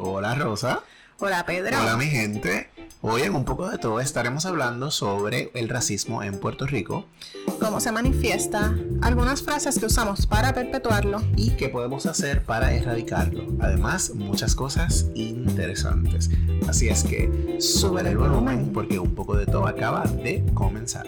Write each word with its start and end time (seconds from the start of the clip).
Hola 0.00 0.36
Rosa. 0.36 0.84
Hola 1.18 1.44
Pedro. 1.44 1.76
Hola 1.76 1.96
mi 1.96 2.06
gente. 2.06 2.70
Hoy 3.00 3.22
en 3.22 3.34
un 3.34 3.44
poco 3.44 3.68
de 3.68 3.78
todo 3.78 3.98
estaremos 3.98 4.46
hablando 4.46 4.92
sobre 4.92 5.50
el 5.54 5.68
racismo 5.68 6.22
en 6.22 6.38
Puerto 6.38 6.66
Rico. 6.66 7.06
Cómo 7.58 7.80
se 7.80 7.90
manifiesta, 7.90 8.76
algunas 9.02 9.42
frases 9.42 9.76
que 9.78 9.86
usamos 9.86 10.26
para 10.26 10.54
perpetuarlo 10.54 11.20
y 11.34 11.50
qué 11.56 11.68
podemos 11.68 12.06
hacer 12.06 12.44
para 12.44 12.72
erradicarlo. 12.74 13.44
Además, 13.60 14.12
muchas 14.14 14.54
cosas 14.54 15.06
interesantes. 15.16 16.30
Así 16.68 16.88
es 16.88 17.02
que 17.02 17.56
sube 17.60 18.02
el 18.02 18.16
volumen 18.16 18.72
porque 18.72 19.00
un 19.00 19.16
poco 19.16 19.36
de 19.36 19.46
todo 19.46 19.66
acaba 19.66 20.04
de 20.04 20.44
comenzar. 20.54 21.06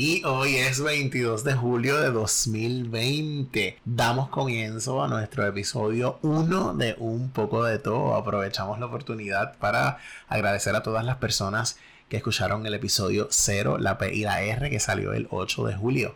Y 0.00 0.22
hoy 0.24 0.54
es 0.54 0.80
22 0.80 1.42
de 1.42 1.54
julio 1.54 2.00
de 2.00 2.12
2020. 2.12 3.80
Damos 3.84 4.28
comienzo 4.28 5.02
a 5.02 5.08
nuestro 5.08 5.44
episodio 5.44 6.20
1 6.22 6.74
de 6.74 6.94
Un 6.98 7.30
poco 7.30 7.64
de 7.64 7.80
todo. 7.80 8.14
Aprovechamos 8.14 8.78
la 8.78 8.86
oportunidad 8.86 9.58
para 9.58 9.98
agradecer 10.28 10.76
a 10.76 10.84
todas 10.84 11.04
las 11.04 11.16
personas 11.16 11.78
que 12.08 12.18
escucharon 12.18 12.64
el 12.64 12.74
episodio 12.74 13.26
0, 13.28 13.78
la 13.78 13.98
P 13.98 14.14
y 14.14 14.20
la 14.22 14.40
R, 14.40 14.70
que 14.70 14.78
salió 14.78 15.14
el 15.14 15.26
8 15.32 15.66
de 15.66 15.74
julio. 15.74 16.14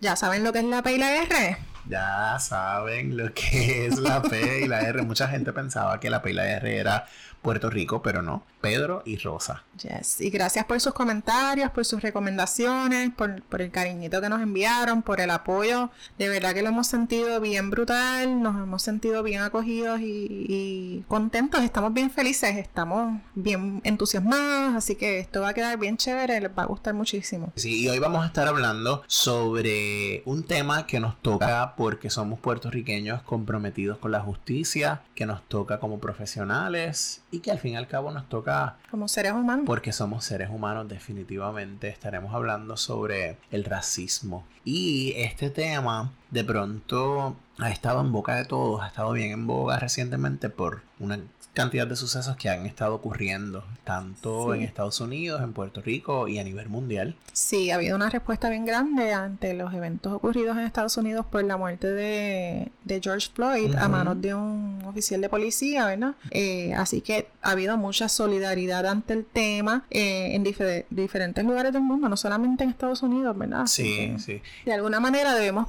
¿Ya 0.00 0.16
saben 0.16 0.42
lo 0.42 0.52
que 0.52 0.58
es 0.58 0.64
la 0.64 0.82
P 0.82 0.94
y 0.94 0.98
la 0.98 1.22
R? 1.22 1.56
Ya 1.88 2.36
saben 2.40 3.16
lo 3.16 3.32
que 3.32 3.86
es 3.86 3.98
la 4.00 4.22
P 4.22 4.62
y 4.64 4.66
la 4.66 4.80
R. 4.80 5.02
Mucha 5.02 5.28
gente 5.28 5.52
pensaba 5.52 6.00
que 6.00 6.10
la 6.10 6.20
P 6.20 6.30
y 6.30 6.34
la 6.34 6.50
R 6.50 6.76
era 6.76 7.06
Puerto 7.42 7.70
Rico, 7.70 8.02
pero 8.02 8.22
no. 8.22 8.44
Pedro 8.60 9.02
y 9.06 9.16
Rosa. 9.16 9.64
Yes. 9.82 10.20
Y 10.20 10.28
gracias 10.28 10.66
por 10.66 10.78
sus 10.80 10.92
comentarios, 10.92 11.70
por 11.70 11.84
sus 11.84 12.02
recomendaciones, 12.02 13.10
por, 13.14 13.42
el 13.60 13.70
cariñito 13.70 14.20
que 14.20 14.28
nos 14.28 14.42
enviaron, 14.42 15.02
por 15.02 15.20
el 15.20 15.30
apoyo. 15.30 15.90
De 16.18 16.28
verdad 16.28 16.52
que 16.52 16.62
lo 16.62 16.68
hemos 16.68 16.86
sentido 16.86 17.40
bien 17.40 17.70
brutal, 17.70 18.42
nos 18.42 18.56
hemos 18.56 18.82
sentido 18.82 19.22
bien 19.22 19.40
acogidos 19.40 20.00
y, 20.02 21.04
contentos. 21.08 21.62
Estamos 21.62 21.94
bien 21.94 22.10
felices, 22.10 22.56
estamos 22.56 23.20
bien 23.34 23.80
entusiasmados, 23.84 24.74
así 24.76 24.94
que 24.94 25.18
esto 25.18 25.40
va 25.40 25.50
a 25.50 25.54
quedar 25.54 25.78
bien 25.78 25.96
chévere, 25.96 26.40
les 26.40 26.50
va 26.50 26.64
a 26.64 26.66
gustar 26.66 26.92
muchísimo. 26.94 27.52
Sí, 27.56 27.84
y 27.84 27.88
hoy 27.88 27.98
vamos 27.98 28.22
a 28.22 28.26
estar 28.26 28.46
hablando 28.46 29.02
sobre 29.06 30.22
un 30.26 30.42
tema 30.42 30.86
que 30.86 31.00
nos 31.00 31.20
toca 31.22 31.74
porque 31.76 32.10
somos 32.10 32.38
puertorriqueños 32.40 33.22
comprometidos 33.22 33.98
con 33.98 34.12
la 34.12 34.20
justicia, 34.20 35.02
que 35.14 35.24
nos 35.24 35.42
toca 35.48 35.80
como 35.80 35.98
profesionales 35.98 37.22
y 37.30 37.40
que 37.40 37.50
al 37.50 37.58
fin 37.58 37.74
y 37.74 37.76
al 37.76 37.86
cabo 37.86 38.10
nos 38.10 38.28
toca... 38.28 38.76
Como 38.90 39.08
seres 39.08 39.32
humanos. 39.32 39.64
Porque 39.66 39.92
somos 39.92 40.24
seres 40.24 40.50
humanos 40.50 40.88
definitivamente. 40.88 41.88
Estaremos 41.88 42.34
hablando 42.34 42.76
sobre 42.76 43.38
el 43.50 43.64
racismo. 43.64 44.44
Y 44.64 45.12
este 45.16 45.50
tema 45.50 46.12
de 46.30 46.44
pronto 46.44 47.36
ha 47.58 47.70
estado 47.70 48.00
en 48.00 48.12
boca 48.12 48.36
de 48.36 48.44
todos, 48.44 48.82
ha 48.82 48.86
estado 48.86 49.12
bien 49.12 49.32
en 49.32 49.46
boga 49.46 49.78
recientemente 49.78 50.48
por 50.48 50.82
una 50.98 51.18
cantidad 51.52 51.86
de 51.86 51.96
sucesos 51.96 52.36
que 52.36 52.48
han 52.48 52.64
estado 52.64 52.94
ocurriendo, 52.94 53.64
tanto 53.84 54.54
en 54.54 54.62
Estados 54.62 55.00
Unidos, 55.00 55.42
en 55.42 55.52
Puerto 55.52 55.82
Rico 55.82 56.28
y 56.28 56.38
a 56.38 56.44
nivel 56.44 56.68
mundial. 56.68 57.16
Sí, 57.32 57.70
ha 57.70 57.74
habido 57.74 57.96
una 57.96 58.08
respuesta 58.08 58.48
bien 58.50 58.64
grande 58.64 59.12
ante 59.12 59.54
los 59.54 59.74
eventos 59.74 60.12
ocurridos 60.12 60.56
en 60.56 60.64
Estados 60.64 60.96
Unidos 60.96 61.26
por 61.26 61.42
la 61.42 61.56
muerte 61.56 61.88
de, 61.88 62.70
George 63.02 63.30
Floyd 63.32 63.74
a 63.76 63.88
manos 63.88 64.20
de 64.20 64.34
un 64.34 64.82
oficial 64.84 65.20
de 65.20 65.28
policía, 65.28 65.86
¿verdad? 65.86 66.14
Eh, 66.30 66.74
así 66.74 67.00
que 67.00 67.28
ha 67.40 67.52
habido 67.52 67.76
mucha 67.76 68.08
solidaridad 68.08 68.86
ante 68.86 69.14
el 69.14 69.24
tema 69.24 69.84
eh, 69.90 70.34
en 70.34 70.44
diferentes 70.90 71.44
lugares 71.44 71.72
del 71.72 71.82
mundo, 71.82 72.08
no 72.08 72.16
solamente 72.16 72.64
en 72.64 72.70
Estados 72.70 73.02
Unidos, 73.02 73.36
¿verdad? 73.36 73.66
Sí, 73.66 74.14
sí. 74.18 74.42
De 74.64 74.72
alguna 74.72 75.00
manera 75.00 75.34
debemos 75.34 75.68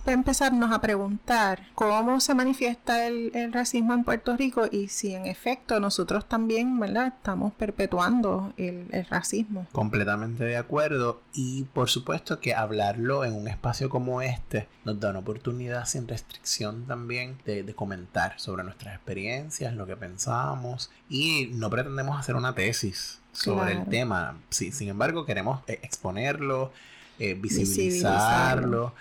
empezarnos 0.52 0.71
a 0.71 0.81
preguntar 0.81 1.67
cómo 1.75 2.19
se 2.19 2.35
manifiesta 2.35 3.07
el, 3.07 3.31
el 3.33 3.53
racismo 3.53 3.94
en 3.94 4.03
Puerto 4.03 4.35
Rico 4.35 4.67
y 4.69 4.89
si 4.89 5.13
en 5.13 5.25
efecto 5.25 5.79
nosotros 5.79 6.28
también, 6.28 6.79
¿verdad? 6.79 7.07
Estamos 7.07 7.53
perpetuando 7.53 8.53
el, 8.57 8.90
racismo. 9.09 9.67
Completamente 9.72 10.44
de 10.44 10.57
acuerdo. 10.57 11.22
Y 11.34 11.63
por 11.73 11.90
supuesto 11.90 12.40
que 12.40 12.53
hablarlo 12.53 13.23
en 13.23 13.34
un 13.34 13.47
espacio 13.47 13.90
como 13.90 14.22
este 14.22 14.67
nos 14.85 15.00
da 15.00 15.09
una 15.09 15.19
oportunidad 15.19 15.85
sin 15.85 16.07
restricción 16.07 16.85
también 16.85 17.38
de, 17.45 17.72
comentar 17.73 18.34
sobre 18.38 18.63
nuestras 18.63 18.95
experiencias, 18.95 19.73
lo 19.73 19.85
que 19.85 19.95
pensamos. 19.95 20.91
Y 21.09 21.50
no 21.53 21.69
pretendemos 21.69 22.19
hacer 22.19 22.35
una 22.35 22.53
tesis 22.53 23.19
sobre 23.31 23.73
el 23.73 23.85
tema. 23.85 24.38
Sí, 24.50 24.72
sin 24.72 24.90
embargo, 24.90 25.25
queremos 25.25 25.61
eh, 25.67 25.79
exponerlo, 25.81 26.72
eh, 27.17 27.34
visibilizarlo 27.34 28.94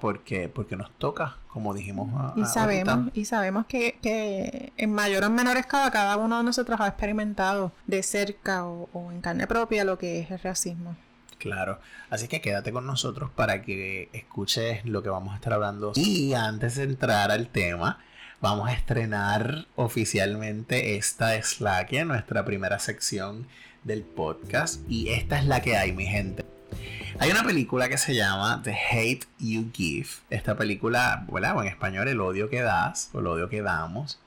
porque, 0.00 0.48
porque 0.48 0.76
nos 0.76 0.90
toca, 0.98 1.36
como 1.48 1.74
dijimos. 1.74 2.08
y 2.36 2.44
sabemos, 2.44 3.10
y 3.14 3.24
sabemos 3.24 3.66
que, 3.66 3.98
que, 4.02 4.72
en 4.76 4.92
mayor 4.92 5.24
o 5.24 5.30
menor 5.30 5.56
escala 5.56 5.90
cada 5.90 6.16
uno 6.16 6.38
de 6.38 6.44
nosotros 6.44 6.80
ha 6.80 6.88
experimentado 6.88 7.72
de 7.86 8.02
cerca 8.02 8.66
o, 8.66 9.10
en 9.10 9.20
carne 9.20 9.46
propia 9.46 9.84
lo 9.84 9.98
que 9.98 10.20
es 10.20 10.30
el 10.30 10.38
racismo. 10.40 10.96
Claro, 11.38 11.80
así 12.10 12.28
que 12.28 12.40
quédate 12.40 12.72
con 12.72 12.86
nosotros 12.86 13.30
para 13.30 13.62
que 13.62 14.08
escuches 14.12 14.84
lo 14.84 15.02
que 15.02 15.10
vamos 15.10 15.32
a 15.32 15.36
estar 15.36 15.52
hablando. 15.52 15.92
Y 15.94 16.32
antes 16.34 16.76
de 16.76 16.84
entrar 16.84 17.30
al 17.30 17.48
tema, 17.48 17.98
vamos 18.40 18.68
a 18.68 18.72
estrenar 18.72 19.66
oficialmente 19.76 20.96
esta 20.96 21.36
es 21.36 21.60
la 21.60 21.86
que 21.86 22.04
nuestra 22.04 22.44
primera 22.44 22.78
sección 22.78 23.46
del 23.84 24.02
podcast. 24.02 24.80
Y 24.88 25.10
esta 25.10 25.38
es 25.38 25.46
la 25.46 25.60
que 25.60 25.76
hay, 25.76 25.92
mi 25.92 26.06
gente. 26.06 26.55
Hay 27.18 27.30
una 27.30 27.44
película 27.44 27.88
que 27.88 27.96
se 27.96 28.14
llama 28.14 28.60
The 28.62 28.76
Hate 28.90 29.26
You 29.38 29.70
Give. 29.72 30.08
Esta 30.28 30.56
película, 30.56 31.24
bueno, 31.28 31.62
en 31.62 31.68
español 31.68 32.08
El 32.08 32.20
odio 32.20 32.50
que 32.50 32.60
das 32.60 33.10
o 33.12 33.20
el 33.20 33.26
odio 33.26 33.48
que 33.48 33.62
damos. 33.62 34.18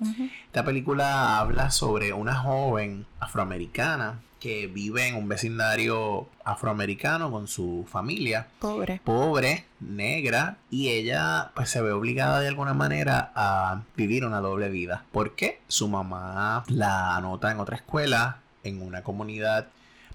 Esta 0.47 0.66
película 0.66 1.39
habla 1.39 1.69
sobre 1.69 2.13
una 2.13 2.35
joven 2.35 3.05
afroamericana 3.19 4.22
que 4.39 4.67
vive 4.67 5.07
en 5.07 5.16
un 5.16 5.27
vecindario 5.27 6.29
afroamericano 6.44 7.29
con 7.29 7.47
su 7.47 7.85
familia. 7.89 8.47
Pobre. 8.59 9.01
Pobre, 9.03 9.66
negra, 9.79 10.57
y 10.71 10.89
ella 10.89 11.51
pues 11.56 11.69
se 11.69 11.81
ve 11.81 11.91
obligada 11.91 12.39
de 12.39 12.47
alguna 12.47 12.73
manera 12.73 13.31
a 13.35 13.81
vivir 13.97 14.25
una 14.25 14.39
doble 14.39 14.69
vida. 14.69 15.03
Porque 15.11 15.61
su 15.67 15.89
mamá 15.89 16.63
la 16.67 17.16
anota 17.16 17.51
en 17.51 17.59
otra 17.59 17.75
escuela, 17.75 18.39
en 18.63 18.81
una 18.81 19.03
comunidad 19.03 19.67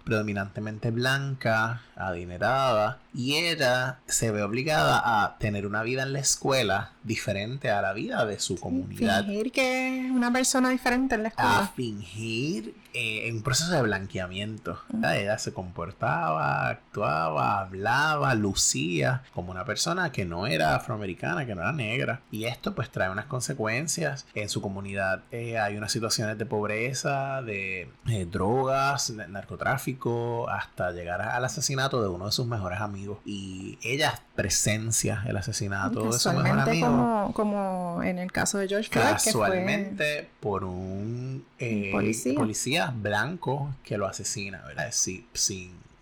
predominantemente 0.04 0.90
blanca, 0.90 1.80
adinerada, 1.96 2.98
y 3.14 3.36
ella 3.36 3.98
se 4.06 4.30
ve 4.30 4.42
obligada 4.42 5.24
a 5.24 5.38
tener 5.38 5.66
una 5.66 5.82
vida 5.82 6.02
en 6.02 6.12
la 6.12 6.20
escuela 6.20 6.92
diferente 7.02 7.70
a 7.70 7.82
la 7.82 7.92
vida 7.92 8.26
de 8.26 8.38
su 8.38 8.56
comunidad. 8.56 9.24
Fingir 9.24 9.52
que 9.52 10.06
es 10.06 10.10
una 10.10 10.32
persona 10.32 10.70
diferente 10.70 11.14
en 11.14 11.22
la 11.22 11.28
escuela. 11.28 11.58
A 11.58 11.68
fingir 11.68 12.74
eh, 12.94 13.26
en 13.26 13.36
un 13.36 13.42
proceso 13.42 13.72
de 13.72 13.82
blanqueamiento. 13.82 14.78
Ella 15.02 15.36
se 15.38 15.52
comportaba, 15.52 16.68
actuaba, 16.68 17.60
hablaba, 17.60 18.34
lucía 18.36 19.22
como 19.34 19.50
una 19.50 19.64
persona 19.64 20.12
que 20.12 20.24
no 20.24 20.46
era 20.46 20.76
afroamericana, 20.76 21.44
que 21.44 21.56
no 21.56 21.62
era 21.62 21.72
negra. 21.72 22.20
Y 22.30 22.44
esto 22.44 22.74
pues 22.76 22.90
trae 22.90 23.10
unas 23.10 23.26
consecuencias. 23.26 24.26
En 24.34 24.48
su 24.48 24.62
comunidad 24.62 25.22
eh, 25.32 25.58
hay 25.58 25.76
unas 25.76 25.90
situaciones 25.90 26.38
de 26.38 26.46
pobreza, 26.46 27.42
de 27.42 27.90
eh, 28.08 28.26
drogas, 28.30 29.10
narcotráfico, 29.10 30.48
hasta 30.48 30.92
llegar 30.92 31.20
al 31.20 31.44
asesinato 31.44 32.00
de 32.00 32.08
uno 32.08 32.26
de 32.26 32.32
sus 32.32 32.46
mejores 32.46 32.80
amigos. 32.80 33.18
Y 33.24 33.76
ella 33.82 34.20
presencia 34.36 35.24
el 35.26 35.36
asesinato 35.36 36.12
de 36.12 36.18
su 36.18 36.32
mejor 36.32 36.60
amigo. 36.60 36.86
Como, 36.86 37.32
como 37.32 38.02
en 38.04 38.20
el 38.20 38.30
caso 38.30 38.58
de 38.58 38.68
George 38.68 38.88
Floyd. 38.88 39.04
Casualmente 39.04 40.28
por 40.38 40.62
un 40.62 41.44
policía. 41.92 42.83
Blanco 42.92 43.74
que 43.84 43.98
lo 43.98 44.06
asesina, 44.06 44.62
¿verdad? 44.66 44.90
sin, 44.92 45.24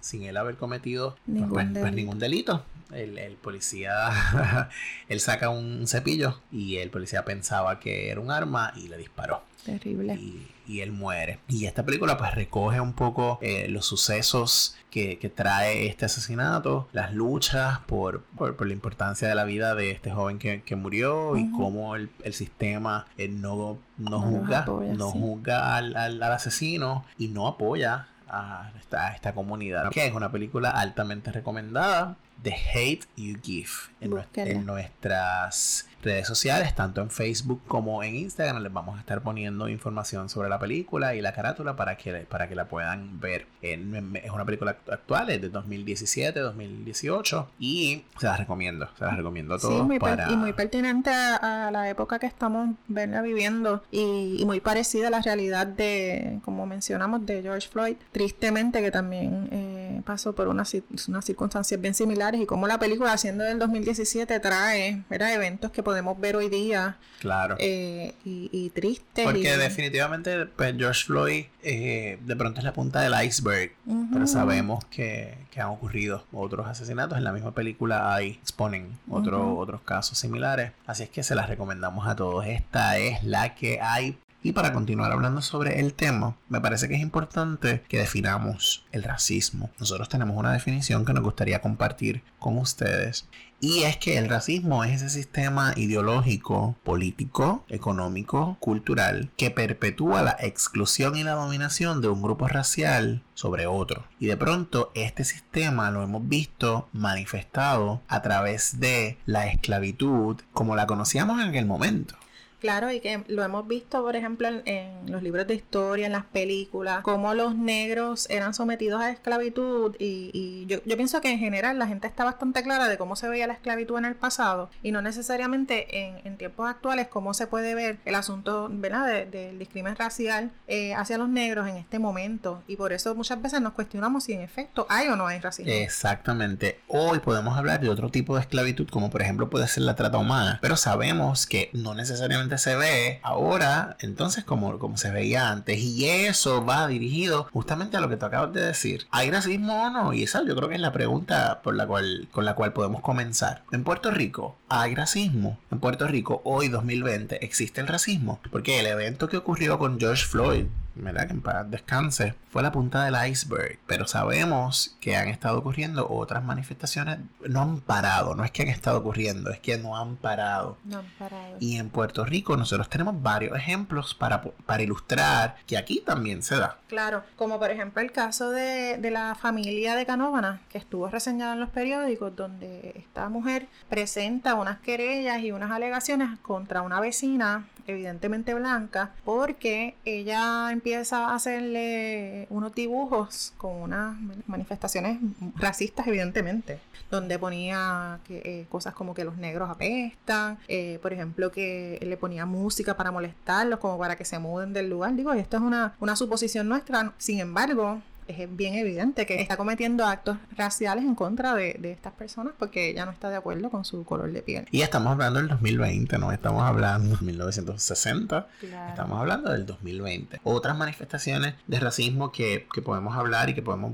sin 0.00 0.22
él 0.24 0.36
haber 0.36 0.56
cometido 0.56 1.16
pues, 1.26 1.44
pues, 1.48 1.68
pues, 1.72 1.92
ningún, 1.92 2.18
delito. 2.18 2.64
El, 2.92 3.16
el, 3.16 3.36
policía, 3.36 4.68
él 5.08 5.20
saca 5.20 5.48
un 5.48 5.86
cepillo 5.86 6.40
y 6.50 6.76
el 6.76 6.90
policía 6.90 7.24
pensaba 7.24 7.80
que 7.80 8.10
era 8.10 8.20
un 8.20 8.30
arma 8.30 8.72
y 8.76 8.88
le 8.88 8.98
disparó. 8.98 9.42
Terrible. 9.64 10.14
Y, 10.14 10.46
él 10.80 10.92
muere. 10.92 11.40
Y 11.48 11.66
esta 11.66 11.84
película 11.84 12.16
pues 12.16 12.34
recoge 12.34 12.80
un 12.80 12.92
poco 12.92 13.38
eh, 13.42 13.68
los 13.68 13.86
sucesos 13.86 14.76
que, 14.90 15.32
trae 15.34 15.86
este 15.86 16.04
asesinato, 16.04 16.88
las 16.92 17.14
luchas 17.14 17.78
por, 17.86 18.22
por, 18.36 18.66
la 18.66 18.72
importancia 18.72 19.26
de 19.26 19.34
la 19.34 19.44
vida 19.44 19.74
de 19.74 19.90
este 19.90 20.10
joven 20.10 20.38
que, 20.38 20.76
murió 20.76 21.36
y 21.36 21.50
cómo 21.50 21.96
el, 21.96 22.10
sistema 22.32 23.06
eh, 23.16 23.28
no, 23.28 23.78
no, 23.96 24.20
juzga, 24.20 24.64
no 24.66 25.10
juzga 25.10 25.76
al, 25.76 25.96
al, 25.96 26.22
asesino 26.22 27.04
y 27.18 27.28
no 27.28 27.46
apoya 27.48 28.08
a 28.28 28.70
esta, 28.78 29.08
a 29.08 29.14
esta 29.14 29.34
comunidad. 29.34 29.90
Que 29.90 30.06
es 30.06 30.14
una 30.14 30.30
película 30.30 30.70
altamente 30.70 31.32
recomendada 31.32 32.16
The 32.42 32.54
Hate 32.54 33.06
You 33.16 33.36
Give 33.42 33.70
en, 34.00 34.12
en 34.34 34.66
nuestras 34.66 35.86
redes 36.02 36.26
sociales, 36.26 36.74
tanto 36.74 37.00
en 37.00 37.10
Facebook 37.10 37.62
como 37.66 38.02
en 38.02 38.16
Instagram. 38.16 38.62
Les 38.62 38.72
vamos 38.72 38.96
a 38.96 39.00
estar 39.00 39.22
poniendo 39.22 39.68
información 39.68 40.28
sobre 40.28 40.48
la 40.48 40.58
película 40.58 41.14
y 41.14 41.20
la 41.20 41.32
carátula 41.32 41.76
para 41.76 41.96
que, 41.96 42.12
para 42.28 42.48
que 42.48 42.54
la 42.54 42.66
puedan 42.66 43.20
ver. 43.20 43.46
Es 43.62 44.30
una 44.30 44.44
película 44.44 44.76
actual, 44.90 45.30
es 45.30 45.40
de 45.40 45.48
2017, 45.48 46.40
2018 46.40 47.48
y 47.58 48.04
se 48.18 48.26
las 48.26 48.38
recomiendo, 48.38 48.88
se 48.98 49.04
las 49.04 49.16
recomiendo 49.16 49.54
a 49.54 49.58
todos. 49.58 49.74
Sí, 49.74 49.82
muy 49.82 49.98
y 50.30 50.36
muy 50.36 50.52
pertinente 50.52 51.10
a, 51.10 51.70
la 51.72 51.88
época 51.88 52.18
que 52.18 52.26
estamos 52.26 52.70
viviendo 52.88 53.82
y, 53.90 54.42
muy 54.44 54.60
parecida 54.60 55.06
a 55.06 55.10
la 55.10 55.22
realidad 55.22 55.66
de, 55.66 56.40
como 56.44 56.66
mencionamos, 56.66 57.24
de 57.24 57.42
George 57.42 57.68
Floyd. 57.68 57.96
Tristemente 58.10 58.82
que 58.82 58.90
también 58.90 59.48
eh, 59.52 59.71
pasó 60.02 60.34
por 60.34 60.48
unas, 60.48 60.76
unas 61.08 61.24
circunstancias 61.24 61.80
bien 61.80 61.94
similares 61.94 62.40
y 62.40 62.46
como 62.46 62.66
la 62.66 62.78
película, 62.78 63.16
siendo 63.16 63.44
del 63.44 63.58
2017, 63.58 64.40
trae 64.40 65.04
eventos 65.08 65.70
que 65.70 65.82
podemos 65.82 66.18
ver 66.18 66.36
hoy 66.36 66.48
día. 66.48 66.96
Claro. 67.20 67.56
Eh, 67.58 68.14
y, 68.24 68.70
triste. 68.70 69.24
Porque 69.24 69.56
definitivamente 69.56 70.46
pues, 70.46 70.74
George 70.76 71.04
Floyd 71.04 71.44
eh, 71.62 72.18
de 72.20 72.36
pronto 72.36 72.58
es 72.58 72.64
la 72.64 72.72
punta 72.72 73.00
del 73.00 73.14
iceberg, 73.24 73.72
pero 74.12 74.26
sabemos 74.26 74.84
que, 74.86 75.38
han 75.56 75.68
ocurrido 75.68 76.24
otros 76.32 76.66
asesinatos. 76.66 77.16
En 77.18 77.24
la 77.24 77.32
misma 77.32 77.52
película 77.52 78.14
hay, 78.14 78.30
exponen 78.42 78.98
otros 79.08 79.80
casos 79.82 80.18
similares. 80.18 80.72
Así 80.86 81.04
es 81.04 81.10
que 81.10 81.22
se 81.22 81.34
las 81.34 81.48
recomendamos 81.48 82.08
a 82.08 82.16
todos. 82.16 82.46
Esta 82.46 82.98
es 82.98 83.22
la 83.22 83.54
que 83.54 83.80
hay 83.80 84.18
y 84.42 84.52
para 84.52 84.72
continuar 84.72 85.12
hablando 85.12 85.40
sobre 85.40 85.80
el 85.80 85.94
tema, 85.94 86.36
me 86.48 86.60
parece 86.60 86.88
que 86.88 86.94
es 86.94 87.00
importante 87.00 87.82
que 87.88 87.98
definamos 87.98 88.84
el 88.92 89.04
racismo. 89.04 89.70
Nosotros 89.78 90.08
tenemos 90.08 90.36
una 90.36 90.52
definición 90.52 91.04
que 91.04 91.12
nos 91.12 91.22
gustaría 91.22 91.60
compartir 91.60 92.22
con 92.38 92.58
ustedes. 92.58 93.28
Y 93.60 93.84
es 93.84 93.96
que 93.96 94.18
el 94.18 94.28
racismo 94.28 94.82
es 94.82 95.02
ese 95.02 95.08
sistema 95.08 95.72
ideológico, 95.76 96.74
político, 96.82 97.64
económico, 97.68 98.56
cultural 98.58 99.30
que 99.36 99.52
perpetúa 99.52 100.22
la 100.22 100.36
exclusión 100.40 101.14
y 101.14 101.22
la 101.22 101.34
dominación 101.34 102.00
de 102.00 102.08
un 102.08 102.22
grupo 102.22 102.48
racial 102.48 103.22
sobre 103.34 103.68
otro. 103.68 104.04
Y 104.18 104.26
de 104.26 104.36
pronto 104.36 104.90
este 104.96 105.22
sistema 105.22 105.92
lo 105.92 106.02
hemos 106.02 106.28
visto 106.28 106.88
manifestado 106.92 108.02
a 108.08 108.20
través 108.20 108.80
de 108.80 109.18
la 109.26 109.46
esclavitud 109.46 110.40
como 110.52 110.74
la 110.74 110.88
conocíamos 110.88 111.40
en 111.40 111.50
aquel 111.50 111.66
momento. 111.66 112.16
Claro, 112.62 112.92
y 112.92 113.00
que 113.00 113.24
lo 113.26 113.42
hemos 113.42 113.66
visto, 113.66 114.00
por 114.02 114.14
ejemplo, 114.14 114.46
en, 114.46 115.10
los 115.10 115.20
libros 115.20 115.48
de 115.48 115.56
historia, 115.56 116.06
en 116.06 116.12
las 116.12 116.26
películas, 116.26 117.02
cómo 117.02 117.34
los 117.34 117.56
negros 117.56 118.30
eran 118.30 118.54
sometidos 118.54 119.02
a 119.02 119.10
esclavitud 119.10 119.96
y, 119.98 120.64
yo, 120.68 120.80
pienso 120.96 121.20
que 121.20 121.32
en 121.32 121.40
general 121.40 121.80
la 121.80 121.88
gente 121.88 122.06
está 122.06 122.22
bastante 122.22 122.62
clara 122.62 122.86
de 122.86 122.98
cómo 122.98 123.16
se 123.16 123.28
veía 123.28 123.48
la 123.48 123.54
esclavitud 123.54 123.98
en 123.98 124.04
el 124.04 124.14
pasado 124.14 124.70
y 124.80 124.92
no 124.92 125.02
necesariamente 125.02 126.20
en, 126.24 126.36
tiempos 126.36 126.70
actuales 126.70 127.08
cómo 127.08 127.34
se 127.34 127.48
puede 127.48 127.74
ver 127.74 127.98
el 128.04 128.14
asunto 128.14 128.68
del 128.68 129.58
discrimen 129.58 129.96
racial 129.96 130.52
eh, 130.68 130.94
hacia 130.94 131.18
los 131.18 131.28
negros 131.28 131.68
en 131.68 131.76
este 131.76 131.98
momento 131.98 132.62
y 132.68 132.76
por 132.76 132.92
eso 132.92 133.14
muchas 133.16 133.42
veces 133.42 133.60
nos 133.60 133.72
cuestionamos 133.72 134.24
si 134.24 134.34
en 134.34 134.40
efecto 134.40 134.86
hay 134.88 135.08
o 135.08 135.16
no 135.16 135.26
hay 135.26 135.40
racismo. 135.40 135.72
Exactamente. 135.72 136.80
Hoy 136.86 137.18
podemos 137.18 137.58
hablar 137.58 137.80
de 137.80 137.88
otro 137.88 138.08
tipo 138.10 138.36
de 138.36 138.42
esclavitud 138.42 138.88
como 138.88 139.10
por 139.10 139.20
ejemplo 139.20 139.50
puede 139.50 139.66
ser 139.66 139.82
la 139.82 139.96
trata 139.96 140.18
humana, 140.18 140.60
pero 140.62 140.76
sabemos 140.76 141.46
que 141.46 141.68
no 141.72 141.94
necesariamente 141.94 142.51
se 142.58 142.76
ve 142.76 143.20
ahora, 143.22 143.96
entonces 144.00 144.44
como, 144.44 144.78
como 144.78 144.96
se 144.96 145.10
veía 145.10 145.50
antes. 145.50 145.78
Y 145.78 146.08
eso 146.08 146.64
va 146.64 146.86
dirigido 146.86 147.48
justamente 147.52 147.96
a 147.96 148.00
lo 148.00 148.08
que 148.08 148.16
tú 148.16 148.26
acabas 148.26 148.52
de 148.52 148.64
decir. 148.64 149.06
¿Hay 149.10 149.30
racismo 149.30 149.84
o 149.84 149.90
no? 149.90 150.12
Y 150.12 150.22
esa 150.22 150.44
yo 150.44 150.56
creo 150.56 150.68
que 150.68 150.76
es 150.76 150.80
la 150.80 150.92
pregunta 150.92 151.60
por 151.62 151.74
la 151.74 151.86
cual, 151.86 152.28
con 152.30 152.44
la 152.44 152.54
cual 152.54 152.72
podemos 152.72 153.02
comenzar. 153.02 153.62
En 153.72 153.84
Puerto 153.84 154.10
Rico, 154.10 154.56
¿hay 154.68 154.94
racismo? 154.94 155.58
En 155.70 155.80
Puerto 155.80 156.06
Rico, 156.06 156.42
hoy 156.44 156.68
2020, 156.68 157.44
¿existe 157.44 157.80
el 157.80 157.88
racismo? 157.88 158.40
Porque 158.50 158.80
el 158.80 158.86
evento 158.86 159.28
que 159.28 159.36
ocurrió 159.36 159.78
con 159.78 159.98
George 159.98 160.24
Floyd 160.24 160.66
¿verdad? 160.94 161.26
Que 161.26 161.32
en 161.32 161.42
paz 161.42 161.70
descanse, 161.70 162.34
fue 162.50 162.62
la 162.62 162.72
punta 162.72 163.04
del 163.04 163.16
iceberg. 163.30 163.78
Pero 163.86 164.06
sabemos 164.06 164.96
que 165.00 165.16
han 165.16 165.28
estado 165.28 165.58
ocurriendo 165.58 166.08
otras 166.10 166.44
manifestaciones, 166.44 167.18
no 167.48 167.62
han 167.62 167.80
parado, 167.80 168.34
no 168.34 168.44
es 168.44 168.50
que 168.50 168.62
han 168.62 168.68
estado 168.68 168.98
ocurriendo, 168.98 169.50
es 169.50 169.60
que 169.60 169.78
no 169.78 169.96
han 169.96 170.16
parado. 170.16 170.78
No 170.84 170.98
han 170.98 171.06
parado. 171.18 171.56
Y 171.60 171.76
en 171.76 171.90
Puerto 171.90 172.24
Rico 172.24 172.56
nosotros 172.56 172.88
tenemos 172.88 173.20
varios 173.22 173.56
ejemplos 173.56 174.14
para, 174.14 174.42
para 174.42 174.82
ilustrar 174.82 175.56
que 175.66 175.76
aquí 175.76 176.02
también 176.04 176.42
se 176.42 176.56
da. 176.56 176.78
Claro, 176.88 177.24
como 177.36 177.58
por 177.58 177.70
ejemplo 177.70 178.02
el 178.02 178.12
caso 178.12 178.50
de, 178.50 178.98
de 178.98 179.10
la 179.10 179.34
familia 179.34 179.94
de 179.94 180.06
Canóvana, 180.06 180.60
que 180.68 180.78
estuvo 180.78 181.08
reseñado 181.08 181.52
en 181.54 181.60
los 181.60 181.70
periódicos, 181.70 182.34
donde 182.36 182.92
esta 182.96 183.28
mujer 183.28 183.68
presenta 183.88 184.54
unas 184.54 184.78
querellas 184.80 185.40
y 185.42 185.52
unas 185.52 185.70
alegaciones 185.70 186.38
contra 186.40 186.82
una 186.82 187.00
vecina 187.00 187.66
evidentemente 187.86 188.54
blanca, 188.54 189.12
porque 189.24 189.96
ella 190.04 190.70
empieza 190.72 191.26
a 191.28 191.34
hacerle 191.34 192.46
unos 192.50 192.74
dibujos 192.74 193.52
con 193.56 193.76
unas 193.76 194.16
manifestaciones 194.46 195.18
racistas, 195.56 196.06
evidentemente, 196.06 196.80
donde 197.10 197.38
ponía 197.38 198.20
que, 198.24 198.38
eh, 198.38 198.66
cosas 198.68 198.94
como 198.94 199.14
que 199.14 199.24
los 199.24 199.36
negros 199.36 199.70
apestan, 199.70 200.58
eh, 200.68 200.98
por 201.02 201.12
ejemplo, 201.12 201.50
que 201.50 201.98
le 202.02 202.16
ponía 202.16 202.46
música 202.46 202.96
para 202.96 203.10
molestarlos, 203.10 203.78
como 203.78 203.98
para 203.98 204.16
que 204.16 204.24
se 204.24 204.38
muden 204.38 204.72
del 204.72 204.88
lugar. 204.88 205.14
Digo, 205.14 205.32
esto 205.32 205.56
es 205.56 205.62
una, 205.62 205.94
una 206.00 206.16
suposición 206.16 206.68
nuestra, 206.68 207.12
sin 207.18 207.40
embargo, 207.40 208.00
es 208.26 208.56
bien 208.56 208.74
evidente 208.74 209.26
que 209.26 209.40
está 209.40 209.56
cometiendo 209.56 210.06
actos 210.06 210.36
raciales 210.56 211.04
en 211.04 211.14
contra 211.14 211.54
de, 211.54 211.78
estas 211.82 212.12
personas 212.12 212.54
porque 212.58 212.90
ella 212.90 213.04
no 213.04 213.12
está 213.12 213.30
de 213.30 213.36
acuerdo 213.36 213.70
con 213.70 213.84
su 213.84 214.04
color 214.04 214.32
de 214.32 214.42
piel. 214.42 214.66
Y 214.70 214.82
estamos 214.82 215.12
hablando 215.12 215.40
del 215.40 215.48
2020, 215.48 216.18
no 216.18 216.32
estamos 216.32 216.62
hablando 216.62 217.16
de 217.16 217.26
1960, 217.26 218.46
estamos 218.88 219.20
hablando 219.20 219.50
del 219.50 219.66
2020. 219.66 220.40
Otras 220.44 220.76
manifestaciones 220.76 221.54
de 221.66 221.80
racismo 221.80 222.32
que, 222.32 222.66
podemos 222.84 223.16
hablar 223.16 223.48
y 223.48 223.54
que 223.54 223.62
podemos 223.62 223.92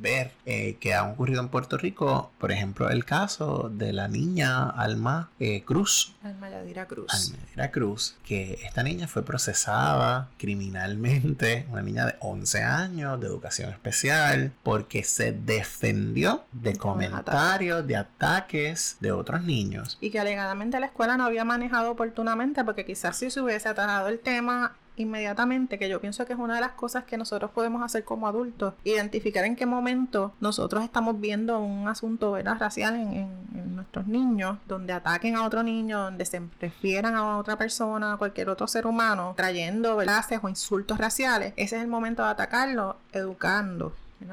ver 0.00 0.30
eh, 0.46 0.76
que 0.80 0.94
han 0.94 1.10
ocurrido 1.10 1.40
en 1.40 1.48
Puerto 1.48 1.76
Rico, 1.76 2.30
por 2.38 2.52
ejemplo, 2.52 2.88
el 2.88 3.04
caso 3.04 3.68
de 3.72 3.92
la 3.92 4.06
niña 4.06 4.68
Alma 4.68 5.30
eh, 5.40 5.64
Cruz. 5.64 6.14
Alma 6.22 6.48
Yadira 6.50 6.86
Cruz. 6.86 7.10
Alma 7.10 7.44
Yadira 7.46 7.70
Cruz, 7.72 8.16
que 8.24 8.60
esta 8.64 8.84
niña 8.84 9.08
fue 9.08 9.24
procesada 9.24 10.28
criminalmente, 10.38 11.66
una 11.70 11.82
niña 11.82 12.06
de 12.06 12.14
11 12.20 12.62
años 12.62 13.20
de 13.20 13.26
educación 13.26 13.67
especial 13.70 14.52
porque 14.62 15.04
se 15.04 15.32
defendió 15.32 16.44
de 16.52 16.76
comentarios, 16.76 17.86
de 17.86 17.96
ataques 17.96 18.96
de 19.00 19.12
otros 19.12 19.42
niños. 19.42 19.98
Y 20.00 20.10
que 20.10 20.20
alegadamente 20.20 20.80
la 20.80 20.86
escuela 20.86 21.16
no 21.16 21.24
había 21.24 21.44
manejado 21.44 21.90
oportunamente 21.90 22.64
porque 22.64 22.84
quizás 22.84 23.16
si 23.16 23.30
se 23.30 23.40
hubiese 23.40 23.68
atajado 23.68 24.08
el 24.08 24.18
tema 24.20 24.76
inmediatamente, 25.02 25.78
que 25.78 25.88
yo 25.88 26.00
pienso 26.00 26.26
que 26.26 26.32
es 26.32 26.38
una 26.38 26.56
de 26.56 26.60
las 26.60 26.72
cosas 26.72 27.04
que 27.04 27.16
nosotros 27.16 27.50
podemos 27.50 27.82
hacer 27.82 28.04
como 28.04 28.28
adultos, 28.28 28.74
identificar 28.84 29.44
en 29.44 29.56
qué 29.56 29.66
momento 29.66 30.32
nosotros 30.40 30.84
estamos 30.84 31.20
viendo 31.20 31.58
un 31.60 31.88
asunto 31.88 32.36
racial 32.58 32.96
en, 32.96 33.48
nuestros 33.74 34.08
niños, 34.08 34.58
donde 34.66 34.92
ataquen 34.92 35.36
a 35.36 35.44
otro 35.44 35.62
niño, 35.62 36.00
donde 36.00 36.24
se 36.24 36.42
refieran 36.60 37.14
a 37.14 37.38
otra 37.38 37.56
persona, 37.56 38.14
a 38.14 38.16
cualquier 38.16 38.48
otro 38.48 38.66
ser 38.66 38.88
humano, 38.88 39.34
trayendo 39.36 40.00
frases 40.00 40.40
o 40.42 40.48
insultos 40.48 40.98
raciales, 40.98 41.52
ese 41.56 41.76
es 41.76 41.82
el 41.82 41.88
momento 41.88 42.24
de 42.24 42.30
atacarlo, 42.30 42.96
educando 43.12 43.92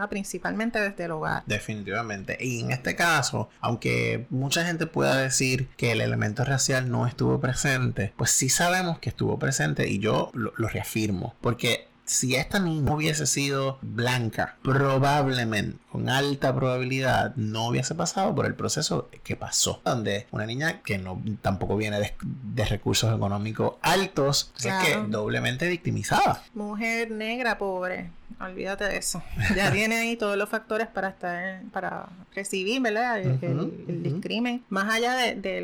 principalmente 0.09 0.79
desde 0.79 1.05
el 1.05 1.11
hogar. 1.11 1.43
Definitivamente. 1.45 2.37
Y 2.39 2.61
en 2.61 2.71
este 2.71 2.95
caso, 2.95 3.49
aunque 3.59 4.25
mucha 4.29 4.65
gente 4.65 4.87
pueda 4.87 5.17
decir 5.17 5.67
que 5.77 5.91
el 5.91 6.01
elemento 6.01 6.43
racial 6.43 6.89
no 6.89 7.07
estuvo 7.07 7.39
presente, 7.39 8.13
pues 8.17 8.31
sí 8.31 8.49
sabemos 8.49 8.99
que 8.99 9.09
estuvo 9.09 9.37
presente 9.39 9.87
y 9.87 9.99
yo 9.99 10.31
lo, 10.33 10.53
lo 10.57 10.67
reafirmo. 10.67 11.35
Porque 11.41 11.87
si 12.05 12.35
esta 12.35 12.59
niña 12.59 12.93
hubiese 12.93 13.25
sido 13.25 13.79
blanca, 13.81 14.57
probablemente, 14.61 15.77
con 15.91 16.09
alta 16.09 16.55
probabilidad, 16.55 17.35
no 17.35 17.67
hubiese 17.67 17.95
pasado 17.95 18.33
por 18.35 18.45
el 18.45 18.55
proceso 18.55 19.09
que 19.23 19.35
pasó. 19.35 19.81
Donde 19.83 20.27
una 20.31 20.45
niña 20.45 20.81
que 20.83 20.97
no 20.97 21.21
tampoco 21.41 21.75
viene 21.75 21.99
de, 21.99 22.65
recursos 22.65 23.13
económicos 23.15 23.75
altos, 23.81 24.53
es 24.57 24.73
que 24.85 24.97
doblemente 25.07 25.67
victimizada. 25.67 26.43
Mujer 26.53 27.11
negra, 27.11 27.57
pobre 27.57 28.11
olvídate 28.39 28.85
de 28.85 28.97
eso. 28.97 29.21
Ya 29.55 29.71
tiene 29.73 29.95
ahí 29.95 30.15
todos 30.15 30.37
los 30.37 30.49
factores 30.49 30.87
para 30.87 31.09
estar, 31.09 31.61
para 31.71 32.07
recibir, 32.33 32.81
¿verdad? 32.81 33.19
El, 33.19 34.03
discrimen. 34.03 34.63
Más 34.69 34.93
allá 34.93 35.13
de, 35.13 35.35
de, 35.35 35.61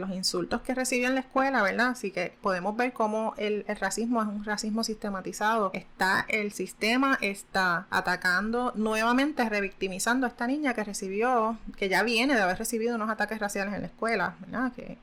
los 0.00 0.10
insultos 0.10 0.62
que 0.62 0.74
recibió 0.74 1.08
en 1.08 1.14
la 1.14 1.20
escuela, 1.20 1.62
¿verdad? 1.62 1.88
Así 1.88 2.10
que 2.10 2.34
podemos 2.40 2.76
ver 2.76 2.92
cómo 2.92 3.34
el, 3.36 3.64
racismo 3.80 4.22
es 4.22 4.28
un 4.28 4.44
racismo 4.44 4.84
sistematizado. 4.84 5.70
Está 5.74 6.24
el 6.28 6.52
sistema, 6.52 7.18
está 7.20 7.86
atacando 7.90 8.72
nuevamente, 8.74 9.48
revictimizando 9.48 10.26
a 10.26 10.30
esta 10.30 10.46
niña 10.46 10.74
que 10.74 10.84
recibió, 10.84 11.58
que 11.76 11.88
ya 11.88 12.02
viene 12.02 12.34
de 12.34 12.40
haber 12.40 12.58
recibido 12.58 12.94
unos 12.96 13.10
ataques 13.10 13.38
raciales 13.38 13.74
en 13.74 13.82
la 13.82 13.86
escuela, 13.86 14.36
¿verdad? 14.40 14.72
Que, 14.72 14.98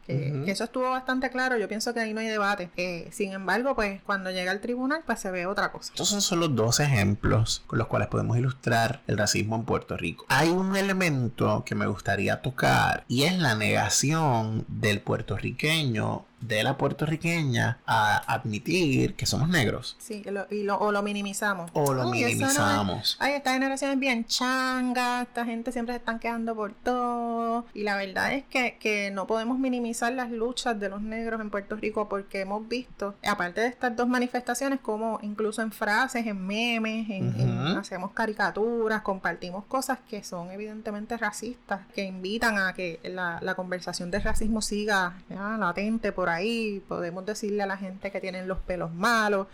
eso 0.51 0.63
estuvo 0.63 0.89
bastante 0.89 1.29
claro. 1.29 1.57
Yo 1.57 1.67
pienso 1.67 1.93
que 1.93 1.99
ahí 1.99 2.13
no 2.13 2.19
hay 2.19 2.27
debate. 2.27 2.69
Eh, 2.75 3.07
sin 3.11 3.31
embargo, 3.31 3.75
pues 3.75 4.01
cuando 4.03 4.31
llega 4.31 4.51
al 4.51 4.59
tribunal, 4.59 5.01
pues 5.05 5.19
se 5.19 5.31
ve 5.31 5.45
otra 5.45 5.71
cosa. 5.71 5.91
Entonces 5.93 6.23
son 6.23 6.39
los 6.39 6.55
dos 6.55 6.79
ejemplos 6.79 7.10
ejemplos 7.11 7.63
con 7.67 7.79
los 7.79 7.87
cuales 7.87 8.07
podemos 8.07 8.37
ilustrar 8.37 9.01
el 9.07 9.17
racismo 9.17 9.55
en 9.55 9.63
Puerto 9.63 9.97
Rico. 9.97 10.25
Hay 10.29 10.49
un 10.49 10.75
elemento 10.75 11.63
que 11.65 11.75
me 11.75 11.85
gustaría 11.85 12.41
tocar 12.41 13.03
y 13.07 13.23
es 13.23 13.37
la 13.37 13.55
negación 13.55 14.65
del 14.67 15.01
puertorriqueño 15.01 16.25
de 16.41 16.63
la 16.63 16.77
puertorriqueña 16.77 17.79
a 17.85 18.17
admitir 18.33 19.15
que 19.15 19.25
somos 19.25 19.49
negros. 19.49 19.95
Sí, 19.99 20.23
y 20.49 20.63
lo, 20.63 20.77
o 20.79 20.91
lo 20.91 21.01
minimizamos. 21.01 21.71
O 21.73 21.93
lo 21.93 22.09
minimizamos. 22.09 23.17
ay, 23.19 23.33
esta 23.33 23.53
generación 23.53 23.91
es 23.91 23.99
bien 23.99 24.25
changa, 24.25 25.21
esta 25.21 25.45
gente 25.45 25.71
siempre 25.71 25.93
se 25.93 25.99
están 25.99 26.19
quedando 26.19 26.55
por 26.55 26.73
todo. 26.73 27.65
Y 27.73 27.83
la 27.83 27.95
verdad 27.95 28.33
es 28.33 28.43
que, 28.45 28.77
que 28.79 29.11
no 29.11 29.27
podemos 29.27 29.59
minimizar 29.59 30.11
las 30.13 30.31
luchas 30.31 30.79
de 30.79 30.89
los 30.89 31.01
negros 31.01 31.39
en 31.41 31.49
Puerto 31.49 31.75
Rico 31.75 32.09
porque 32.09 32.41
hemos 32.41 32.67
visto, 32.67 33.15
aparte 33.23 33.61
de 33.61 33.67
estas 33.67 33.95
dos 33.95 34.07
manifestaciones, 34.07 34.79
como 34.79 35.19
incluso 35.21 35.61
en 35.61 35.71
frases, 35.71 36.25
en 36.25 36.45
memes, 36.45 37.09
en, 37.09 37.31
hacemos 37.77 38.11
caricaturas, 38.11 39.01
compartimos 39.01 39.65
cosas 39.65 39.99
que 40.09 40.23
son 40.23 40.51
evidentemente 40.51 41.17
racistas, 41.17 41.81
que 41.93 42.03
invitan 42.03 42.57
a 42.57 42.73
que 42.73 42.99
la, 43.03 43.39
la 43.41 43.55
conversación 43.55 44.11
de 44.11 44.19
racismo 44.19 44.61
siga 44.61 45.13
latente 45.29 46.11
por 46.11 46.29
ahí, 46.31 46.83
podemos 46.87 47.25
decirle 47.25 47.63
a 47.63 47.65
la 47.65 47.77
gente 47.77 48.11
que 48.11 48.19
tienen 48.19 48.47
los 48.47 48.59
pelos 48.59 48.93
malos, 48.93 49.47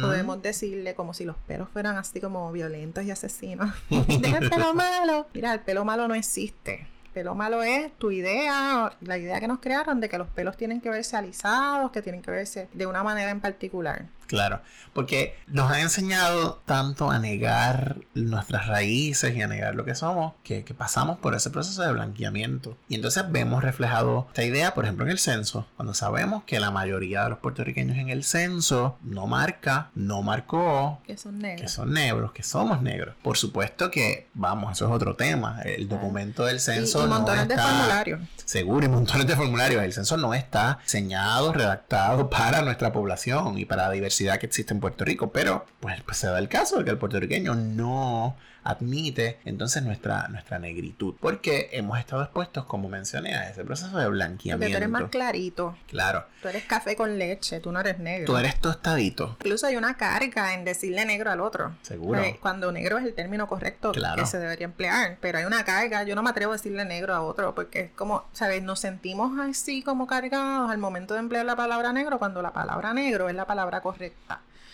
podemos 0.00 0.42
decirle 0.42 0.94
como 0.94 1.14
si 1.14 1.24
los 1.24 1.36
pelos 1.36 1.68
fueran 1.70 1.96
así 1.96 2.20
como 2.20 2.50
violentos 2.52 3.04
y 3.04 3.10
asesinos. 3.10 3.72
Deja 3.90 4.38
el 4.38 4.50
pelo 4.50 4.74
malo. 4.74 5.26
Mira, 5.34 5.52
el 5.52 5.60
pelo 5.60 5.84
malo 5.84 6.08
no 6.08 6.14
existe 6.14 6.86
pelo 7.14 7.34
malo 7.36 7.62
es 7.62 7.92
tu 7.96 8.10
idea, 8.10 8.92
la 9.00 9.16
idea 9.16 9.38
que 9.38 9.46
nos 9.46 9.60
crearon 9.60 10.00
de 10.00 10.08
que 10.08 10.18
los 10.18 10.26
pelos 10.28 10.56
tienen 10.56 10.80
que 10.80 10.90
verse 10.90 11.16
alisados, 11.16 11.92
que 11.92 12.02
tienen 12.02 12.20
que 12.20 12.32
verse 12.32 12.68
de 12.74 12.86
una 12.86 13.04
manera 13.04 13.30
en 13.30 13.40
particular. 13.40 14.06
Claro, 14.26 14.60
porque 14.92 15.36
nos 15.48 15.70
han 15.70 15.80
enseñado 15.80 16.62
tanto 16.64 17.10
a 17.10 17.18
negar 17.18 17.96
nuestras 18.14 18.66
raíces 18.66 19.36
y 19.36 19.42
a 19.42 19.48
negar 19.48 19.74
lo 19.74 19.84
que 19.84 19.94
somos, 19.94 20.34
que, 20.42 20.64
pasamos 20.76 21.18
por 21.18 21.34
ese 21.34 21.50
proceso 21.50 21.82
de 21.82 21.92
blanqueamiento. 21.92 22.76
Y 22.88 22.96
entonces 22.96 23.24
vemos 23.30 23.62
reflejado 23.62 24.26
esta 24.28 24.44
idea, 24.44 24.74
por 24.74 24.84
ejemplo, 24.84 25.04
en 25.04 25.10
el 25.10 25.18
censo, 25.18 25.66
cuando 25.76 25.94
sabemos 25.94 26.44
que 26.44 26.58
la 26.58 26.70
mayoría 26.70 27.24
de 27.24 27.30
los 27.30 27.38
puertorriqueños 27.38 27.96
en 27.96 28.08
el 28.08 28.24
censo 28.24 28.98
no 29.02 29.26
marca, 29.26 29.90
no 29.94 30.22
marcó 30.22 31.00
que 31.06 31.16
son 31.16 31.38
negros, 31.38 31.60
que, 31.60 31.68
son 31.68 31.92
negros, 31.92 32.32
que 32.32 32.42
somos 32.42 32.82
negros. 32.82 33.14
Por 33.22 33.36
supuesto 33.36 33.90
que, 33.90 34.28
vamos, 34.34 34.72
eso 34.72 34.86
es 34.86 34.92
otro 34.92 35.14
tema. 35.14 35.60
El 35.62 35.88
documento 35.88 36.44
del 36.44 36.60
censo. 36.60 37.04
Y, 37.04 37.08
montones 37.08 37.48
de 37.48 37.56
formularios. 37.56 38.20
Seguro, 38.44 38.86
y 38.86 38.88
montones 38.88 39.26
de 39.26 39.36
formularios. 39.36 39.82
El 39.82 39.92
censo 39.92 40.16
no 40.16 40.34
está 40.34 40.78
diseñado, 40.82 41.52
redactado 41.52 42.30
para 42.30 42.62
nuestra 42.62 42.92
población 42.92 43.58
y 43.58 43.64
para 43.64 43.88
la 43.88 43.94
diversidad 44.14 44.38
que 44.38 44.46
existe 44.46 44.72
en 44.72 44.80
Puerto 44.80 45.04
Rico, 45.04 45.30
pero 45.32 45.66
pues, 45.80 46.00
pues, 46.02 46.18
se 46.18 46.28
da 46.28 46.38
el 46.38 46.48
caso 46.48 46.78
de 46.78 46.84
que 46.84 46.90
el 46.90 46.98
puertorriqueño 46.98 47.54
no 47.54 48.36
admite 48.64 49.38
entonces 49.44 49.82
nuestra, 49.82 50.26
nuestra 50.28 50.58
negritud, 50.58 51.14
porque 51.20 51.68
hemos 51.72 51.98
estado 51.98 52.22
expuestos, 52.22 52.64
como 52.64 52.88
mencioné, 52.88 53.34
a 53.34 53.50
ese 53.50 53.62
proceso 53.64 53.96
de 53.98 54.08
blanqueamiento. 54.08 54.64
Porque 54.64 54.72
tú 54.72 54.76
eres 54.76 54.88
más 54.88 55.10
clarito. 55.10 55.76
Claro. 55.86 56.24
Tú 56.42 56.48
eres 56.48 56.64
café 56.64 56.96
con 56.96 57.18
leche, 57.18 57.60
tú 57.60 57.70
no 57.70 57.80
eres 57.80 57.98
negro. 57.98 58.26
Tú 58.26 58.36
eres 58.38 58.58
tostadito. 58.58 59.36
Incluso 59.40 59.66
hay 59.66 59.76
una 59.76 59.96
carga 59.96 60.54
en 60.54 60.64
decirle 60.64 61.04
negro 61.04 61.30
al 61.30 61.40
otro. 61.40 61.76
Seguro. 61.82 62.22
cuando 62.40 62.72
negro 62.72 62.98
es 62.98 63.04
el 63.04 63.14
término 63.14 63.46
correcto 63.46 63.92
que 63.92 64.26
se 64.26 64.38
debería 64.38 64.64
emplear, 64.64 65.18
pero 65.20 65.38
hay 65.38 65.44
una 65.44 65.64
carga, 65.64 66.02
yo 66.04 66.14
no 66.14 66.22
me 66.22 66.30
atrevo 66.30 66.52
a 66.52 66.56
decirle 66.56 66.84
negro 66.84 67.14
a 67.14 67.20
otro, 67.20 67.54
porque 67.54 67.80
es 67.80 67.90
como, 67.92 68.24
¿sabes? 68.32 68.62
Nos 68.62 68.80
sentimos 68.80 69.38
así 69.38 69.82
como 69.82 70.06
cargados 70.06 70.70
al 70.70 70.78
momento 70.78 71.14
de 71.14 71.20
emplear 71.20 71.44
la 71.44 71.56
palabra 71.56 71.92
negro 71.92 72.18
cuando 72.18 72.40
la 72.40 72.52
palabra 72.52 72.94
negro 72.94 73.28
es 73.28 73.34
la 73.34 73.46
palabra 73.46 73.82
correcta. 73.82 74.03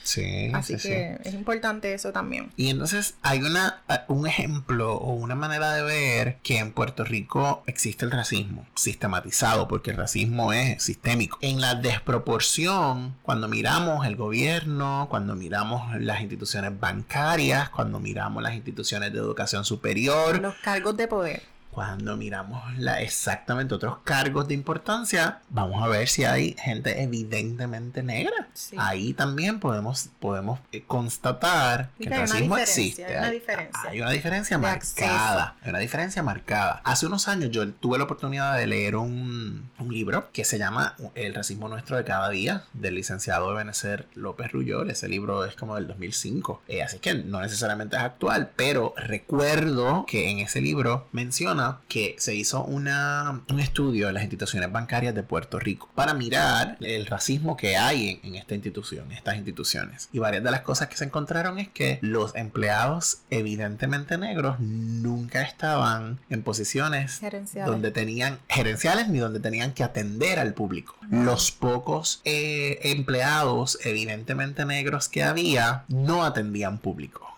Sí, 0.03 0.51
Así 0.55 0.77
que 0.77 1.19
es 1.23 1.35
importante 1.35 1.93
eso 1.93 2.13
también. 2.13 2.51
Y 2.57 2.71
entonces 2.71 3.15
hay 3.23 3.43
una, 3.43 3.83
un 4.09 4.27
ejemplo 4.27 4.95
o 4.95 5.13
una 5.13 5.35
manera 5.35 5.73
de 5.75 5.83
ver 5.83 6.39
que 6.43 6.59
en 6.59 6.73
Puerto 6.73 7.05
Rico 7.05 7.63
existe 7.67 8.05
el 8.07 8.11
racismo 8.11 8.67
sistematizado, 8.75 9.69
porque 9.69 9.91
el 9.91 9.97
racismo 9.97 10.53
es 10.53 10.83
sistémico. 10.83 11.39
En 11.43 11.61
la 11.61 11.75
desproporción, 11.75 13.15
cuando 13.23 13.47
miramos 13.47 14.07
el 14.07 14.17
gobierno, 14.17 15.07
cuando 15.11 15.37
miramos 15.37 16.01
las 16.01 16.21
instituciones 16.21 16.79
bancarias, 16.79 17.69
cuando 17.71 18.01
miramos 18.01 18.43
las 18.43 18.55
instituciones 18.55 19.13
de 19.13 19.19
educación 19.19 19.65
superior, 19.65 20.41
los 20.41 20.57
cargos 20.57 20.97
de 20.97 21.09
poder 21.09 21.60
cuando 21.81 22.15
miramos 22.15 22.77
la, 22.77 23.01
exactamente 23.01 23.75
otros 23.75 24.01
cargos 24.05 24.47
de 24.47 24.53
importancia, 24.53 25.41
vamos 25.49 25.83
a 25.83 25.89
ver 25.89 26.09
si 26.09 26.25
hay 26.25 26.55
gente 26.59 27.03
evidentemente 27.03 28.03
negra. 28.03 28.51
Ahí 28.77 29.15
también 29.15 29.61
podemos, 29.61 30.11
podemos 30.21 30.61
eh, 30.73 30.85
constatar 30.87 31.89
que 31.99 32.05
el 32.05 32.11
racismo 32.11 32.59
existe. 32.59 33.07
Hay 33.07 33.17
una 33.17 33.31
diferencia. 33.31 33.81
Hay 33.89 34.01
una 34.03 34.11
diferencia 34.11 34.59
marcada. 34.59 35.57
Hay 35.63 35.71
una 35.71 35.79
diferencia 35.79 36.23
marcada. 36.23 36.83
Hace 36.85 37.07
unos 37.07 37.29
años 37.29 37.51
yo 37.51 37.67
tuve 37.73 37.97
la 37.97 38.05
oportunidad 38.05 38.59
de 38.59 38.67
leer 38.67 38.97
un, 38.97 39.71
un 39.79 39.89
libro 39.89 40.29
que 40.35 40.45
se 40.45 40.59
llama 40.59 40.97
El 41.15 41.35
racismo 41.35 41.71
nuestro 41.71 41.97
de 41.97 42.05
cada 42.05 42.29
día, 42.29 42.65
del 42.75 42.97
licenciado 42.97 43.55
Benecer 43.55 44.07
López 44.13 44.53
Rullol. 44.53 44.91
Ese 44.91 45.09
libro 45.09 45.47
es 45.47 45.55
como 45.55 45.77
del 45.77 45.87
2005. 45.87 46.61
Eh, 46.69 46.83
así 46.83 46.99
que 46.99 47.15
no 47.15 47.41
necesariamente 47.41 47.97
es 47.97 48.03
actual, 48.03 48.51
pero 48.55 48.93
recuerdo 48.99 50.05
que 50.07 50.29
en 50.29 50.41
ese 50.41 50.61
libro 50.61 51.09
menciona 51.13 51.70
que 51.89 52.17
se 52.19 52.35
hizo 52.35 52.65
una, 52.65 53.43
un 53.49 53.61
estudio 53.61 54.09
en 54.09 54.15
las 54.15 54.23
instituciones 54.23 54.71
bancarias 54.71 55.15
de 55.15 55.23
Puerto 55.23 55.59
Rico 55.59 55.89
para 55.95 56.15
mirar 56.15 56.77
el 56.81 57.07
racismo 57.07 57.57
que 57.57 57.77
hay 57.77 58.21
en, 58.23 58.35
esta 58.35 58.55
institución, 58.55 59.11
estas 59.13 59.37
instituciones. 59.37 60.09
Y 60.13 60.19
varias 60.19 60.45
de 60.45 60.51
las 60.51 60.63
cosas 60.63 60.89
que 60.89 60.97
se 60.97 61.05
encontraron 61.05 61.59
es 61.59 61.69
que 61.69 61.99
los 62.03 62.35
empleados 62.35 63.19
evidentemente 63.31 64.19
negros 64.19 64.61
nunca 64.61 65.43
estaban 65.43 66.19
en 66.31 66.43
posiciones 66.43 67.21
donde 67.67 67.91
tenían 67.91 68.39
gerenciales 68.49 69.09
ni 69.09 69.19
donde 69.19 69.41
tenían 69.41 69.73
que 69.73 69.85
atender 69.85 70.39
al 70.39 70.55
público. 70.55 70.97
Los 71.11 71.51
pocos 71.51 72.21
eh, 72.25 72.79
empleados 72.83 73.79
evidentemente 73.85 74.65
negros 74.65 75.09
que 75.09 75.23
había 75.23 75.85
no 75.89 76.25
atendían 76.25 76.79
público. 76.79 77.37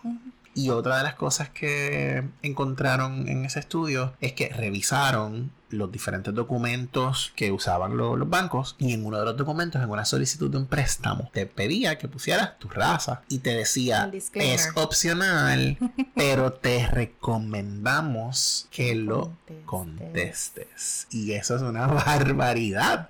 Y 0.55 0.69
otra 0.69 0.97
de 0.97 1.03
las 1.03 1.15
cosas 1.15 1.49
que 1.49 2.23
encontraron 2.41 3.27
en 3.27 3.45
ese 3.45 3.59
estudio 3.59 4.13
es 4.21 4.33
que 4.33 4.49
revisaron 4.49 5.51
los 5.73 5.91
diferentes 5.91 6.33
documentos 6.33 7.33
que 7.35 7.51
usaban 7.51 7.97
los 7.97 8.29
bancos 8.29 8.75
y 8.77 8.93
en 8.93 9.05
uno 9.05 9.19
de 9.19 9.25
los 9.25 9.35
documentos, 9.35 9.81
en 9.81 9.89
una 9.89 10.05
solicitud 10.05 10.49
de 10.49 10.57
un 10.57 10.67
préstamo, 10.67 11.29
te 11.33 11.45
pedía 11.45 11.97
que 11.97 12.07
pusieras 12.07 12.57
tu 12.59 12.69
raza 12.69 13.21
y 13.27 13.39
te 13.39 13.55
decía 13.55 14.11
es 14.35 14.71
opcional, 14.75 15.77
pero 16.15 16.53
te 16.53 16.87
recomendamos 16.87 18.67
que 18.71 18.95
lo 18.95 19.33
contestes. 19.65 21.07
Y 21.09 21.33
eso 21.33 21.55
es 21.55 21.61
una 21.61 21.87
barbaridad. 22.05 23.09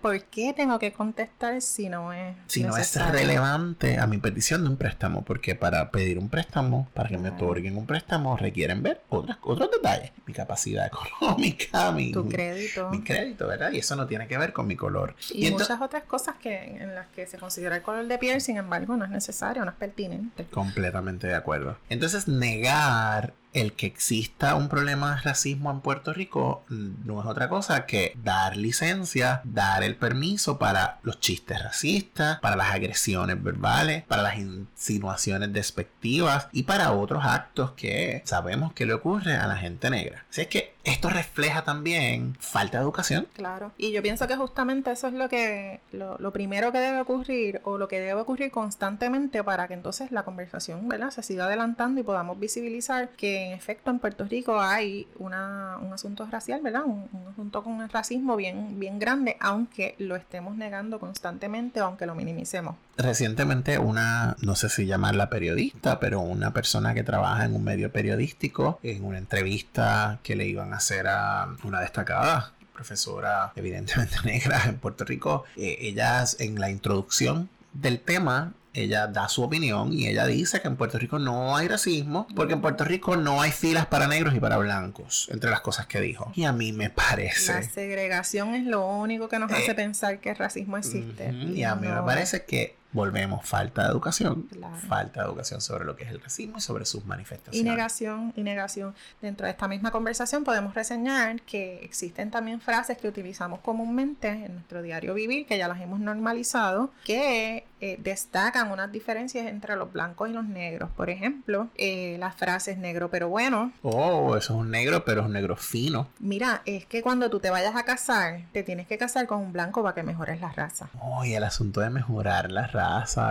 ¿Por 0.00 0.24
qué 0.24 0.52
tengo 0.52 0.78
que 0.78 0.92
contestar 0.92 1.60
si 1.62 1.88
no 1.88 2.12
es 2.12 2.36
Si 2.46 2.62
no 2.62 2.76
es 2.76 2.96
relevante 2.96 3.98
a 3.98 4.06
mi 4.06 4.18
petición 4.18 4.64
de 4.64 4.70
un 4.70 4.76
préstamo? 4.76 5.22
Porque 5.22 5.54
para 5.54 5.90
pedir 5.90 6.18
un 6.18 6.28
préstamo, 6.28 6.88
para 6.92 7.08
que 7.08 7.18
me 7.18 7.30
otorguen 7.30 7.76
un 7.76 7.86
préstamo, 7.86 8.36
requieren 8.36 8.82
ver 8.82 9.02
otras, 9.08 9.38
otros 9.42 9.70
detalles. 9.70 10.12
Mi 10.26 10.34
capacidad 10.34 10.86
económica, 11.20 11.92
mi, 11.92 12.12
tu 12.12 12.28
crédito. 12.28 12.90
Mi, 12.90 13.02
crédito, 13.02 13.46
¿verdad? 13.46 13.72
Y 13.72 13.78
eso 13.78 13.94
no 13.96 14.06
tiene 14.06 14.26
que 14.26 14.38
ver 14.38 14.52
con 14.52 14.66
mi 14.66 14.76
color. 14.76 15.14
Y, 15.32 15.50
muchas 15.50 15.80
otras 15.80 16.04
cosas 16.04 16.36
que 16.36 16.76
en 16.76 16.94
las 16.94 17.06
que 17.08 17.26
se 17.26 17.38
considera 17.38 17.76
el 17.76 17.82
color 17.82 18.06
de 18.06 18.18
piel, 18.18 18.40
sin 18.40 18.56
embargo, 18.56 18.96
no 18.96 19.04
es 19.04 19.10
necesario, 19.10 19.64
no 19.64 19.70
es 19.70 19.76
pertinente. 19.76 20.44
Completamente 20.46 21.26
de 21.26 21.34
acuerdo. 21.34 21.76
Entonces, 21.88 22.26
negar 22.26 23.34
el 23.54 23.72
que 23.72 23.86
exista 23.86 24.56
un 24.56 24.68
problema 24.68 25.14
de 25.14 25.22
racismo 25.22 25.70
en 25.70 25.80
Puerto 25.80 26.12
Rico 26.12 26.64
no 26.68 27.20
es 27.20 27.26
otra 27.26 27.48
cosa 27.48 27.86
que 27.86 28.12
dar 28.22 28.56
licencia, 28.56 29.40
dar 29.44 29.82
el 29.82 29.96
permiso 29.96 30.58
para 30.58 30.98
los 31.02 31.20
chistes 31.20 31.62
racistas, 31.62 32.40
para 32.40 32.56
las 32.56 32.72
agresiones 32.72 33.42
verbales, 33.42 34.02
para 34.04 34.22
las 34.22 34.38
insinuaciones 34.38 35.52
despectivas 35.52 36.48
y 36.52 36.64
para 36.64 36.92
otros 36.92 37.24
actos 37.24 37.72
que 37.72 38.22
sabemos 38.24 38.72
que 38.72 38.86
le 38.86 38.94
ocurre 38.94 39.36
a 39.36 39.46
la 39.46 39.56
gente 39.56 39.88
negra. 39.88 40.26
Así 40.28 40.42
es 40.42 40.48
que 40.48 40.73
esto 40.84 41.08
refleja 41.08 41.64
también 41.64 42.36
falta 42.38 42.78
de 42.78 42.84
educación. 42.84 43.26
Claro. 43.32 43.72
Y 43.78 43.92
yo 43.92 44.02
pienso 44.02 44.28
que 44.28 44.36
justamente 44.36 44.92
eso 44.92 45.08
es 45.08 45.14
lo 45.14 45.28
que 45.28 45.80
lo, 45.92 46.32
primero 46.32 46.72
que 46.72 46.78
debe 46.78 47.00
ocurrir 47.00 47.60
o 47.64 47.78
lo 47.78 47.88
que 47.88 48.00
debe 48.00 48.20
ocurrir 48.20 48.50
constantemente 48.50 49.42
para 49.42 49.66
que 49.66 49.74
entonces 49.74 50.12
la 50.12 50.24
conversación 50.24 50.86
¿verdad? 50.88 51.10
se 51.10 51.22
siga 51.22 51.46
adelantando 51.46 52.00
y 52.00 52.04
podamos 52.04 52.38
visibilizar 52.38 53.08
que 53.10 53.46
en 53.46 53.52
efecto 53.52 53.90
en 53.90 53.98
Puerto 53.98 54.24
Rico 54.24 54.60
hay 54.60 55.08
una, 55.18 55.78
un 55.80 55.92
asunto 55.92 56.26
racial, 56.30 56.60
¿verdad? 56.60 56.84
Un, 56.84 57.08
asunto 57.30 57.64
con 57.64 57.80
el 57.80 57.88
racismo 57.88 58.36
bien, 58.36 58.78
bien 58.78 58.98
grande, 58.98 59.36
aunque 59.40 59.94
lo 59.98 60.16
estemos 60.16 60.56
negando 60.56 61.00
constantemente 61.00 61.80
aunque 61.80 62.06
lo 62.06 62.14
minimicemos. 62.14 62.76
Recientemente 62.96 63.78
una, 63.78 64.36
no 64.40 64.54
sé 64.54 64.68
si 64.68 64.86
llamarla 64.86 65.30
periodista, 65.30 66.00
pero 66.00 66.20
una 66.20 66.52
persona 66.52 66.94
que 66.94 67.02
trabaja 67.02 67.44
en 67.44 67.54
un 67.54 67.64
medio 67.64 67.90
periodístico, 67.90 68.78
en 68.82 69.04
una 69.04 69.18
entrevista 69.18 70.18
que 70.22 70.36
le 70.36 70.46
iban 70.46 70.72
a 70.72 70.76
hacer 70.76 71.06
a 71.08 71.48
una 71.64 71.80
destacada 71.80 72.52
profesora 72.72 73.52
evidentemente 73.54 74.16
negra 74.24 74.62
en 74.66 74.76
Puerto 74.76 75.04
Rico, 75.04 75.44
eh, 75.56 75.78
ella 75.80 76.24
en 76.38 76.60
la 76.60 76.70
introducción 76.70 77.48
del 77.72 78.00
tema 78.00 78.52
ella 78.74 79.06
da 79.06 79.28
su 79.28 79.42
opinión 79.42 79.92
y 79.92 80.08
ella 80.08 80.26
dice 80.26 80.60
que 80.60 80.68
en 80.68 80.76
Puerto 80.76 80.98
Rico 80.98 81.18
no 81.18 81.56
hay 81.56 81.68
racismo 81.68 82.26
porque 82.34 82.54
en 82.54 82.60
Puerto 82.60 82.84
Rico 82.84 83.16
no 83.16 83.40
hay 83.40 83.52
filas 83.52 83.86
para 83.86 84.08
negros 84.08 84.34
y 84.34 84.40
para 84.40 84.58
blancos, 84.58 85.28
entre 85.30 85.50
las 85.50 85.60
cosas 85.60 85.86
que 85.86 86.00
dijo. 86.00 86.32
Y 86.34 86.44
a 86.44 86.52
mí 86.52 86.72
me 86.72 86.90
parece... 86.90 87.52
La 87.52 87.62
segregación 87.62 88.54
es 88.54 88.64
lo 88.64 88.86
único 88.86 89.28
que 89.28 89.38
nos 89.38 89.50
hace 89.52 89.70
eh, 89.70 89.74
pensar 89.74 90.18
que 90.18 90.30
el 90.30 90.36
racismo 90.36 90.76
existe. 90.76 91.32
y 91.32 91.62
a 91.62 91.76
mí 91.76 91.86
me 91.86 92.02
parece 92.02 92.44
que 92.44 92.74
volvemos 92.94 93.44
falta 93.44 93.82
de 93.82 93.88
educación, 93.88 94.48
falta 94.88 95.20
de 95.20 95.26
educación 95.26 95.60
sobre 95.60 95.84
lo 95.84 95.96
que 95.96 96.04
es 96.04 96.10
el 96.10 96.20
racismo 96.20 96.58
y 96.58 96.60
sobre 96.60 96.86
sus 96.86 97.04
manifestaciones. 97.04 97.60
Y 97.60 97.68
negación, 97.68 98.32
y 98.36 98.42
negación. 98.42 98.94
Dentro 99.20 99.46
de 99.46 99.50
esta 99.50 99.68
misma 99.68 99.90
conversación 99.90 100.44
podemos 100.44 100.74
reseñar 100.74 101.42
que 101.42 101.80
existen 101.84 102.30
también 102.30 102.60
frases 102.60 102.96
que 102.96 103.08
utilizamos 103.08 103.60
comúnmente 103.60 104.28
en 104.28 104.54
nuestro 104.54 104.80
diario 104.80 105.12
vivir, 105.12 105.44
que 105.44 105.58
ya 105.58 105.66
las 105.66 105.80
hemos 105.80 105.98
normalizado, 105.98 106.92
que 107.04 107.66
eh, 107.80 107.98
destacan 108.00 108.70
unas 108.70 108.92
diferencias 108.92 109.48
entre 109.48 109.74
los 109.74 109.92
blancos 109.92 110.30
y 110.30 110.32
los 110.32 110.44
negros. 110.44 110.88
Por 110.96 111.10
ejemplo, 111.10 111.68
eh, 111.74 112.16
las 112.20 112.36
frases 112.36 112.78
negro 112.78 113.10
pero 113.10 113.28
bueno. 113.28 113.72
Oh, 113.82 114.36
eso 114.36 114.54
es 114.54 114.60
un 114.60 114.70
negro, 114.70 115.04
pero 115.04 115.22
es 115.22 115.26
un 115.26 115.32
negro 115.32 115.56
fino. 115.56 116.08
Mira, 116.20 116.62
es 116.64 116.86
que 116.86 117.02
cuando 117.02 117.28
tú 117.28 117.40
te 117.40 117.50
vayas 117.50 117.74
a 117.74 117.82
casar, 117.82 118.42
te 118.52 118.62
tienes 118.62 118.86
que 118.86 118.98
casar 118.98 119.26
con 119.26 119.40
un 119.40 119.52
blanco 119.52 119.82
para 119.82 119.96
que 119.96 120.04
mejores 120.04 120.40
la 120.40 120.52
raza. 120.52 120.88
Oh, 121.00 121.24
y 121.24 121.34
el 121.34 121.42
asunto 121.42 121.80
de 121.80 121.90
mejorar 121.90 122.52
la 122.52 122.68
raza 122.68 122.83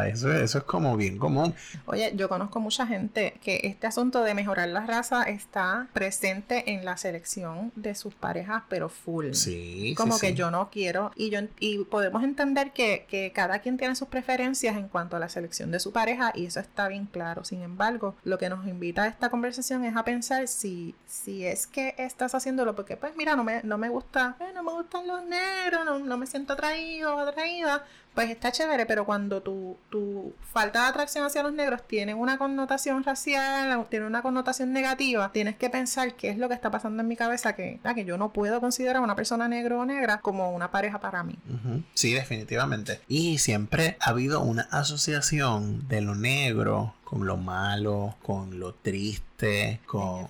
eso, 0.07 0.31
eso 0.33 0.57
es 0.57 0.63
como 0.63 0.95
bien 0.97 1.17
común. 1.17 1.53
Oye, 1.85 2.13
yo 2.15 2.29
conozco 2.29 2.59
mucha 2.59 2.85
gente 2.87 3.39
que 3.41 3.61
este 3.63 3.87
asunto 3.87 4.23
de 4.23 4.33
mejorar 4.33 4.69
la 4.69 4.85
raza 4.85 5.23
está 5.23 5.87
presente 5.93 6.71
en 6.73 6.85
la 6.85 6.97
selección 6.97 7.71
de 7.75 7.95
sus 7.95 8.13
parejas, 8.13 8.63
pero 8.69 8.89
full. 8.89 9.33
Sí. 9.33 9.93
Como 9.97 10.19
que 10.19 10.33
yo 10.33 10.51
no 10.51 10.69
quiero. 10.69 11.11
Y 11.15 11.29
yo 11.29 11.39
y 11.59 11.83
podemos 11.85 12.23
entender 12.23 12.71
que, 12.71 13.05
que 13.09 13.31
cada 13.31 13.59
quien 13.59 13.77
tiene 13.77 13.95
sus 13.95 14.07
preferencias 14.07 14.75
en 14.77 14.87
cuanto 14.87 15.15
a 15.15 15.19
la 15.19 15.29
selección 15.29 15.71
de 15.71 15.79
su 15.79 15.91
pareja, 15.91 16.31
y 16.35 16.45
eso 16.45 16.59
está 16.59 16.87
bien 16.87 17.05
claro. 17.05 17.43
Sin 17.43 17.61
embargo, 17.61 18.15
lo 18.23 18.37
que 18.37 18.49
nos 18.49 18.67
invita 18.67 19.03
a 19.03 19.07
esta 19.07 19.29
conversación 19.29 19.85
es 19.85 19.95
a 19.95 20.03
pensar 20.03 20.47
si, 20.47 20.95
si 21.05 21.45
es 21.45 21.67
que 21.67 21.95
estás 21.97 22.35
haciéndolo, 22.35 22.75
porque 22.75 22.97
pues 22.97 23.15
mira, 23.15 23.35
no 23.35 23.43
me, 23.43 23.61
no 23.63 23.77
me 23.77 23.89
gusta, 23.89 24.35
eh, 24.39 24.51
no 24.53 24.63
me 24.63 24.71
gustan 24.71 25.07
los 25.07 25.23
negros, 25.25 25.85
no, 25.85 25.99
no 25.99 26.17
me 26.17 26.27
siento 26.27 26.53
atraído 26.53 27.15
o 27.15 27.19
atraída 27.19 27.83
pues 28.13 28.29
está 28.29 28.51
chévere, 28.51 28.85
pero 28.85 29.05
cuando 29.05 29.41
tu, 29.41 29.77
tu 29.89 30.33
falta 30.51 30.83
de 30.83 30.87
atracción 30.89 31.25
hacia 31.25 31.43
los 31.43 31.53
negros 31.53 31.81
tiene 31.87 32.13
una 32.13 32.37
connotación 32.37 33.03
racial, 33.03 33.87
tiene 33.89 34.05
una 34.05 34.21
connotación 34.21 34.71
negativa, 34.71 35.31
tienes 35.31 35.55
que 35.55 35.69
pensar 35.69 36.15
qué 36.15 36.29
es 36.29 36.37
lo 36.37 36.47
que 36.47 36.55
está 36.55 36.71
pasando 36.71 37.01
en 37.01 37.07
mi 37.07 37.15
cabeza, 37.15 37.55
que, 37.55 37.79
que 37.95 38.05
yo 38.05 38.17
no 38.17 38.31
puedo 38.31 38.59
considerar 38.59 38.97
a 38.97 39.01
una 39.01 39.15
persona 39.15 39.47
negro 39.47 39.79
o 39.79 39.85
negra 39.85 40.19
como 40.19 40.51
una 40.51 40.71
pareja 40.71 40.99
para 40.99 41.23
mí. 41.23 41.37
Sí, 41.93 42.13
definitivamente. 42.13 43.01
Y 43.07 43.39
siempre 43.39 43.97
ha 43.99 44.09
habido 44.09 44.41
una 44.41 44.63
asociación 44.71 45.87
de 45.87 46.01
lo 46.01 46.15
negro 46.15 46.93
con 47.03 47.25
lo 47.25 47.37
malo, 47.37 48.15
con 48.21 48.59
lo 48.59 48.73
triste, 48.73 49.81
con 49.85 50.27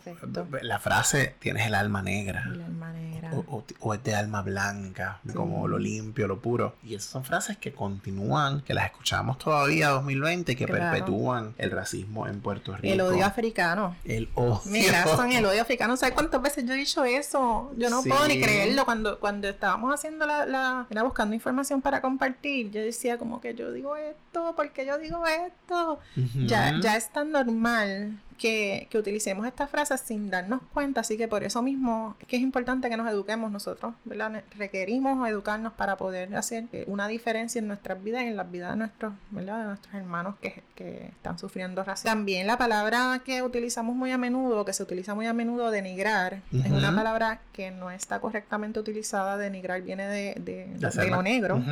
la 0.61 0.79
frase 0.79 1.35
tienes 1.39 1.67
el 1.67 1.75
alma 1.75 2.01
negra. 2.01 2.43
El 2.45 2.61
alma 2.61 2.91
negra. 2.91 3.31
O, 3.79 3.93
es 3.93 4.03
de 4.03 4.15
alma 4.15 4.41
blanca, 4.41 5.19
como 5.33 5.67
lo 5.67 5.77
limpio, 5.77 6.27
lo 6.27 6.39
puro. 6.39 6.75
Y 6.83 6.95
esas 6.95 7.09
son 7.09 7.23
frases 7.23 7.57
que 7.57 7.73
continúan, 7.73 8.61
que 8.61 8.73
las 8.73 8.85
escuchamos 8.85 9.37
todavía 9.37 9.89
2020, 9.89 10.55
que 10.55 10.67
perpetúan 10.67 11.53
el 11.57 11.71
racismo 11.71 12.27
en 12.27 12.41
Puerto 12.41 12.75
Rico. 12.75 12.93
El 12.93 13.01
odio 13.01 13.25
africano. 13.25 13.95
El 14.03 14.29
odio. 14.35 14.61
Mira, 14.65 15.03
son 15.15 15.31
el 15.31 15.45
odio 15.45 15.61
africano. 15.61 15.95
¿Sabes 15.97 16.15
cuántas 16.15 16.41
veces 16.41 16.65
yo 16.65 16.73
he 16.73 16.77
dicho 16.77 17.03
eso? 17.03 17.71
Yo 17.77 17.89
no 17.89 18.03
puedo 18.03 18.27
ni 18.27 18.41
creerlo. 18.41 18.85
Cuando, 18.85 19.19
cuando 19.19 19.47
estábamos 19.47 19.93
haciendo 19.93 20.25
la, 20.25 20.45
la, 20.45 20.87
era 20.89 21.03
buscando 21.03 21.35
información 21.35 21.81
para 21.81 22.01
compartir, 22.01 22.71
yo 22.71 22.81
decía 22.81 23.17
como 23.17 23.41
que 23.41 23.53
yo 23.55 23.71
digo 23.71 23.95
esto, 23.95 24.53
porque 24.55 24.85
yo 24.85 24.97
digo 24.97 25.25
esto. 25.27 25.99
Ya 26.45 26.62
ya 26.83 26.95
es 26.97 27.09
tan 27.09 27.31
normal 27.31 28.13
que, 28.43 28.89
utilicemos 28.97 29.47
estas 29.47 29.69
frases 29.69 30.01
sin 30.01 30.29
darnos 30.29 30.59
cuenta, 30.73 30.99
así 30.99 31.17
que 31.17 31.29
por 31.29 31.45
eso 31.45 31.61
mismo 31.61 32.17
es 32.19 32.27
que 32.27 32.35
es 32.35 32.41
importante 32.41 32.89
que 32.89 32.97
nos 32.97 33.09
eduquemos 33.09 33.49
nosotros, 33.49 33.93
¿verdad? 34.03 34.43
Requerimos 34.57 35.27
educarnos 35.29 35.71
para 35.71 35.95
poder 35.95 36.35
hacer 36.35 36.65
una 36.87 37.07
diferencia 37.07 37.59
en 37.59 37.67
nuestras 37.67 38.03
vidas 38.03 38.23
y 38.23 38.27
en 38.27 38.35
las 38.35 38.51
vidas 38.51 38.71
de 38.71 38.77
nuestros, 38.77 39.13
¿verdad? 39.31 39.59
De 39.59 39.65
nuestros 39.67 39.95
hermanos 39.95 40.35
que, 40.41 40.61
están 40.75 41.39
sufriendo 41.39 41.81
racismo. 41.85 42.11
También 42.11 42.45
la 42.45 42.57
palabra 42.57 43.21
que 43.23 43.41
utilizamos 43.41 43.95
muy 43.95 44.11
a 44.11 44.17
menudo, 44.17 44.65
que 44.65 44.73
se 44.73 44.83
utiliza 44.83 45.15
muy 45.15 45.25
a 45.27 45.33
menudo, 45.33 45.71
denigrar, 45.71 46.41
es 46.51 46.71
una 46.71 46.93
palabra 46.93 47.39
que 47.53 47.71
no 47.71 47.89
está 47.89 48.19
correctamente 48.19 48.81
utilizada, 48.81 49.37
denigrar 49.37 49.81
viene 49.81 50.05
de, 50.07 50.35
de, 50.41 51.09
lo 51.09 51.23
negro, 51.23 51.63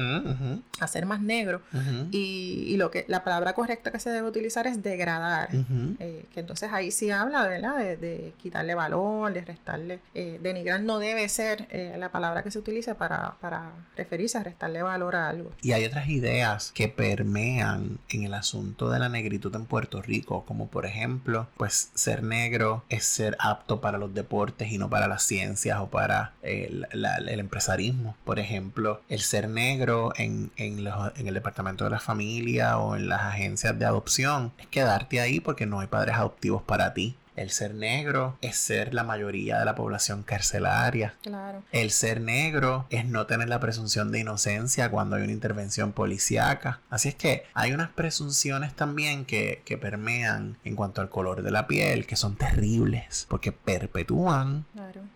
hacer 0.79 1.05
más 1.05 1.21
negro, 1.21 1.61
y, 2.11 2.77
lo 2.77 2.89
que 2.89 3.03
la 3.09 3.23
palabra 3.25 3.53
correcta 3.53 3.91
que 3.91 3.99
se 3.99 4.09
debe 4.09 4.29
utilizar 4.29 4.65
es 4.65 4.81
degradar, 4.81 5.49
eh, 5.99 6.25
que 6.33 6.39
entonces 6.39 6.60
ahí 6.63 6.91
sí 6.91 7.11
habla, 7.11 7.47
¿verdad? 7.47 7.77
De, 7.77 8.33
quitarle 8.41 8.75
valor, 8.75 9.33
de 9.33 9.41
restarle. 9.41 9.99
Eh, 10.13 10.39
denigrar 10.41 10.81
no 10.81 10.99
debe 10.99 11.27
ser 11.29 11.67
eh, 11.69 11.95
la 11.97 12.11
palabra 12.11 12.43
que 12.43 12.51
se 12.51 12.59
utiliza 12.59 12.95
para, 12.95 13.35
para 13.39 13.71
referirse 13.95 14.37
a 14.37 14.43
restarle 14.43 14.81
valor 14.81 15.15
a 15.15 15.29
algo. 15.29 15.51
Y 15.61 15.71
hay 15.73 15.85
otras 15.85 16.07
ideas 16.07 16.71
que 16.73 16.87
permean 16.87 17.99
en 18.09 18.23
el 18.23 18.33
asunto 18.33 18.89
de 18.89 18.99
la 18.99 19.09
negritud 19.09 19.55
en 19.55 19.65
Puerto 19.65 20.01
Rico, 20.01 20.45
como 20.45 20.67
por 20.67 20.85
ejemplo, 20.85 21.47
pues 21.57 21.91
ser 21.93 22.23
negro 22.23 22.83
es 22.89 23.05
ser 23.05 23.35
apto 23.39 23.81
para 23.81 23.97
los 23.97 24.13
deportes 24.13 24.71
y 24.71 24.77
no 24.77 24.89
para 24.89 25.07
las 25.07 25.23
ciencias 25.23 25.79
o 25.79 25.87
para 25.87 26.33
el, 26.41 26.87
el 26.91 27.39
empresarismo. 27.39 28.15
Por 28.23 28.39
ejemplo, 28.39 29.01
el 29.09 29.21
ser 29.21 29.49
negro 29.49 30.13
en, 30.17 30.51
en, 30.57 30.87
en 30.87 31.27
el 31.27 31.33
departamento 31.33 31.83
de 31.83 31.89
la 31.89 31.99
familia 31.99 32.77
o 32.77 32.95
en 32.95 33.09
las 33.09 33.21
agencias 33.21 33.77
de 33.77 33.85
adopción 33.85 34.51
es 34.57 34.67
quedarte 34.67 35.21
ahí 35.21 35.39
porque 35.39 35.65
no 35.65 35.79
hay 35.79 35.87
padres 35.87 36.15
adoptivos 36.41 36.63
para 36.63 36.93
ti. 36.93 37.15
El 37.41 37.49
ser 37.49 37.73
negro 37.73 38.37
es 38.41 38.55
ser 38.55 38.93
la 38.93 39.03
mayoría 39.03 39.57
de 39.57 39.65
la 39.65 39.73
población 39.73 40.21
carcelaria. 40.21 41.15
Claro. 41.23 41.63
El 41.71 41.89
ser 41.89 42.21
negro 42.21 42.85
es 42.91 43.05
no 43.05 43.25
tener 43.25 43.49
la 43.49 43.59
presunción 43.59 44.11
de 44.11 44.19
inocencia 44.19 44.91
cuando 44.91 45.15
hay 45.15 45.23
una 45.23 45.31
intervención 45.31 45.91
policíaca. 45.91 46.81
Así 46.91 47.09
es 47.09 47.15
que 47.15 47.45
hay 47.55 47.73
unas 47.73 47.89
presunciones 47.89 48.75
también 48.75 49.25
que, 49.25 49.63
que 49.65 49.79
permean 49.79 50.57
en 50.63 50.75
cuanto 50.75 51.01
al 51.01 51.09
color 51.09 51.41
de 51.41 51.49
la 51.49 51.65
piel 51.65 52.05
que 52.05 52.15
son 52.15 52.35
terribles 52.35 53.25
porque 53.27 53.51
perpetúan 53.51 54.65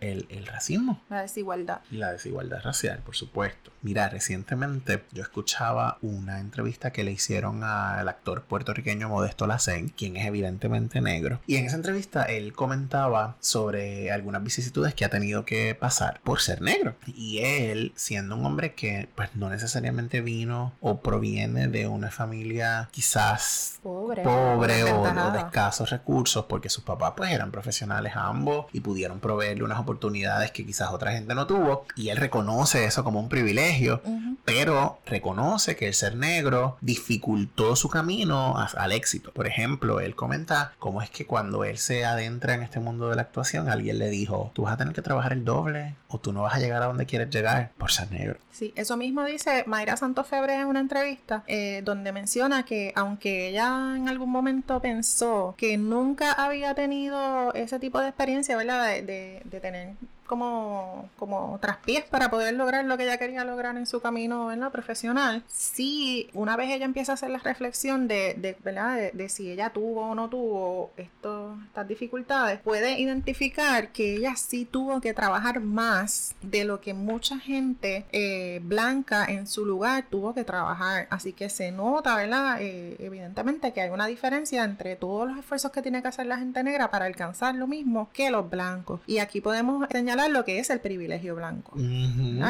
el, 0.01 0.25
el 0.29 0.47
racismo. 0.47 1.03
La 1.09 1.21
desigualdad. 1.21 1.81
Y 1.91 1.97
la 1.97 2.11
desigualdad 2.11 2.63
racial, 2.63 3.03
por 3.05 3.15
supuesto. 3.15 3.71
Mira, 3.83 4.09
recientemente 4.09 5.03
yo 5.11 5.21
escuchaba 5.21 5.99
una 6.01 6.39
entrevista 6.39 6.91
que 6.91 7.03
le 7.03 7.11
hicieron 7.11 7.63
al 7.63 8.09
actor 8.09 8.45
puertorriqueño 8.45 9.09
Modesto 9.09 9.45
Lacen, 9.45 9.89
quien 9.89 10.17
es 10.17 10.25
evidentemente 10.25 11.01
negro. 11.01 11.39
Y 11.45 11.57
en 11.57 11.65
esa 11.65 11.75
entrevista 11.75 12.14
él 12.23 12.53
comentaba 12.53 13.35
sobre 13.39 14.11
algunas 14.11 14.43
vicisitudes 14.43 14.93
que 14.93 15.05
ha 15.05 15.09
tenido 15.09 15.45
que 15.45 15.75
pasar 15.75 16.19
por 16.23 16.41
ser 16.41 16.61
negro. 16.61 16.95
Y 17.05 17.39
él, 17.39 17.93
siendo 17.95 18.35
un 18.35 18.45
hombre 18.45 18.73
que 18.73 19.09
pues 19.15 19.35
no 19.35 19.49
necesariamente 19.49 20.21
vino 20.21 20.73
o 20.81 20.99
proviene 20.99 21.67
de 21.67 21.87
una 21.87 22.11
familia 22.11 22.89
quizás 22.91 23.79
pobre, 23.83 24.23
pobre 24.23 24.83
o, 24.83 25.31
de 25.31 25.39
escasos 25.39 25.89
recursos, 25.89 26.45
porque 26.45 26.69
sus 26.69 26.83
papás 26.83 27.13
pues 27.15 27.31
eran 27.31 27.51
profesionales 27.51 28.13
ambos 28.15 28.65
y 28.73 28.79
pudieron 28.79 29.19
proveerle 29.19 29.63
unas 29.63 29.79
oportunidades 29.79 30.51
que 30.51 30.65
quizás 30.65 30.89
otra 30.91 31.11
gente 31.11 31.35
no 31.35 31.47
tuvo. 31.47 31.85
Y 31.95 32.09
él 32.09 32.17
reconoce 32.17 32.85
eso 32.85 33.03
como 33.03 33.19
un 33.19 33.29
privilegio 33.29 34.01
pero 34.45 34.99
reconoce 35.05 35.75
que 35.75 35.87
el 35.87 35.93
ser 35.93 36.15
negro 36.15 36.77
dificultó 36.81 37.75
su 37.75 37.89
camino 37.89 38.55
al 38.57 38.91
éxito. 38.91 39.31
Por 39.31 39.47
ejemplo, 39.47 39.99
él 39.99 40.15
comenta 40.15 40.73
cómo 40.77 41.01
es 41.01 41.09
que 41.09 41.25
cuando 41.25 41.63
él 41.63 41.77
se 41.77 42.04
adentra 42.05 42.53
en 42.53 42.61
este 42.61 42.79
mundo 42.79 43.09
de 43.09 43.15
la 43.15 43.23
actuación, 43.23 43.69
alguien 43.69 43.99
le 43.99 44.09
dijo, 44.09 44.51
tú 44.53 44.63
vas 44.63 44.73
a 44.73 44.77
tener 44.77 44.93
que 44.93 45.01
trabajar 45.01 45.33
el 45.33 45.45
doble 45.45 45.95
o 46.07 46.19
tú 46.19 46.33
no 46.33 46.43
vas 46.43 46.55
a 46.55 46.59
llegar 46.59 46.81
a 46.81 46.85
donde 46.85 47.05
quieres 47.05 47.29
llegar 47.29 47.71
por 47.77 47.91
ser 47.91 48.11
negro. 48.11 48.37
Sí, 48.51 48.73
eso 48.75 48.97
mismo 48.97 49.23
dice 49.25 49.63
Mayra 49.67 49.97
Santos 49.97 50.27
Febre 50.27 50.55
en 50.55 50.67
una 50.67 50.79
entrevista 50.79 51.43
eh, 51.47 51.81
donde 51.83 52.11
menciona 52.11 52.63
que 52.63 52.93
aunque 52.95 53.49
ella 53.49 53.95
en 53.95 54.07
algún 54.07 54.31
momento 54.31 54.81
pensó 54.81 55.55
que 55.57 55.77
nunca 55.77 56.31
había 56.31 56.73
tenido 56.73 57.53
ese 57.53 57.79
tipo 57.79 57.99
de 57.99 58.07
experiencia, 58.07 58.55
¿verdad? 58.55 58.85
de, 58.85 59.41
de 59.43 59.59
tener 59.59 59.95
como, 60.25 61.09
como 61.17 61.57
traspiés 61.61 62.05
para 62.05 62.29
poder 62.29 62.55
lograr 62.55 62.85
lo 62.85 62.97
que 62.97 63.03
ella 63.03 63.17
quería 63.17 63.45
lograr 63.45 63.77
en 63.77 63.85
su 63.85 64.01
camino 64.01 64.51
la 64.59 64.69
profesional. 64.69 65.43
Sí, 65.47 66.29
una 66.33 66.55
vez 66.55 66.71
ella 66.71 66.85
empieza 66.85 67.13
a 67.13 67.15
hacer 67.15 67.29
la 67.29 67.39
reflexión 67.39 68.07
de, 68.07 68.35
de 68.35 68.57
¿verdad? 68.63 69.11
De, 69.13 69.29
si 69.29 69.51
ella 69.51 69.71
tuvo 69.71 70.11
o 70.11 70.15
no 70.15 70.29
tuvo 70.29 70.91
esto, 70.97 71.57
estas 71.65 71.87
dificultades, 71.87 72.59
puede 72.59 72.99
identificar 72.99 73.89
que 73.91 74.15
ella 74.15 74.35
sí 74.35 74.65
tuvo 74.65 75.01
que 75.01 75.13
trabajar 75.13 75.59
más 75.59 76.35
de 76.41 76.63
lo 76.63 76.79
que 76.79 76.93
mucha 76.93 77.39
gente 77.39 78.05
eh, 78.11 78.59
blanca 78.63 79.25
en 79.25 79.47
su 79.47 79.65
lugar 79.65 80.05
tuvo 80.09 80.33
que 80.33 80.43
trabajar. 80.43 81.07
Así 81.09 81.33
que 81.33 81.49
se 81.49 81.71
nota, 81.71 82.15
¿verdad? 82.15 82.57
Eh, 82.61 82.95
evidentemente 82.99 83.73
que 83.73 83.81
hay 83.81 83.89
una 83.89 84.07
diferencia 84.07 84.63
entre 84.63 84.95
todos 84.95 85.27
los 85.27 85.37
esfuerzos 85.39 85.71
que 85.71 85.81
tiene 85.81 86.01
que 86.01 86.07
hacer 86.07 86.27
la 86.27 86.37
gente 86.37 86.63
negra 86.63 86.91
para 86.91 87.05
alcanzar 87.05 87.55
lo 87.55 87.67
mismo 87.67 88.09
que 88.13 88.29
los 88.29 88.49
blancos. 88.49 89.01
Y 89.07 89.17
aquí 89.19 89.41
podemos 89.41 89.85
señalar 89.91 90.14
lo 90.29 90.45
que 90.45 90.59
es 90.59 90.69
el 90.69 90.79
privilegio 90.79 91.35
blanco. 91.35 91.73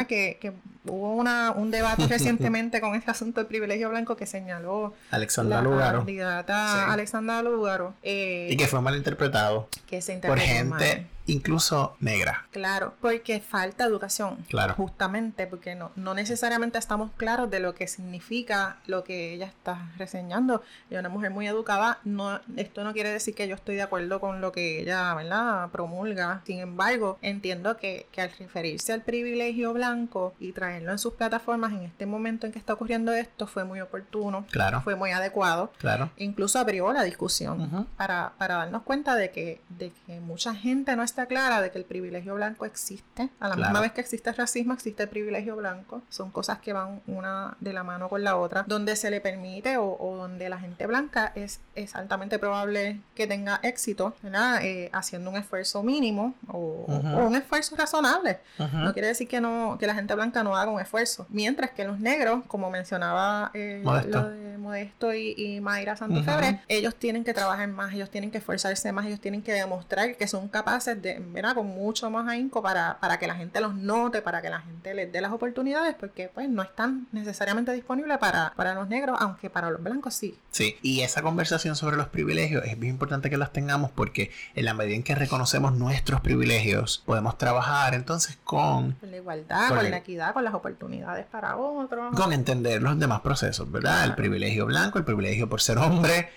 que, 0.06 0.52
hubo 0.86 1.14
una, 1.14 1.50
un 1.52 1.70
debate 1.70 2.06
recientemente 2.08 2.80
con 2.80 2.94
este 2.94 3.10
asunto 3.10 3.40
del 3.40 3.46
privilegio 3.48 3.88
blanco 3.90 4.16
que 4.16 4.26
señaló 4.26 4.94
Alexandra 5.10 5.56
la 5.58 5.62
Lugaro. 5.62 5.98
candidata 5.98 6.68
Sí. 6.74 6.90
Alexandra 6.92 7.42
Lugaro. 7.42 7.94
eh, 8.02 8.48
Y 8.50 8.56
que 8.56 8.66
fue 8.66 8.80
malinterpretado 8.80 9.68
que 9.86 10.00
se 10.02 10.16
por 10.18 10.38
mal. 10.64 11.06
Incluso 11.26 11.96
negra. 12.00 12.46
Claro, 12.50 12.94
porque 13.00 13.40
falta 13.40 13.84
educación. 13.84 14.44
Claro. 14.48 14.74
Justamente, 14.74 15.46
porque 15.46 15.74
no, 15.74 15.90
no 15.96 16.14
necesariamente 16.14 16.78
estamos 16.78 17.10
claros 17.16 17.50
de 17.50 17.60
lo 17.60 17.74
que 17.74 17.86
significa 17.88 18.78
lo 18.86 19.04
que 19.04 19.32
ella 19.34 19.46
está 19.46 19.90
reseñando. 19.98 20.62
Es 20.90 20.98
una 20.98 21.08
mujer 21.08 21.30
muy 21.30 21.46
educada. 21.46 21.98
No, 22.04 22.40
esto 22.56 22.84
no 22.84 22.92
quiere 22.92 23.10
decir 23.10 23.34
que 23.34 23.48
yo 23.48 23.54
estoy 23.54 23.76
de 23.76 23.82
acuerdo 23.82 24.20
con 24.20 24.40
lo 24.40 24.52
que 24.52 24.80
ella, 24.80 25.14
¿verdad? 25.14 25.68
promulga. 25.70 26.42
Sin 26.46 26.58
embargo, 26.58 27.18
entiendo 27.22 27.76
que, 27.76 28.06
que 28.12 28.20
al 28.22 28.30
referirse 28.38 28.92
al 28.92 29.02
privilegio 29.02 29.72
blanco 29.72 30.34
y 30.38 30.52
traerlo 30.52 30.92
en 30.92 30.98
sus 30.98 31.14
plataformas 31.14 31.72
en 31.72 31.82
este 31.82 32.06
momento 32.06 32.46
en 32.46 32.52
que 32.52 32.58
está 32.58 32.72
ocurriendo 32.74 33.12
esto 33.12 33.46
fue 33.46 33.64
muy 33.64 33.80
oportuno, 33.80 34.46
Claro, 34.50 34.80
fue 34.82 34.94
muy 34.94 35.10
adecuado. 35.10 35.72
claro. 35.78 36.10
Incluso 36.16 36.58
abrió 36.58 36.92
la 36.92 37.02
discusión 37.02 37.86
para, 37.96 38.32
para 38.38 38.56
darnos 38.56 38.82
cuenta 38.82 39.14
de 39.16 39.30
que, 39.30 39.60
de 39.68 39.92
que 40.06 40.20
mucha 40.20 40.54
gente 40.54 40.94
no 40.96 41.02
está 41.02 41.15
clara 41.24 41.62
de 41.62 41.70
que 41.70 41.78
el 41.78 41.86
privilegio 41.86 42.34
blanco 42.34 42.66
existe. 42.66 43.30
A 43.40 43.48
la 43.48 43.54
Claro. 43.54 43.70
misma 43.70 43.80
vez 43.80 43.92
que 43.92 44.02
existe 44.02 44.28
el 44.28 44.36
racismo, 44.36 44.74
existe 44.74 45.04
el 45.04 45.08
privilegio 45.08 45.56
blanco. 45.56 46.02
Son 46.10 46.30
cosas 46.30 46.58
que 46.58 46.74
van 46.74 47.00
una 47.06 47.56
de 47.60 47.72
la 47.72 47.82
mano 47.82 48.10
con 48.10 48.22
la 48.22 48.36
otra. 48.36 48.64
Donde 48.68 48.94
se 48.96 49.10
le 49.10 49.22
permite 49.22 49.78
o, 49.78 49.96
o 49.98 50.16
donde 50.16 50.50
la 50.50 50.58
gente 50.58 50.86
blanca 50.86 51.32
es, 51.34 51.60
es 51.74 51.94
altamente 51.96 52.38
probable 52.38 53.00
que 53.14 53.26
tenga 53.26 53.60
éxito. 53.62 54.14
Eh, 54.60 54.90
haciendo 54.92 55.30
un 55.30 55.36
esfuerzo 55.36 55.82
mínimo 55.82 56.34
o, 56.48 56.84
Ujú. 56.88 57.08
o 57.20 57.26
un 57.28 57.36
esfuerzo 57.36 57.76
razonable. 57.76 58.40
Ujú. 58.58 58.76
No 58.76 58.92
quiere 58.92 59.08
decir 59.08 59.28
que 59.28 59.40
no 59.40 59.76
que 59.78 59.86
la 59.86 59.94
gente 59.94 60.14
blanca 60.14 60.42
no 60.42 60.56
haga 60.56 60.70
un 60.70 60.80
esfuerzo. 60.80 61.24
Mientras 61.30 61.70
que 61.70 61.84
los 61.84 62.00
negros, 62.00 62.42
como 62.48 62.68
mencionaba 62.68 63.52
eh, 63.54 63.80
Modesto. 63.84 64.20
lo 64.22 64.28
de 64.30 64.58
Modesto 64.58 65.14
y, 65.14 65.34
y 65.36 65.60
Mayra 65.60 65.96
Santos 65.96 66.18
Ujú. 66.22 66.26
Febre, 66.30 66.60
ellos 66.66 66.96
tienen 66.96 67.22
que 67.22 67.32
trabajar 67.32 67.68
más, 67.68 67.94
ellos 67.94 68.10
tienen 68.10 68.30
que 68.32 68.38
esforzarse 68.38 68.90
más, 68.92 69.06
ellos 69.06 69.20
tienen 69.20 69.42
que 69.42 69.52
demostrar 69.52 70.16
que 70.16 70.26
son 70.26 70.48
capaces 70.48 71.00
de, 71.06 71.18
¿verdad? 71.20 71.54
Con 71.54 71.66
mucho 71.68 72.10
más 72.10 72.28
ahínco 72.28 72.62
para, 72.62 72.98
para 73.00 73.18
que 73.18 73.26
la 73.26 73.34
gente 73.34 73.60
los 73.60 73.74
note, 73.74 74.22
para 74.22 74.42
que 74.42 74.50
la 74.50 74.60
gente 74.60 74.92
les 74.94 75.10
dé 75.12 75.20
las 75.20 75.32
oportunidades, 75.32 75.94
porque 75.98 76.28
pues 76.32 76.48
no 76.48 76.62
están 76.62 77.06
necesariamente 77.12 77.72
disponibles 77.72 78.18
para, 78.18 78.52
para 78.56 78.74
los 78.74 78.88
negros, 78.88 79.16
aunque 79.20 79.48
para 79.50 79.70
los 79.70 79.82
blancos 79.82 80.14
sí. 80.14 80.38
Sí, 80.50 80.76
y 80.82 81.00
esa 81.00 81.22
conversación 81.22 81.76
sobre 81.76 81.96
los 81.96 82.08
privilegios 82.08 82.64
es 82.64 82.78
bien 82.78 82.94
importante 82.94 83.30
que 83.30 83.36
las 83.36 83.52
tengamos 83.52 83.90
porque 83.90 84.30
en 84.54 84.64
la 84.64 84.74
medida 84.74 84.96
en 84.96 85.02
que 85.02 85.14
reconocemos 85.14 85.72
nuestros 85.74 86.20
privilegios, 86.20 87.02
podemos 87.06 87.38
trabajar 87.38 87.94
entonces 87.94 88.38
con, 88.44 88.92
Con 88.92 89.10
la 89.10 89.16
igualdad, 89.18 89.68
Con 89.68 89.76
con, 89.76 89.84
el- 89.86 89.90
la 89.92 89.98
equidad, 89.98 90.32
con 90.34 90.44
las 90.44 90.54
oportunidades 90.54 91.26
para 91.26 91.56
otros. 91.56 92.14
con 92.16 92.32
entender 92.32 92.82
los 92.82 92.98
demás 92.98 93.20
procesos, 93.20 93.70
¿verdad? 93.70 94.04
El 94.04 94.14
privilegio 94.14 94.66
blanco, 94.66 94.98
el 94.98 95.04
privilegio 95.04 95.48
por 95.48 95.60
ser 95.60 95.78
hombre, 95.78 96.28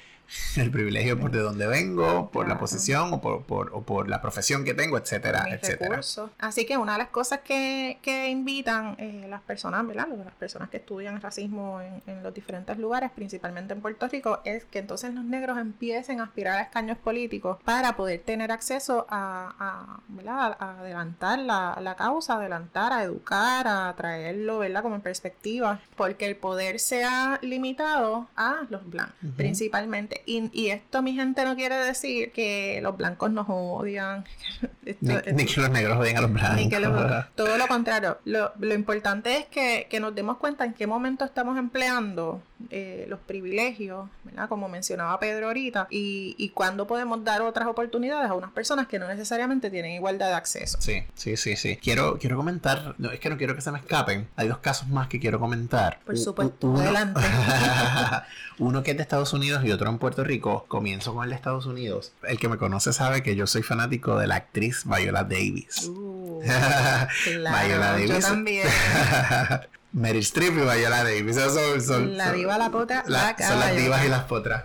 el 0.58 0.72
privilegio 0.72 1.20
por 1.20 1.32
de 1.32 1.40
dónde 1.40 1.68
vengo, 1.68 2.30
por 2.32 2.48
la 2.48 2.58
posición 2.60 3.14
o 3.14 3.22
por, 3.22 3.44
por- 3.44 3.72
o 3.74 3.82
por 3.82 4.10
la 4.10 4.22
profesión 4.22 4.64
que 4.64 4.74
tengo, 4.74 4.98
etcétera, 4.98 5.44
mis 5.46 5.54
etcétera. 5.56 5.90
recursos. 5.90 6.30
Así 6.40 6.66
que 6.66 6.78
una 6.78 6.94
de 6.94 6.98
las 7.00 7.10
cosas 7.10 7.40
que, 7.40 7.98
que 8.02 8.30
invitan 8.30 8.96
eh, 9.00 9.26
las 9.30 9.42
personas, 9.42 9.86
¿verdad? 9.88 10.08
Las 10.24 10.34
personas 10.36 10.70
que 10.70 10.78
estudian 10.78 11.16
el 11.16 11.22
racismo 11.22 11.82
en, 11.82 12.02
en 12.08 12.24
los 12.24 12.34
diferentes 12.34 12.78
lugares, 12.78 13.12
principalmente 13.14 13.74
en 13.74 13.82
Puerto 13.82 14.08
Rico, 14.08 14.40
es 14.46 14.66
que 14.66 14.80
entonces 14.80 15.14
los 15.14 15.24
negros 15.24 15.58
empiecen 15.58 16.20
a 16.20 16.24
aspirar 16.26 16.58
a 16.58 16.62
escaños 16.62 16.98
políticos 16.98 17.58
para 17.64 17.96
poder 17.96 18.22
tener 18.22 18.52
acceso 18.52 19.06
a, 19.10 19.56
a, 19.60 20.56
a 20.60 20.80
adelantar 20.80 21.40
la, 21.40 21.78
la 21.82 21.96
causa, 21.96 22.36
adelantar, 22.36 22.94
a 22.94 23.04
educar, 23.04 23.68
a 23.68 23.94
traerlo, 23.96 24.60
¿verdad? 24.60 24.82
Como 24.84 24.96
en 24.96 25.02
perspectiva, 25.02 25.80
porque 25.96 26.26
el 26.28 26.36
poder 26.36 26.80
se 26.80 27.04
ha 27.04 27.40
limitado 27.42 28.28
a 28.36 28.62
los 28.70 28.88
blancos, 28.90 29.16
principalmente. 29.36 30.19
Y, 30.26 30.50
y 30.54 30.70
esto, 30.70 31.02
mi 31.02 31.14
gente, 31.14 31.44
no 31.46 31.56
quiere 31.56 31.76
decir 31.76 32.32
que 32.32 32.80
los 32.82 32.96
blancos 32.98 33.32
nos 33.32 33.46
odian. 33.50 34.26
Esto- 34.86 35.32
Ni, 35.34 35.46
que 35.46 35.62
los 35.62 35.70
negros 35.70 35.98
odien 36.00 36.18
a 36.18 36.22
los 36.22 36.32
blancos. 36.34 36.56
ni 36.58 36.70
que 36.70 36.80
lo- 36.80 37.24
todo 37.36 37.58
lo 37.58 37.68
contrario. 37.68 38.18
Lo, 38.26 38.52
lo 38.60 38.74
importante 38.74 39.38
es 39.38 39.46
que, 39.46 39.88
que 39.90 40.00
nos 40.00 40.16
demos 40.16 40.38
cuenta 40.38 40.66
en 40.66 40.74
qué 40.74 40.88
momento 40.88 41.26
estamos 41.26 41.58
empleando 41.58 42.42
eh, 42.72 43.06
los 43.08 43.20
privilegios, 43.20 44.10
¿verdad? 44.24 44.50
Como 44.50 44.68
mencionaba 44.68 45.18
Pedro 45.20 45.48
ahorita, 45.48 45.88
y, 45.90 46.36
y 46.38 46.50
cuándo 46.50 46.88
podemos 46.88 47.24
dar 47.24 47.42
otras 47.42 47.68
oportunidades 47.68 48.30
a 48.30 48.34
unas 48.34 48.52
personas 48.52 48.88
que 48.88 49.00
no 49.00 49.08
necesariamente 49.08 49.70
tienen 49.70 49.92
igualdad 49.92 50.28
de 50.30 50.34
acceso. 50.34 50.78
Sí, 50.82 51.04
sí, 51.14 51.38
sí, 51.38 51.56
sí. 51.56 51.78
Quiero, 51.78 52.18
quiero 52.18 52.36
comentar, 52.36 52.96
no, 52.98 53.12
es 53.12 53.20
que 53.20 53.30
no 53.30 53.38
quiero 53.38 53.56
que 53.56 53.62
se 53.62 53.72
me 53.72 53.78
escapen. 53.78 54.28
Hay 54.36 54.48
dos 54.48 54.58
casos 54.58 54.88
más 54.90 55.08
que 55.08 55.20
quiero 55.20 55.40
comentar. 55.40 56.00
Por 56.06 56.18
supuesto, 56.18 56.68
uno- 56.68 56.80
adelante. 56.80 57.22
uno 58.60 58.84
que 58.84 58.92
es 58.92 58.98
de 58.98 59.04
Estados 59.04 59.32
Unidos 59.34 59.64
y 59.64 59.72
otro 59.72 59.90
en 59.90 59.98
Puerto 59.98 60.09
Rico. 60.18 60.66
Comienzo 60.68 61.14
con 61.14 61.24
el 61.24 61.30
de 61.30 61.36
Estados 61.36 61.66
Unidos. 61.66 62.14
El 62.24 62.40
que 62.40 62.50
me 62.50 62.58
conoce 62.58 62.94
sabe 62.94 63.24
que 63.24 63.36
yo 63.36 63.48
soy 63.48 63.64
fanático 63.64 64.18
de 64.18 64.28
la 64.28 64.36
actriz 64.36 64.84
Viola 64.86 65.24
Davis. 65.24 65.86
Uh, 65.90 66.42
Viola 67.26 67.52
claro, 67.52 68.00
yo 68.00 68.08
Davis. 68.10 68.26
también. 68.26 68.68
Meryl 69.92 70.22
Streep 70.22 70.52
y 70.54 70.62
Viola 70.62 71.04
Davis. 71.04 71.38
Esos 71.38 71.54
son, 71.54 71.82
son- 71.82 72.18
La 72.18 72.32
diva, 72.32 72.58
la 72.58 72.70
potra, 72.70 73.04
la- 73.08 73.36
la 73.38 73.48
son 73.48 73.60
las 73.60 73.76
divas 73.76 74.06
y 74.06 74.10
las 74.10 74.24
potras. 74.24 74.64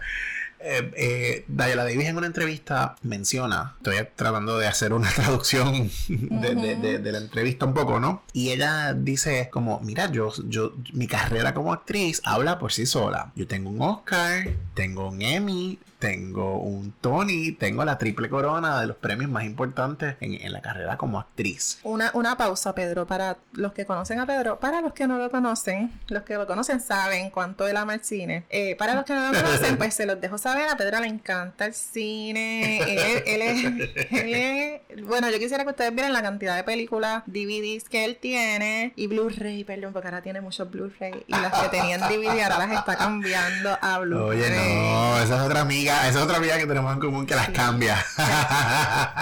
Eh, 0.66 0.90
eh, 0.96 1.44
Davis 1.46 2.07
en 2.07 2.16
una 2.16 2.27
entrevista 2.27 2.96
menciona, 3.03 3.74
estoy 3.77 3.96
tratando 4.16 4.57
de 4.59 4.66
hacer 4.66 4.92
una 4.94 5.11
traducción 5.14 5.90
de, 6.09 6.55
de- 6.55 6.77
de- 6.77 6.98
de 6.98 7.12
la 7.12 7.18
entrevista 7.18 7.66
un 7.66 7.74
poco, 7.74 8.00
¿no? 8.00 8.22
Y 8.33 8.50
ella 8.50 8.94
dice 8.94 9.50
como, 9.53 9.81
mira, 9.81 10.11
yo, 10.11 10.33
yo, 10.48 10.72
mi 10.94 11.07
carrera 11.07 11.53
como 11.53 11.72
actriz 11.72 12.22
habla 12.24 12.59
por 12.59 12.72
sí 12.72 12.87
sola. 12.87 13.31
Yo 13.37 13.46
tengo 13.46 13.68
un 13.70 13.83
Oscar, 13.83 14.48
tengo 14.74 15.09
un 15.09 15.20
Emmy, 15.20 15.79
tengo 16.04 16.58
un 16.58 16.92
Tony, 17.00 17.52
tengo 17.52 17.84
la 17.84 17.96
triple 17.98 18.28
corona 18.28 18.80
de 18.80 18.86
los 18.86 18.96
premios 18.96 19.30
más 19.30 19.44
importantes 19.44 20.16
en, 20.20 20.34
en 20.34 20.52
la 20.52 20.60
carrera 20.60 20.96
como 20.98 21.18
actriz. 21.18 21.78
Una, 21.82 22.10
una 22.14 22.36
pausa, 22.36 22.74
Pedro, 22.74 23.06
para 23.06 23.38
los 23.52 23.72
que 23.72 23.86
conocen 23.86 24.20
a 24.20 24.26
Pedro. 24.26 24.60
Para 24.60 24.80
los 24.82 24.92
que 24.92 25.06
no 25.06 25.16
lo 25.18 25.30
conocen, 25.30 25.90
los 26.08 26.22
que 26.24 26.34
lo 26.34 26.46
conocen 26.46 26.80
saben 26.80 27.30
cuánto 27.30 27.66
él 27.66 27.76
ama 27.78 27.94
el 27.94 28.04
cine. 28.04 28.44
Eh, 28.50 28.76
para 28.76 28.94
los 28.94 29.04
que 29.04 29.14
no 29.14 29.32
lo 29.32 29.40
conocen, 29.42 29.78
pues 29.78 29.94
se 29.94 30.04
los 30.06 30.20
dejo 30.20 30.36
saber. 30.38 30.68
A 30.68 30.76
Pedro 30.76 31.00
le 31.00 31.06
encanta 31.06 31.64
el 31.66 31.74
cine. 31.74 32.78
Él, 32.82 33.22
él 33.26 33.42
es, 33.42 33.64
él 34.12 34.34
es- 34.34 35.04
Bueno, 35.06 35.30
yo 35.30 35.38
quisiera 35.38 35.64
que 35.64 35.70
ustedes 35.70 35.94
vieran 35.94 36.12
la 36.12 36.22
cantidad 36.22 36.54
de 36.56 36.64
películas, 36.64 37.22
DVDs 37.26 37.88
que 37.88 38.04
él 38.04 38.18
tiene 38.20 38.92
y 38.96 39.06
Blu-ray, 39.06 39.64
perdón, 39.64 39.92
porque 39.92 40.08
ahora 40.08 40.22
tiene 40.22 40.40
muchos 40.40 40.70
Blu-ray. 40.70 41.24
Y 41.26 41.32
las 41.32 41.52
que 41.62 41.68
tenían 41.68 42.00
DVD 42.08 42.42
ahora 42.42 42.58
las 42.66 42.72
está 42.78 42.96
cambiando 42.96 43.76
a 43.80 43.98
Blu-ray. 44.00 44.40
Oye, 44.40 44.50
no, 44.50 45.18
esa 45.22 45.36
es 45.36 45.42
otra 45.42 45.60
amiga, 45.60 45.93
esa 46.00 46.09
es 46.09 46.16
otra 46.24 46.37
amiga 46.38 46.57
que 46.59 46.66
tenemos 46.66 46.92
en 46.92 47.00
común 47.00 47.26
que 47.26 47.35
las 47.35 47.48
cambia. 47.50 48.04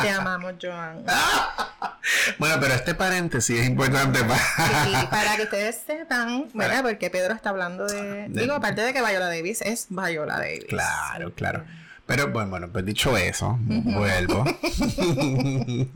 Te 0.03 0.11
amamos, 0.11 0.55
Joan. 0.61 1.05
Bueno, 2.39 2.57
pero 2.61 2.75
este 2.75 2.95
paréntesis 2.95 3.61
es 3.61 3.67
importante 3.69 4.25
para... 4.25 4.39
Sí, 4.85 5.07
para 5.09 5.37
que 5.37 5.43
ustedes 5.45 5.81
sepan, 5.87 6.49
¿verdad? 6.53 6.83
Porque 6.83 7.11
Pedro 7.11 7.33
está 7.35 7.51
hablando 7.51 7.87
de... 7.87 8.29
De- 8.29 8.41
Digo, 8.43 8.55
aparte 8.55 8.81
de 8.81 8.93
que 8.93 9.01
Viola 9.01 9.27
Davis 9.29 9.61
es 9.63 9.87
Viola 9.89 10.39
Davis. 10.39 10.65
Claro, 10.69 11.33
claro. 11.35 11.65
Pero 12.13 12.29
bueno, 12.29 12.51
bueno, 12.51 12.69
pues 12.71 12.85
dicho 12.85 13.17
eso, 13.17 13.59
vuelvo. 13.59 14.45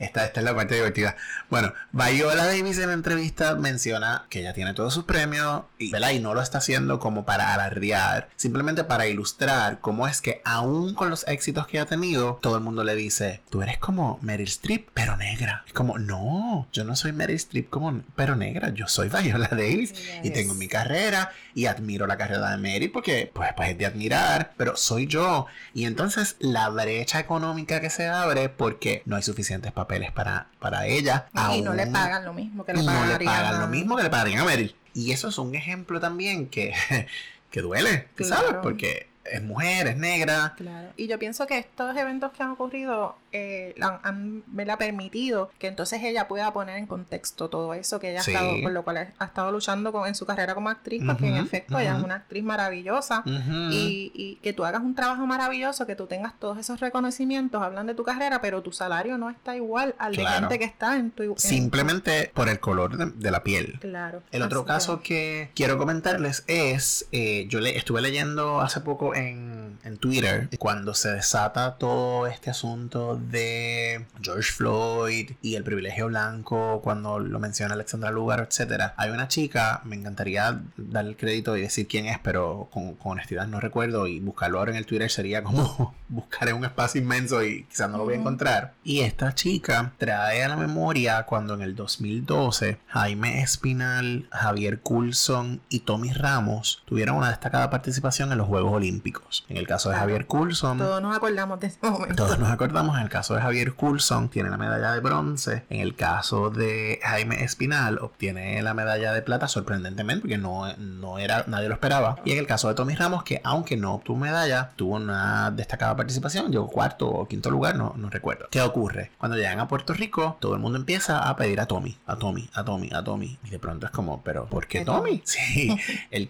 esta, 0.00 0.24
esta 0.24 0.40
es 0.40 0.44
la 0.44 0.52
parte 0.52 0.74
divertida. 0.74 1.14
Bueno, 1.48 1.72
Viola 1.92 2.44
Davis 2.44 2.78
en 2.78 2.88
la 2.88 2.94
entrevista 2.94 3.54
menciona 3.54 4.26
que 4.30 4.40
ella 4.40 4.52
tiene 4.52 4.74
todos 4.74 4.92
sus 4.92 5.04
premios 5.04 5.62
y, 5.78 5.92
¿verdad? 5.92 6.10
y 6.10 6.18
no 6.18 6.34
lo 6.34 6.42
está 6.42 6.58
haciendo 6.58 6.98
como 6.98 7.24
para 7.24 7.54
alardear, 7.54 8.30
simplemente 8.34 8.82
para 8.82 9.06
ilustrar 9.06 9.78
cómo 9.78 10.08
es 10.08 10.20
que 10.20 10.42
aún 10.44 10.92
con 10.94 11.08
los 11.08 11.24
éxitos 11.28 11.68
que 11.68 11.78
ha 11.78 11.86
tenido, 11.86 12.40
todo 12.42 12.56
el 12.56 12.64
mundo 12.64 12.82
le 12.82 12.96
dice, 12.96 13.40
tú 13.48 13.62
eres 13.62 13.78
como 13.78 14.18
Meryl 14.22 14.48
Streep, 14.48 14.88
pero 14.92 15.16
negra. 15.16 15.62
Es 15.68 15.72
como, 15.72 15.98
no, 15.98 16.66
yo 16.72 16.82
no 16.82 16.96
soy 16.96 17.12
Meryl 17.12 17.36
Streep 17.36 17.70
como, 17.70 18.02
pero 18.16 18.34
negra, 18.34 18.70
yo 18.70 18.88
soy 18.88 19.08
Viola 19.08 19.46
Davis 19.52 19.92
Ella 19.92 20.20
y 20.24 20.30
tengo 20.30 20.54
mi 20.54 20.66
carrera 20.66 21.30
y 21.54 21.66
admiro 21.66 22.08
la 22.08 22.16
carrera 22.16 22.50
de 22.50 22.56
Mary 22.56 22.88
porque 22.88 23.30
pues, 23.32 23.50
pues 23.54 23.70
es 23.70 23.78
de 23.78 23.86
admirar, 23.86 24.52
pero 24.56 24.76
soy 24.76 25.06
yo. 25.06 25.43
Y 25.72 25.84
entonces 25.86 26.36
la 26.38 26.68
brecha 26.68 27.18
económica 27.20 27.80
que 27.80 27.90
se 27.90 28.06
abre 28.08 28.48
porque 28.48 29.02
no 29.06 29.16
hay 29.16 29.22
suficientes 29.22 29.72
papeles 29.72 30.12
para, 30.12 30.48
para 30.58 30.86
ella. 30.86 31.26
Y 31.54 31.62
no 31.62 31.72
le 31.74 31.86
pagan 31.86 32.24
lo 32.24 32.32
mismo 32.32 32.64
que 32.64 32.72
le 32.74 32.82
y 32.82 32.86
no 32.86 32.92
le 32.92 32.98
pagarían 32.98 33.32
pagan 33.34 33.54
a- 33.54 33.58
lo 33.60 33.66
mismo 33.68 33.96
que 33.96 34.02
le 34.02 34.10
pagarían 34.10 34.40
a 34.40 34.44
Meryl. 34.44 34.74
Y 34.94 35.10
eso 35.12 35.28
es 35.28 35.38
un 35.38 35.54
ejemplo 35.54 35.98
también 36.00 36.46
que, 36.48 36.72
que 37.50 37.60
duele, 37.60 38.08
¿tú 38.16 38.24
¿sabes? 38.24 38.44
Claro. 38.44 38.62
Porque 38.62 39.08
es 39.24 39.42
mujer, 39.42 39.86
es 39.86 39.96
negra. 39.96 40.54
Claro. 40.56 40.88
Y 40.96 41.06
yo 41.06 41.18
pienso 41.18 41.46
que 41.46 41.58
estos 41.58 41.96
eventos 41.96 42.32
que 42.32 42.42
han 42.42 42.50
ocurrido 42.50 43.16
eh, 43.32 43.74
han, 43.80 44.44
me 44.46 44.64
la 44.64 44.78
permitido 44.78 45.50
que 45.58 45.66
entonces 45.66 46.02
ella 46.02 46.28
pueda 46.28 46.52
poner 46.52 46.78
en 46.78 46.86
contexto 46.86 47.48
todo 47.48 47.74
eso 47.74 47.98
que 47.98 48.10
ella 48.10 48.20
ha 48.20 48.22
estado, 48.22 48.62
por 48.62 48.72
lo 48.72 48.84
cual 48.84 49.12
ha 49.18 49.24
estado 49.24 49.50
luchando 49.50 49.92
con, 49.92 50.06
en 50.06 50.14
su 50.14 50.26
carrera 50.26 50.54
como 50.54 50.68
actriz, 50.68 51.02
porque 51.04 51.28
en 51.28 51.36
efecto 51.36 51.78
ella 51.78 51.96
es 51.96 52.04
una 52.04 52.16
actriz 52.16 52.44
maravillosa 52.44 53.22
y, 53.26 54.12
y, 54.14 54.36
que 54.36 54.52
tú 54.52 54.64
hagas 54.64 54.82
un 54.82 54.94
trabajo 54.94 55.26
maravilloso, 55.26 55.86
que 55.86 55.96
tú 55.96 56.06
tengas 56.06 56.38
todos 56.38 56.58
esos 56.58 56.80
reconocimientos, 56.80 57.62
hablan 57.62 57.86
de 57.86 57.94
tu 57.94 58.04
carrera, 58.04 58.40
pero 58.40 58.62
tu 58.62 58.72
salario 58.72 59.18
no 59.18 59.30
está 59.30 59.56
igual 59.56 59.94
al 59.98 60.14
de 60.14 60.26
gente 60.26 60.58
que 60.58 60.64
está 60.64 60.96
en 60.96 61.10
tu... 61.10 61.34
Simplemente 61.36 62.30
por 62.34 62.48
el 62.48 62.60
color 62.60 63.14
de, 63.14 63.30
la 63.30 63.42
piel. 63.42 63.78
Claro. 63.80 64.22
El 64.30 64.42
otro 64.42 64.64
caso 64.64 65.00
que... 65.00 65.50
quiero 65.54 65.78
comentarles 65.78 66.44
es, 66.46 67.08
eh, 67.12 67.46
yo 67.48 67.60
le, 67.60 67.76
estuve 67.76 68.00
leyendo 68.00 68.60
hace 68.60 68.80
poco 68.80 69.13
en, 69.14 69.78
en 69.84 69.96
Twitter, 69.98 70.48
cuando 70.58 70.94
se 70.94 71.12
desata 71.12 71.76
todo 71.76 72.26
este 72.26 72.50
asunto 72.50 73.16
de 73.16 74.06
George 74.22 74.52
Floyd 74.52 75.32
y 75.42 75.56
el 75.56 75.64
privilegio 75.64 76.06
blanco, 76.06 76.80
cuando 76.82 77.18
lo 77.18 77.38
menciona 77.38 77.74
Alexandra 77.74 78.10
Lugar, 78.10 78.46
etcétera. 78.48 78.94
Hay 78.96 79.10
una 79.10 79.28
chica, 79.28 79.82
me 79.84 79.96
encantaría 79.96 80.62
darle 80.76 81.10
el 81.10 81.16
crédito 81.16 81.56
y 81.56 81.62
decir 81.62 81.86
quién 81.86 82.06
es, 82.06 82.18
pero 82.18 82.68
con, 82.72 82.96
honestidad 83.02 83.46
no 83.46 83.60
recuerdo 83.60 84.06
y 84.06 84.20
buscarlo 84.20 84.58
ahora 84.58 84.72
en 84.72 84.78
el 84.78 84.86
Twitter 84.86 85.10
sería 85.10 85.42
como 85.42 85.94
buscar 86.08 86.48
en 86.48 86.56
un 86.56 86.64
espacio 86.64 87.00
inmenso 87.00 87.44
y 87.44 87.64
quizás 87.64 87.90
no 87.90 87.98
lo 87.98 88.04
voy 88.04 88.14
a 88.14 88.18
encontrar. 88.18 88.74
Y 88.82 89.00
esta 89.00 89.34
chica 89.34 89.92
trae 89.98 90.42
a 90.42 90.48
la 90.48 90.56
memoria 90.56 91.24
cuando 91.24 91.54
en 91.54 91.62
el 91.62 91.74
2012 91.74 92.78
Jaime 92.86 93.42
Espinal, 93.42 94.28
Javier 94.30 94.80
Coulson 94.80 95.60
y 95.68 95.80
Tommy 95.80 96.12
Ramos 96.12 96.82
tuvieron 96.86 97.16
una 97.16 97.28
destacada 97.28 97.70
participación 97.70 98.32
en 98.32 98.38
los 98.38 98.46
Juegos 98.46 98.72
Olímpicos. 98.72 99.03
En 99.48 99.58
el 99.58 99.66
caso 99.66 99.90
de 99.90 99.96
Javier 99.96 100.26
Coulson, 100.26 100.78
todos 100.78 101.02
nos 101.02 101.14
acordamos 101.14 101.60
de 101.60 101.66
ese 101.66 101.78
momento. 101.82 102.24
Todos 102.24 102.38
nos 102.38 102.50
acordamos 102.50 102.96
en 102.96 103.02
el 103.02 103.10
caso 103.10 103.34
de 103.34 103.42
Javier 103.42 103.74
Coulson 103.74 104.30
tiene 104.30 104.48
la 104.48 104.56
medalla 104.56 104.92
de 104.92 105.00
bronce. 105.00 105.64
En 105.68 105.80
el 105.80 105.94
caso 105.94 106.48
de 106.48 107.00
Jaime 107.02 107.44
Espinal 107.44 107.98
obtiene 107.98 108.62
la 108.62 108.72
medalla 108.72 109.12
de 109.12 109.20
plata 109.20 109.46
sorprendentemente 109.46 110.22
porque 110.22 110.38
no, 110.38 110.74
no 110.78 111.18
era, 111.18 111.44
nadie 111.48 111.68
lo 111.68 111.74
esperaba. 111.74 112.16
Y 112.24 112.32
en 112.32 112.38
el 112.38 112.46
caso 112.46 112.68
de 112.68 112.74
Tommy 112.74 112.94
Ramos, 112.94 113.24
que 113.24 113.42
aunque 113.44 113.76
no 113.76 113.94
obtuvo 113.94 114.16
medalla, 114.16 114.70
tuvo 114.76 114.94
una 114.96 115.50
destacada 115.50 115.94
participación, 115.96 116.50
llegó 116.50 116.68
cuarto 116.68 117.08
o 117.08 117.28
quinto 117.28 117.50
lugar, 117.50 117.76
no, 117.76 117.92
no 117.96 118.08
recuerdo. 118.08 118.46
¿Qué 118.50 118.62
ocurre? 118.62 119.10
Cuando 119.18 119.36
llegan 119.36 119.60
a 119.60 119.68
Puerto 119.68 119.92
Rico, 119.92 120.38
todo 120.40 120.54
el 120.54 120.60
mundo 120.60 120.78
empieza 120.78 121.28
a 121.28 121.36
pedir 121.36 121.60
a 121.60 121.66
Tommy, 121.66 121.98
a 122.06 122.16
Tommy, 122.16 122.48
a 122.54 122.64
Tommy, 122.64 122.90
a 122.92 123.04
Tommy. 123.04 123.38
Y 123.44 123.50
de 123.50 123.58
pronto 123.58 123.84
es 123.84 123.92
como, 123.92 124.22
pero 124.22 124.46
¿por 124.46 124.66
qué 124.66 124.84
Tommy? 124.84 125.22
Sí, 125.34 125.76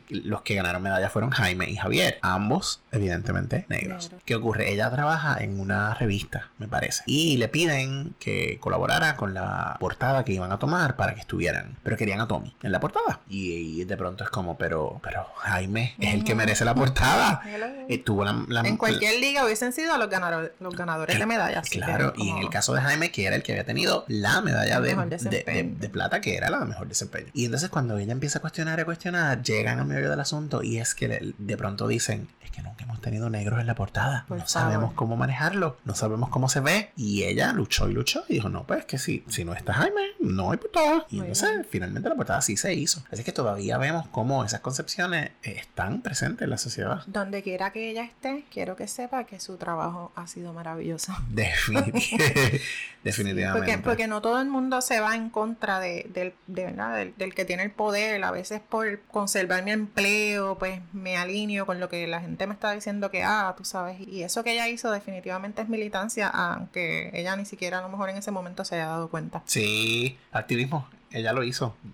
los 0.09 0.43
que 0.43 0.55
ganaron 0.55 0.83
medalla 0.83 1.11
fueron 1.11 1.31
Jaime 1.31 1.69
y 1.69 1.77
Javier, 1.77 2.19
ambos 2.23 2.64
evidentemente 2.93 3.67
negros. 3.69 4.11
¿Qué 4.25 4.35
ocurre? 4.35 4.73
Ella 4.73 4.91
trabaja 4.91 5.39
en 5.41 5.61
una 5.61 5.95
revista, 5.95 6.51
me 6.59 6.69
parece. 6.69 7.03
Y 7.07 7.37
le 7.37 7.49
piden 7.49 8.15
que 8.19 8.59
colaborara 8.61 9.17
con 9.17 9.35
la 9.35 9.77
portada 9.81 10.25
que 10.25 10.33
iban 10.33 10.53
a 10.53 10.59
tomar 10.59 10.97
para 10.97 11.15
que 11.15 11.21
estuvieran. 11.21 11.77
Pero 11.83 11.97
querían 11.97 12.21
a 12.21 12.29
Tommy 12.29 12.55
en 12.63 12.73
la 12.73 12.81
portada. 12.81 13.21
Y, 13.29 13.85
de 13.85 13.97
pronto 13.97 14.25
es 14.25 14.31
como, 14.31 14.57
pero, 14.57 15.01
pero 15.03 15.27
Jaime 15.37 15.95
es 15.99 16.15
el 16.15 16.25
que 16.25 16.35
merece 16.35 16.65
la 16.65 16.75
portada. 16.75 17.43
Tuvo 18.05 18.25
la, 18.25 18.61
en 18.65 18.77
cualquier 18.77 19.21
liga 19.21 19.45
hubiesen 19.45 19.73
sido 19.73 19.97
los 19.97 20.11
ganadores, 20.11 20.53
los 20.61 20.75
ganadores 20.77 21.19
de 21.19 21.27
medallas. 21.27 21.69
Claro, 21.69 22.13
y 22.17 22.31
en 22.31 22.39
el 22.39 22.51
caso 22.51 22.75
de 22.75 22.81
Jaime, 22.81 23.11
que 23.11 23.27
era 23.27 23.37
el 23.37 23.43
que 23.43 23.53
había 23.53 23.65
tenido 23.65 24.05
la 24.09 24.41
medalla 24.41 24.81
de, 24.81 24.95
de, 25.79 25.89
plata, 25.89 26.21
que 26.21 26.37
era 26.37 26.51
la 26.51 26.61
de 26.61 26.67
mejor 26.67 26.89
desempeño. 26.89 27.29
Y 27.33 27.45
entonces 27.45 27.71
cuando 27.71 27.99
ella 27.99 28.13
empieza 28.13 28.39
a 28.39 28.41
cuestionar 28.41 28.79
y 28.79 28.83
a 28.83 28.85
cuestionar, 28.85 29.43
llegan 29.43 29.79
al 29.81 29.87
medio 29.87 30.11
del 30.11 30.21
asunto 30.21 30.63
y 30.63 30.79
es 30.79 30.95
que 30.95 31.35
de 31.37 31.57
pronto 31.57 31.89
dicen, 31.89 32.29
es 32.43 32.51
que 32.55 32.63
nunca 32.63 32.85
hemos 32.85 33.01
tenido 33.01 33.31
negros 33.31 33.61
en 33.61 33.67
la 33.67 33.75
portada. 33.75 34.27
no 34.29 34.47
sabemos 34.47 34.93
cómo 34.95 35.17
manejarlo, 35.17 35.77
no 35.85 35.95
sabemos 35.95 36.29
cómo 36.29 36.49
se 36.49 36.61
ve. 36.61 36.91
Y 36.97 37.25
ella 37.25 37.53
luchó 37.53 37.89
y 37.89 37.93
luchó 37.93 38.25
y 38.29 38.35
dijo, 38.35 38.49
no, 38.49 38.65
pues 38.65 38.85
que 38.85 38.99
si, 38.99 39.25
si 39.29 39.45
no 39.45 39.55
está 39.55 39.75
Jaime, 39.75 40.03
no 40.21 40.53
hay 40.53 40.59
portada. 40.59 41.07
Y 41.11 41.19
entonces 41.19 41.67
finalmente 41.69 42.09
la 42.09 42.15
portada 42.15 42.41
sí 42.43 42.57
se 42.57 42.75
hizo. 42.75 43.03
Así 43.11 43.25
que 43.25 43.33
todavía 43.33 43.79
vemos 43.79 44.07
cómo 44.09 44.45
esas 44.45 44.61
concepciones 44.61 45.33
están 45.43 46.03
presentes 46.03 46.43
en 46.43 46.51
la 46.51 46.59
sociedad. 46.59 47.03
Donde 47.07 47.43
quiera 47.43 47.73
que 47.73 47.91
ella 47.91 48.05
esté, 48.05 48.45
quiero 48.53 48.77
que 48.77 48.87
sepa 48.87 49.25
que 49.25 49.41
su 49.41 49.57
trabajo 49.57 50.13
ha 50.15 50.27
sido 50.27 50.53
maravilloso. 50.53 51.13
Definitivamente. 53.05 53.79
porque, 53.79 54.07
no 54.07 54.23
todo 54.23 54.41
el 54.41 54.49
mundo 54.49 54.81
se 54.81 55.01
va 55.01 55.15
en 55.15 55.29
contra 55.29 55.79
de, 55.79 56.07
del, 56.15 56.33
verdad, 56.47 57.07
del, 57.17 57.35
que 57.35 57.45
tiene 57.45 57.63
el 57.63 57.71
poder. 57.71 58.25
A 58.25 58.31
veces 58.31 58.61
por 58.67 59.01
conservar 59.03 59.63
mi 59.63 59.73
empleo, 59.73 60.57
pues 60.59 60.81
me 60.93 61.17
alineo 61.17 61.67
con 61.67 61.81
lo 61.81 61.89
que 61.89 62.07
la 62.07 62.21
gente 62.21 62.44
me 62.47 62.55
está 62.55 62.73
diciendo 62.73 63.11
que, 63.11 63.23
ah, 63.23 63.55
tú 63.57 63.65
sabes. 63.65 64.01
Y 64.01 64.23
eso 64.23 64.45
que 64.45 64.53
ella 64.53 64.69
hizo 64.69 64.91
definitivamente 64.91 65.63
es 65.63 65.69
militancia, 65.69 66.29
aunque 66.29 67.11
ella 67.13 67.37
ni 67.37 67.45
siquiera 67.45 67.79
a 67.79 67.83
lo 67.83 67.89
mejor 67.89 68.11
en 68.11 68.17
ese 68.17 68.31
momento 68.31 68.65
se 68.65 68.77
haya 68.77 68.87
dado 68.87 69.09
cuenta. 69.09 69.43
Sí, 69.47 70.19
activismo. 70.33 70.89
Ella 71.11 71.33
lo 71.33 71.43
hizo. 71.43 71.77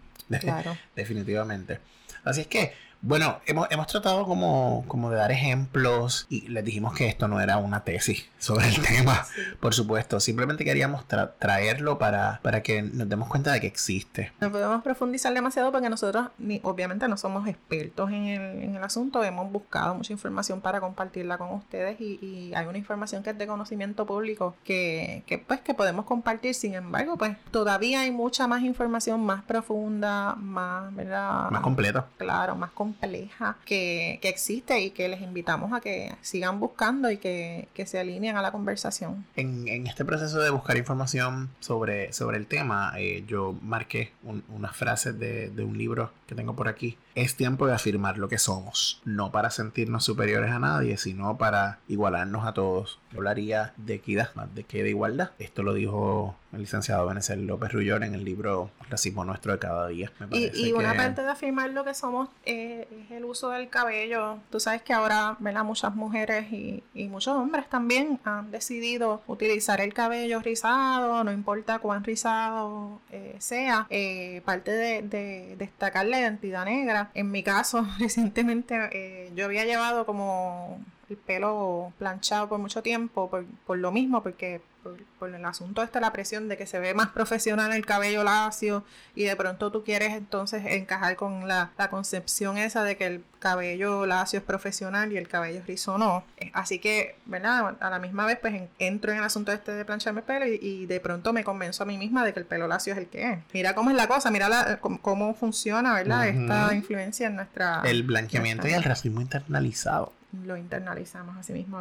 Claro. 0.41 0.77
Definitivamente. 0.95 1.81
Así 2.23 2.43
es 2.43 2.47
que 2.47 2.73
bueno, 3.03 3.39
hemos, 3.47 3.67
hemos 3.71 3.87
tratado 3.87 4.27
como, 4.27 4.85
como, 4.87 5.11
de 5.11 5.17
dar 5.17 5.33
ejemplos 5.33 6.27
y 6.29 6.49
les 6.49 6.65
dijimos 6.65 6.95
que 6.95 7.09
esto 7.09 7.29
no 7.29 7.41
era 7.41 7.57
una 7.57 7.83
tesis 7.83 8.29
sobre 8.39 8.69
el 8.69 8.81
tema, 8.87 9.27
por 9.59 9.73
supuesto. 9.73 10.21
Simplemente 10.21 10.65
queríamos 10.65 11.07
traerlo 11.39 11.99
para, 11.99 12.41
para 12.43 12.63
que 12.63 12.83
nos 12.83 13.09
demos 13.09 13.29
cuenta 13.29 13.53
de 13.53 13.61
que 13.61 13.67
existe. 13.67 14.33
No 14.41 14.53
podemos 14.53 14.83
profundizar 14.83 15.33
demasiado 15.33 15.73
porque 15.73 15.89
nosotros 15.89 16.29
ni, 16.39 16.61
obviamente 16.63 17.09
no 17.09 17.17
somos 17.17 17.49
expertos 17.49 18.11
en 18.11 18.27
el, 18.27 18.63
en 18.65 18.77
el 18.77 18.85
asunto. 18.85 19.25
Hemos 19.25 19.51
buscado 19.51 19.95
mucha 19.95 20.13
información 20.13 20.61
para 20.61 20.81
compartirla 20.81 21.39
con 21.39 21.53
ustedes 21.53 21.99
y, 22.01 22.19
y 22.21 22.53
hay 22.55 22.67
una 22.67 22.79
información 22.79 23.23
que 23.23 23.31
es 23.31 23.39
de 23.39 23.47
conocimiento 23.47 24.05
público 24.05 24.55
que, 24.63 25.23
que, 25.27 25.39
pues 25.39 25.61
que 25.61 25.73
podemos 25.73 26.05
compartir. 26.05 26.55
Sin 26.55 26.75
embargo, 26.75 27.17
pues 27.17 27.37
todavía 27.51 28.01
hay 28.01 28.11
mucha 28.11 28.47
más 28.47 28.63
información 28.63 29.25
más 29.25 29.43
profunda, 29.43 30.35
más, 30.35 30.95
¿verdad? 30.95 31.51
Más 31.51 31.63
completa. 31.63 32.07
Claro, 32.19 32.57
más 32.57 32.71
completa 32.71 32.90
compleja 32.91 33.57
que, 33.65 34.19
que, 34.21 34.29
existe 34.29 34.81
y 34.81 34.91
que 34.91 35.09
les 35.09 35.21
invitamos 35.23 35.73
a 35.73 35.81
que 35.81 36.13
sigan 36.23 36.59
buscando 36.59 37.11
y 37.11 37.19
que, 37.19 37.69
que 37.73 37.87
se 37.87 37.99
alineen 37.99 38.37
a 38.37 38.43
la 38.43 38.51
conversación. 38.51 39.25
En, 39.37 39.69
en, 39.69 39.87
este 39.87 40.05
proceso 40.05 40.41
de 40.41 40.51
buscar 40.51 40.77
información 40.77 41.51
sobre, 41.61 42.13
sobre 42.13 42.37
el 42.37 42.47
tema, 42.47 42.93
eh, 42.99 43.25
yo 43.27 43.55
marqué 43.63 44.13
unas 44.23 44.77
frases 44.77 45.19
de, 45.19 45.51
de 45.51 45.65
un 45.65 45.79
libro 45.79 46.11
que 46.27 46.35
tengo 46.35 46.55
por 46.55 46.69
aquí. 46.69 46.97
Es 47.15 47.37
tiempo 47.37 47.67
de 47.67 47.75
afirmar 47.75 48.19
lo 48.19 48.29
que 48.29 48.39
somos, 48.39 49.01
no 49.05 49.33
para 49.33 49.51
sentirnos 49.51 50.05
superiores 50.05 50.51
a 50.51 50.59
nadie, 50.59 50.97
sino 50.97 51.37
para 51.39 51.79
igualarnos 51.89 52.47
a 52.47 52.55
todos. 52.55 53.01
Yo 53.13 53.19
hablaría 53.19 53.73
de 53.77 53.95
equidad 53.95 54.35
más 54.35 54.55
de 54.55 54.65
que 54.65 54.83
de 54.83 54.91
igualdad. 54.91 55.31
Esto 55.39 55.63
lo 55.63 55.75
dijo 55.75 56.37
el 56.53 56.61
licenciado 56.61 57.07
Benecer 57.07 57.39
López 57.39 57.73
Rullón 57.73 58.03
en 58.03 58.15
el 58.15 58.25
libro 58.25 58.71
Racismo 58.89 59.25
Nuestro 59.25 59.53
de 59.53 59.59
cada 59.59 59.87
día. 59.89 60.13
y, 60.31 60.73
una 60.73 60.95
parte 60.95 61.23
de 61.23 61.29
afirmar 61.29 61.71
lo 61.71 61.85
que 61.85 61.95
somos 61.95 62.29
es 62.45 62.87
el 63.11 63.25
uso 63.25 63.51
del 63.51 63.69
cabello. 63.69 64.39
Tú 64.51 64.59
sabes 64.59 64.83
que 64.83 64.93
ahora 64.93 65.37
¿verdad? 65.39 65.65
muchas 65.65 65.95
mujeres 65.95 66.53
y, 66.53 66.83
muchos 67.11 67.35
hombres 67.37 67.69
también 67.69 68.21
han 68.25 68.53
decidido 68.53 69.23
utilizar 69.27 69.81
el 69.81 69.93
cabello 69.93 70.41
rizado, 70.41 71.25
no 71.25 71.33
importa 71.33 71.81
cuán 71.81 72.05
rizado 72.05 73.01
eh, 73.11 73.35
sea. 73.39 73.87
Eh, 73.91 74.43
parte 74.45 74.71
de, 74.71 75.57
destacar 75.59 76.07
la 76.07 76.21
identidad 76.21 76.65
negra. 76.65 77.00
En 77.15 77.31
mi 77.31 77.43
caso, 77.43 77.87
recientemente 77.99 78.77
eh, 78.93 79.31
yo 79.35 79.45
había 79.45 79.65
llevado 79.65 80.07
como 80.07 80.79
el 81.09 81.17
pelo 81.17 81.93
planchado 81.99 82.49
por 82.49 82.59
mucho 82.59 82.83
tiempo 82.83 83.29
por, 83.29 83.45
por 83.67 83.79
lo 83.79 83.91
mismo, 83.93 84.23
porque 84.23 84.61
por, 84.83 85.29
el 85.29 85.45
asunto 85.45 85.83
este, 85.83 86.01
la 86.01 86.13
presión 86.13 86.49
de 86.49 86.57
que 86.57 86.67
se 86.67 86.79
ve 86.79 86.95
más 86.95 87.09
profesional 87.09 87.73
el 87.73 87.85
cabello 87.85 88.25
lacio 88.25 88.85
y 89.15 89.25
de 89.25 89.37
pronto 89.37 89.71
tú 89.71 89.85
quieres 89.85 90.13
entonces 90.13 90.65
encajar 90.67 91.17
con 91.17 91.47
la, 91.47 91.71
concepción 91.91 92.59
esa 92.59 92.85
de 92.85 92.97
que 92.97 93.07
el 93.07 93.25
cabello 93.39 94.07
lacio 94.07 94.39
es 94.39 94.45
profesional 94.45 95.13
y 95.13 95.17
el 95.17 95.29
cabello 95.29 95.63
rizo 95.67 95.99
no. 95.99 96.25
Eh, 96.37 96.51
así 96.55 96.79
que, 96.79 97.17
¿verdad? 97.27 97.77
A 97.81 97.91
la 97.91 97.99
misma 97.99 98.27
vez 98.27 98.39
pues 98.41 98.63
entro 98.79 99.13
en 99.13 99.19
el 99.19 99.25
asunto 99.25 99.51
este 99.53 99.73
de 99.73 99.85
plancharme 99.85 100.21
el 100.21 100.27
pelo 100.27 100.47
y, 100.47 100.87
de 100.87 101.01
pronto 101.01 101.33
me 101.33 101.45
convenzo 101.45 101.83
a 101.83 101.87
mí 101.87 101.97
misma 101.97 102.25
de 102.25 102.33
que 102.33 102.41
el 102.41 102.47
pelo 102.47 102.69
lacio 102.69 102.93
es 102.93 102.99
el 102.99 103.07
que 103.07 103.33
es. 103.33 103.39
Mira 103.53 103.75
cómo 103.75 103.91
es 103.91 103.97
la 103.97 104.09
cosa, 104.09 104.31
mira 104.31 104.79
cómo, 104.81 105.35
funciona, 105.35 105.95
¿verdad? 105.95 106.29
Esta 106.29 106.75
influencia 106.75 107.27
en 107.27 107.37
nuestra... 107.37 107.83
El 107.85 108.03
blanqueamiento 108.03 108.69
y 108.69 108.73
el 108.73 108.83
racismo 108.83 109.21
internalizado 109.21 110.13
lo 110.45 110.57
internalizamos 110.57 111.37
así 111.37 111.53
mismo. 111.53 111.81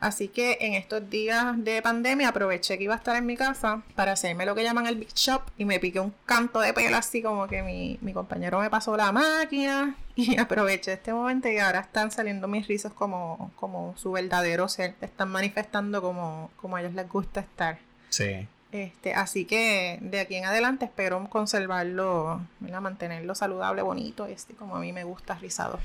Así 0.00 0.28
que 0.28 0.58
en 0.60 0.74
estos 0.74 1.08
días 1.08 1.62
de 1.64 1.80
pandemia 1.82 2.28
aproveché 2.28 2.78
que 2.78 2.84
iba 2.84 2.94
a 2.94 2.98
estar 2.98 3.16
en 3.16 3.26
mi 3.26 3.36
casa 3.36 3.82
para 3.94 4.12
hacerme 4.12 4.46
lo 4.46 4.54
que 4.54 4.62
llaman 4.62 4.86
el 4.86 4.96
Big 4.96 5.12
Shop 5.14 5.42
y 5.56 5.64
me 5.64 5.80
piqué 5.80 6.00
un 6.00 6.14
canto 6.26 6.60
de 6.60 6.72
pelo 6.72 6.96
así 6.96 7.22
como 7.22 7.46
que 7.46 7.62
mi, 7.62 7.98
mi 8.00 8.12
compañero 8.12 8.60
me 8.60 8.70
pasó 8.70 8.96
la 8.96 9.12
máquina 9.12 9.96
y 10.16 10.38
aproveché 10.38 10.94
este 10.94 11.12
momento 11.12 11.48
y 11.48 11.58
ahora 11.58 11.80
están 11.80 12.10
saliendo 12.10 12.48
mis 12.48 12.66
rizos 12.66 12.92
como, 12.92 13.52
como 13.56 13.94
su 13.96 14.12
verdadero 14.12 14.68
ser. 14.68 14.94
Están 15.00 15.30
manifestando 15.30 16.02
como, 16.02 16.50
como 16.56 16.76
a 16.76 16.80
ellos 16.80 16.94
les 16.94 17.08
gusta 17.08 17.40
estar. 17.40 17.78
Sí. 18.08 18.48
Este, 18.72 19.14
así 19.14 19.44
que 19.44 19.98
de 20.02 20.20
aquí 20.20 20.34
en 20.34 20.44
adelante 20.44 20.84
espero 20.84 21.24
conservarlo, 21.30 22.40
mantenerlo 22.60 23.34
saludable, 23.34 23.82
bonito, 23.82 24.26
este, 24.26 24.54
como 24.54 24.76
a 24.76 24.80
mí 24.80 24.92
me 24.92 25.04
gusta 25.04 25.34
rizado. 25.36 25.78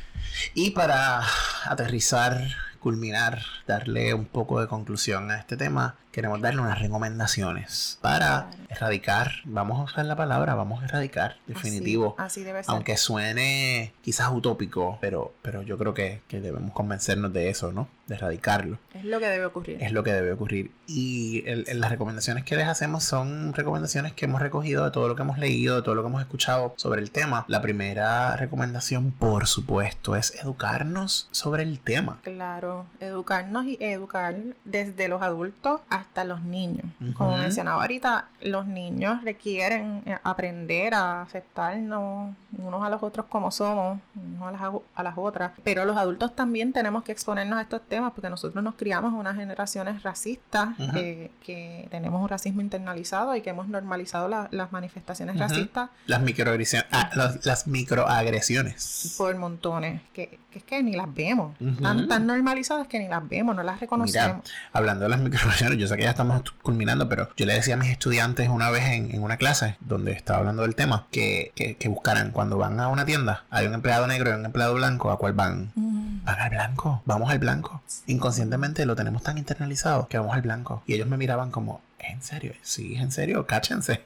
Y 0.53 0.71
para 0.71 1.21
aterrizar 1.65 2.41
culminar, 2.81 3.39
darle 3.67 4.13
un 4.13 4.25
poco 4.25 4.59
de 4.59 4.67
conclusión 4.67 5.31
a 5.31 5.37
este 5.37 5.55
tema, 5.55 5.95
queremos 6.11 6.41
darle 6.41 6.59
unas 6.61 6.79
recomendaciones 6.81 7.97
para 8.01 8.49
erradicar, 8.69 9.31
vamos 9.45 9.79
a 9.79 9.83
usar 9.83 10.05
la 10.05 10.15
palabra, 10.17 10.55
vamos 10.55 10.81
a 10.81 10.85
erradicar, 10.85 11.37
definitivo. 11.47 12.15
Así, 12.17 12.43
debe 12.43 12.63
ser. 12.63 12.73
Aunque 12.73 12.97
suene 12.97 13.93
quizás 14.01 14.29
utópico, 14.31 14.97
pero, 14.99 15.33
pero 15.41 15.61
yo 15.61 15.77
creo 15.77 15.93
que, 15.93 16.21
que 16.27 16.41
debemos 16.41 16.71
convencernos 16.73 17.31
de 17.31 17.49
eso, 17.49 17.71
¿no? 17.71 17.87
De 18.07 18.15
erradicarlo. 18.15 18.77
Es 18.93 19.05
lo 19.05 19.19
que 19.19 19.27
debe 19.27 19.45
ocurrir. 19.45 19.77
Es 19.81 19.93
lo 19.93 20.03
que 20.03 20.11
debe 20.11 20.33
ocurrir. 20.33 20.71
Y 20.87 21.43
el- 21.47 21.63
el- 21.69 21.79
las 21.79 21.89
recomendaciones 21.91 22.43
que 22.43 22.57
les 22.57 22.67
hacemos 22.67 23.05
son 23.05 23.53
recomendaciones 23.53 24.11
que 24.11 24.25
hemos 24.25 24.41
recogido 24.41 24.83
de 24.83 24.91
todo 24.91 25.07
lo 25.07 25.15
que 25.15 25.21
hemos 25.21 25.37
leído, 25.37 25.77
de 25.77 25.81
todo 25.81 25.95
lo 25.95 26.01
que 26.01 26.09
hemos 26.09 26.21
escuchado 26.21 26.73
sobre 26.75 27.01
el 27.01 27.11
tema. 27.11 27.45
La 27.47 27.61
primera 27.61 28.35
recomendación, 28.35 29.11
por 29.11 29.47
supuesto, 29.47 30.17
es 30.17 30.35
educarnos 30.43 31.29
sobre 31.31 31.63
el 31.63 31.79
tema. 31.79 32.19
Claro, 32.23 32.70
educarnos 32.99 33.65
y 33.65 33.77
educar 33.79 34.35
desde 34.65 35.07
los 35.07 35.21
adultos 35.21 35.81
hasta 35.89 36.23
los 36.23 36.41
niños. 36.43 36.85
Como 37.15 37.37
mencionaba 37.37 37.81
ahorita, 37.81 38.27
los 38.41 38.67
niños 38.67 39.23
requieren 39.23 40.03
eh, 40.05 40.17
aprender 40.23 40.93
a 40.93 41.21
aceptarnos 41.21 42.35
unos 42.57 42.83
a 42.83 42.89
los 42.89 43.01
otros 43.03 43.25
como 43.27 43.49
somos, 43.51 43.99
unos 44.15 44.47
a 44.47 44.51
las, 44.51 44.61
a 44.95 45.03
las 45.03 45.13
otras. 45.17 45.51
Pero 45.63 45.85
los 45.85 45.95
adultos 45.97 46.35
también 46.35 46.73
tenemos 46.73 47.03
que 47.03 47.11
exponernos 47.11 47.57
a 47.59 47.61
estos 47.61 47.81
temas 47.87 48.11
porque 48.13 48.29
nosotros 48.29 48.63
nos 48.63 48.75
criamos 48.75 49.13
en 49.13 49.19
unas 49.19 49.35
generaciones 49.35 50.03
racistas, 50.03 50.69
eh, 50.95 51.31
que 51.45 51.87
tenemos 51.91 52.21
un 52.21 52.27
racismo 52.29 52.61
internalizado 52.61 53.35
y 53.35 53.41
que 53.41 53.51
hemos 53.51 53.67
normalizado 53.67 54.27
la- 54.27 54.47
las 54.51 54.71
manifestaciones 54.71 55.37
racistas 55.39 55.89
Las 56.07 56.21
microagresiones. 56.21 56.87
ah, 56.91 57.09
las, 57.15 57.45
las 57.45 57.67
microagresiones. 57.67 59.15
por 59.17 59.35
montones, 59.37 60.01
que, 60.13 60.39
que 60.51 60.59
es 60.59 60.63
que 60.65 60.83
ni 60.83 60.93
las 60.95 61.13
vemos. 61.13 61.55
Están 61.61 62.07
tan 62.07 62.27
normalizadas 62.27 62.87
que 62.87 62.99
ni 62.99 63.07
las 63.07 63.27
vemos, 63.27 63.55
no 63.55 63.63
las 63.63 63.79
reconocemos. 63.79 64.49
Hablando 64.73 65.03
de 65.03 65.09
las 65.09 65.19
microagresiones, 65.19 65.77
yo 65.77 65.87
sé 65.87 65.97
que 65.97 66.03
ya 66.03 66.09
estamos 66.11 66.43
culminando, 66.61 67.07
pero 67.09 67.29
yo 67.37 67.45
le 67.45 67.53
decía 67.53 67.75
a 67.75 67.77
mis 67.77 67.89
estudiantes 67.89 68.49
una 68.49 68.69
vez 68.69 68.83
en, 68.91 69.13
en 69.13 69.23
una 69.23 69.37
clase 69.37 69.77
donde 69.79 70.11
estaba 70.11 70.39
hablando 70.39 70.63
del 70.63 70.75
tema 70.75 71.07
que, 71.11 71.51
que, 71.55 71.75
que 71.77 71.87
buscaran 71.89 72.31
cuando 72.41 72.57
van 72.57 72.79
a 72.79 72.87
una 72.87 73.05
tienda, 73.05 73.43
hay 73.51 73.67
un 73.67 73.75
empleado 73.75 74.07
negro 74.07 74.31
y 74.31 74.33
un 74.33 74.43
empleado 74.43 74.73
blanco, 74.73 75.11
¿a 75.11 75.19
cuál 75.19 75.33
van? 75.33 75.71
Mm. 75.75 76.25
Van 76.25 76.39
al 76.39 76.49
blanco, 76.49 77.03
vamos 77.05 77.29
al 77.29 77.37
blanco. 77.37 77.83
Inconscientemente 78.07 78.83
lo 78.87 78.95
tenemos 78.95 79.21
tan 79.21 79.37
internalizado 79.37 80.07
que 80.07 80.17
vamos 80.17 80.33
al 80.33 80.41
blanco. 80.41 80.81
Y 80.87 80.95
ellos 80.95 81.07
me 81.07 81.17
miraban 81.17 81.51
como, 81.51 81.81
¿en 82.09 82.21
serio? 82.21 82.53
Sí, 82.61 82.95
en 82.95 83.11
serio, 83.11 83.45
cáchense. 83.45 84.01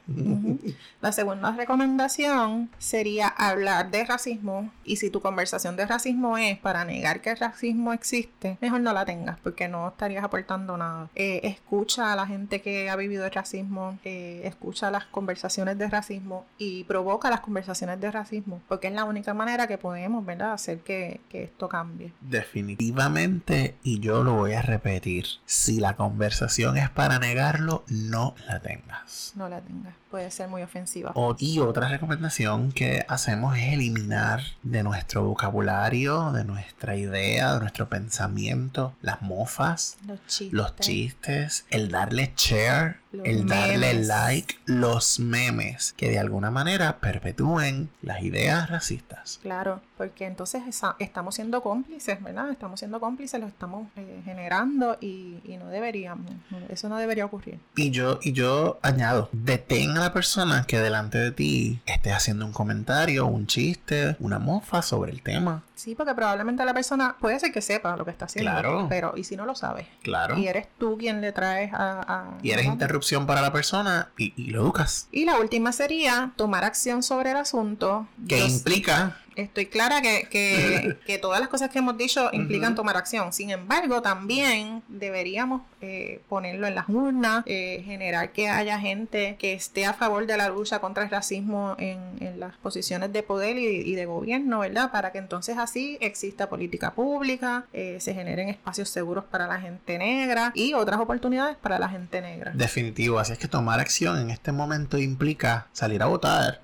La 1.01 1.11
segunda 1.11 1.51
recomendación 1.51 2.69
sería 2.77 3.27
hablar 3.27 3.91
de 3.91 4.05
racismo 4.05 4.71
y 4.83 4.97
si 4.97 5.09
tu 5.09 5.21
conversación 5.21 5.75
de 5.75 5.85
racismo 5.85 6.37
es 6.37 6.57
para 6.57 6.85
negar 6.85 7.21
que 7.21 7.31
el 7.31 7.37
racismo 7.37 7.93
existe, 7.93 8.57
mejor 8.61 8.81
no 8.81 8.93
la 8.93 9.05
tengas 9.05 9.39
porque 9.39 9.67
no 9.67 9.89
estarías 9.89 10.23
aportando 10.23 10.77
nada. 10.77 11.09
Eh, 11.15 11.41
escucha 11.43 12.13
a 12.13 12.15
la 12.15 12.27
gente 12.27 12.61
que 12.61 12.89
ha 12.89 12.95
vivido 12.95 13.25
el 13.25 13.31
racismo, 13.31 13.97
eh, 14.03 14.41
escucha 14.45 14.91
las 14.91 15.05
conversaciones 15.05 15.77
de 15.77 15.89
racismo 15.89 16.45
y 16.57 16.83
provoca 16.85 17.29
las 17.29 17.41
conversaciones 17.41 17.99
de 17.99 18.11
racismo 18.11 18.61
porque 18.67 18.87
es 18.87 18.93
la 18.93 19.03
única 19.03 19.33
manera 19.33 19.67
que 19.67 19.77
podemos, 19.77 20.25
¿verdad?, 20.25 20.53
hacer 20.53 20.79
que, 20.79 21.21
que 21.29 21.43
esto 21.43 21.69
cambie. 21.69 22.11
Definitivamente, 22.21 23.75
y 23.83 23.99
yo 23.99 24.23
lo 24.23 24.33
voy 24.33 24.53
a 24.53 24.61
repetir, 24.61 25.25
si 25.45 25.79
la 25.79 25.95
conversación 25.95 26.77
es 26.77 26.89
para 26.89 27.19
negarlo, 27.19 27.83
no 27.89 28.35
la 28.47 28.59
tengas. 28.59 29.33
No 29.35 29.49
la 29.49 29.61
tengas, 29.61 29.95
puede 30.15 30.31
ser 30.31 30.47
muy 30.47 30.61
ofensiva. 30.61 31.11
O- 31.15 31.35
y 31.37 31.59
otra 31.59 31.89
recomendación 31.89 32.71
que 32.71 33.05
hacemos 33.09 33.57
es 33.57 33.73
eliminar 33.73 34.39
de 34.63 34.81
nuestro 34.81 35.25
vocabulario, 35.25 36.31
de 36.31 36.45
nuestra 36.45 36.95
idea, 36.95 37.53
de 37.55 37.59
nuestro 37.59 37.89
pensamiento, 37.89 38.93
las 39.01 39.21
mofas, 39.21 39.97
Los 40.07 40.25
chistes. 40.25 40.53
los 40.53 40.75
chistes, 40.77 41.65
el 41.69 41.91
darle 41.91 42.31
share, 42.37 42.99
Los 43.11 43.25
el 43.27 43.45
darle 43.45 43.77
memes. 43.93 44.07
like, 44.07 44.55
los 44.65 45.19
memes, 45.19 45.93
que 45.97 46.09
de 46.09 46.19
alguna 46.19 46.49
manera 46.49 46.99
perpetúen 47.01 47.89
las 48.01 48.21
ideas 48.23 48.69
racistas. 48.69 49.39
Claro, 49.41 49.81
porque 49.97 50.25
entonces 50.27 50.63
esa- 50.67 50.95
estamos 50.99 51.35
siendo 51.35 51.61
cómplices, 51.61 52.21
¿verdad? 52.23 52.49
Estamos 52.51 52.79
siendo 52.79 52.99
cómplices, 53.01 53.39
lo 53.41 53.47
estamos 53.47 53.87
eh, 53.97 54.21
generando 54.23 54.97
y, 55.01 55.39
y 55.43 55.57
no 55.57 55.67
deberíamos. 55.67 56.31
Eso 56.69 56.87
no 56.87 56.97
debería 56.97 57.25
ocurrir. 57.25 57.59
Y 57.75 57.91
yo, 57.91 58.19
y 58.21 58.31
yo 58.31 58.79
añado, 58.81 59.29
detén 59.33 59.97
a 60.05 60.09
la 60.09 60.13
persona 60.13 60.65
que 60.67 60.79
delante 60.79 61.17
de 61.17 61.31
ti 61.31 61.79
esté 61.85 62.11
haciendo 62.13 62.45
un 62.45 62.53
comentario, 62.53 63.25
un 63.25 63.47
chiste, 63.47 64.15
una 64.19 64.39
mofa 64.39 64.81
sobre 64.81 65.11
el 65.11 65.21
tema. 65.21 65.63
Sí, 65.73 65.95
porque 65.95 66.13
probablemente 66.13 66.63
la 66.63 66.73
persona 66.73 67.15
puede 67.19 67.39
ser 67.39 67.51
que 67.51 67.61
sepa 67.61 67.97
lo 67.97 68.05
que 68.05 68.11
está 68.11 68.25
haciendo. 68.25 68.51
Claro. 68.51 68.85
Pero, 68.87 69.13
¿y 69.17 69.23
si 69.23 69.35
no 69.35 69.45
lo 69.45 69.55
sabes? 69.55 69.87
Claro. 70.03 70.37
Y 70.37 70.47
eres 70.47 70.67
tú 70.77 70.97
quien 70.97 71.21
le 71.21 71.31
traes 71.31 71.73
a. 71.73 72.01
a- 72.01 72.37
Y 72.43 72.51
eres 72.51 72.65
interrupción 72.65 73.25
para 73.25 73.41
la 73.41 73.51
persona 73.51 74.09
y, 74.17 74.33
y 74.41 74.51
lo 74.51 74.61
educas. 74.61 75.07
Y 75.11 75.25
la 75.25 75.39
última 75.39 75.71
sería 75.71 76.31
tomar 76.35 76.63
acción 76.63 77.03
sobre 77.03 77.31
el 77.31 77.37
asunto. 77.37 78.07
Que 78.27 78.39
Yo 78.39 78.45
implica 78.45 79.17
Estoy 79.35 79.67
clara 79.67 80.01
que, 80.01 80.27
que, 80.29 80.97
que 81.05 81.17
todas 81.17 81.39
las 81.39 81.49
cosas 81.49 81.69
que 81.69 81.79
hemos 81.79 81.97
dicho 81.97 82.29
implican 82.33 82.75
tomar 82.75 82.97
acción. 82.97 83.33
Sin 83.33 83.49
embargo, 83.49 84.01
también 84.01 84.83
deberíamos 84.87 85.61
eh, 85.81 86.21
ponerlo 86.29 86.67
en 86.67 86.75
las 86.75 86.89
urnas, 86.89 87.43
eh, 87.45 87.83
generar 87.85 88.31
que 88.31 88.49
haya 88.49 88.79
gente 88.79 89.35
que 89.39 89.53
esté 89.53 89.85
a 89.85 89.93
favor 89.93 90.25
de 90.25 90.37
la 90.37 90.49
lucha 90.49 90.79
contra 90.79 91.03
el 91.03 91.09
racismo 91.09 91.75
en, 91.77 91.99
en 92.19 92.39
las 92.39 92.55
posiciones 92.57 93.11
de 93.13 93.23
poder 93.23 93.57
y, 93.57 93.65
y 93.65 93.95
de 93.95 94.05
gobierno, 94.05 94.59
¿verdad? 94.59 94.91
Para 94.91 95.11
que 95.11 95.17
entonces 95.17 95.57
así 95.57 95.97
exista 96.01 96.49
política 96.49 96.93
pública, 96.93 97.65
eh, 97.73 97.97
se 97.99 98.13
generen 98.13 98.49
espacios 98.49 98.89
seguros 98.89 99.25
para 99.25 99.47
la 99.47 99.59
gente 99.59 99.97
negra 99.97 100.51
y 100.55 100.73
otras 100.73 100.99
oportunidades 100.99 101.57
para 101.57 101.79
la 101.79 101.89
gente 101.89 102.21
negra. 102.21 102.51
definitivo. 102.53 103.19
Así 103.19 103.33
es 103.33 103.39
que 103.39 103.47
tomar 103.47 103.79
acción 103.79 104.19
en 104.19 104.29
este 104.29 104.51
momento 104.51 104.97
implica 104.97 105.67
salir 105.73 106.01
a 106.01 106.07
votar. 106.07 106.59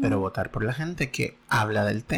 Pero 0.00 0.20
votar 0.20 0.50
por 0.50 0.64
la 0.64 0.72
gente 0.72 1.10
que 1.10 1.36
habla 1.48 1.84
del 1.84 2.04
tema, 2.04 2.13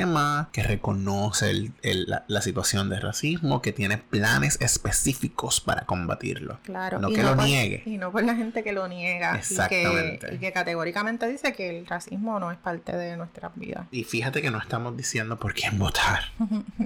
que 0.53 0.63
reconoce 0.63 1.51
el- 1.51 1.73
el- 1.83 2.05
la, 2.07 2.25
la 2.29 2.41
situación 2.43 2.89
de 2.91 3.01
racismo, 3.01 3.63
que 3.63 3.73
tiene 3.73 3.99
planes 3.99 4.59
específicos 4.61 5.61
para 5.61 5.83
combatirlo. 5.87 6.59
Claro, 6.63 6.99
No 6.99 7.11
y 7.11 7.15
que 7.15 7.23
lo 7.23 7.35
por- 7.37 7.45
niegue. 7.45 7.83
Y 7.87 7.99
no 7.99 8.11
por 8.13 8.25
la 8.25 8.35
gente 8.35 8.63
que 8.63 8.73
lo 8.73 8.89
niega. 8.89 9.35
Y 9.35 9.39
Exactamente. 9.39 10.27
que, 10.29 10.35
y 10.35 10.39
que 10.39 10.53
categóricamente 10.53 11.27
dice 11.29 11.53
que 11.53 11.79
el 11.79 11.87
racismo 11.87 12.39
no 12.41 12.51
es 12.51 12.59
parte 12.59 12.97
de 12.97 13.17
nuestras 13.17 13.53
vidas. 13.55 13.87
Y 13.91 14.05
fíjate 14.05 14.43
que 14.43 14.51
no 14.51 14.59
estamos 14.59 14.97
diciendo 14.97 15.39
por 15.39 15.55
quién 15.55 15.79
votar. 15.79 16.21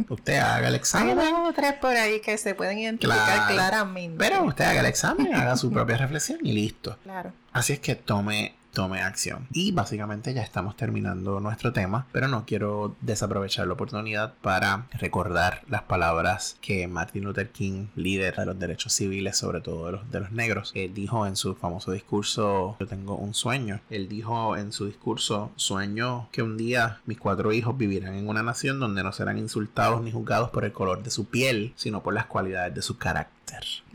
Usted 0.09 0.37
haga 0.39 0.69
el 0.69 0.75
Hay 0.75 0.79
examen. 0.79 1.17
dos 1.17 1.49
o 1.49 1.53
tres 1.53 1.75
por 1.75 1.95
ahí 1.97 2.21
que 2.21 2.37
se 2.39 2.55
pueden 2.55 2.79
identificar 2.79 3.25
Claro. 3.25 3.55
claramente. 3.55 4.17
Pero 4.19 4.45
usted 4.45 4.65
haga 4.65 4.81
el 4.81 4.87
examen, 4.87 5.35
haga 5.35 5.57
su 5.57 5.71
propia 5.73 5.97
reflexión 5.97 6.39
y 6.43 6.53
listo. 6.53 6.99
Claro. 7.03 7.33
Así 7.53 7.73
es 7.73 7.81
que 7.81 7.95
tome, 7.97 8.55
tome 8.73 9.01
acción. 9.03 9.47
Y 9.53 9.73
básicamente 9.73 10.35
ya 10.35 10.43
estamos 10.43 10.77
terminando 10.77 11.41
nuestro 11.41 11.73
tema, 11.73 12.07
pero 12.13 12.29
no 12.29 12.45
quiero 12.47 12.97
desaprovechar 13.01 13.67
la 13.67 13.75
oportunidad 13.75 14.35
para 14.41 14.87
recordar 14.93 15.63
las 15.69 15.83
palabras 15.83 16.57
que 16.61 16.87
Martin 16.89 17.25
Luther 17.25 17.51
King, 17.51 17.87
líder 17.97 18.37
de 18.37 18.47
los 18.47 18.59
derechos 18.59 18.93
civiles, 18.93 19.37
sobre 19.37 19.61
todo 19.61 19.87
de 19.87 19.93
los, 19.93 20.11
de 20.11 20.21
los 20.21 20.33
negros, 20.33 20.73
eh, 20.75 20.91
dijo 20.93 21.27
en 21.27 21.37
su 21.37 21.55
famoso 21.55 21.93
discurso 21.93 22.77
Yo 22.81 22.87
tengo 22.87 23.17
un 23.17 23.35
sueño. 23.35 23.81
Él 23.91 24.09
dijo 24.09 24.57
en 24.57 24.73
su 24.73 24.87
discurso, 24.87 25.51
sueño 25.57 26.29
que 26.33 26.43
un 26.43 26.57
día 26.57 27.01
mis 27.07 27.19
cuatro 27.19 27.53
hijos 27.53 27.77
vivirán 27.77 28.15
en 28.15 28.29
una 28.29 28.43
nación 28.43 28.81
donde 28.81 29.03
no 29.03 29.13
serán 29.13 29.39
insultados 29.39 30.03
ni 30.03 30.13
juzgados 30.13 30.51
por 30.51 30.65
el 30.65 30.73
color 30.73 31.03
de 31.03 31.11
su 31.11 31.27
piel, 31.27 31.73
sino 31.77 32.03
por 32.03 32.15
las 32.15 32.27
cualidades 32.27 32.75
de 32.75 32.83
su 32.83 32.99
carácter. 32.99 33.41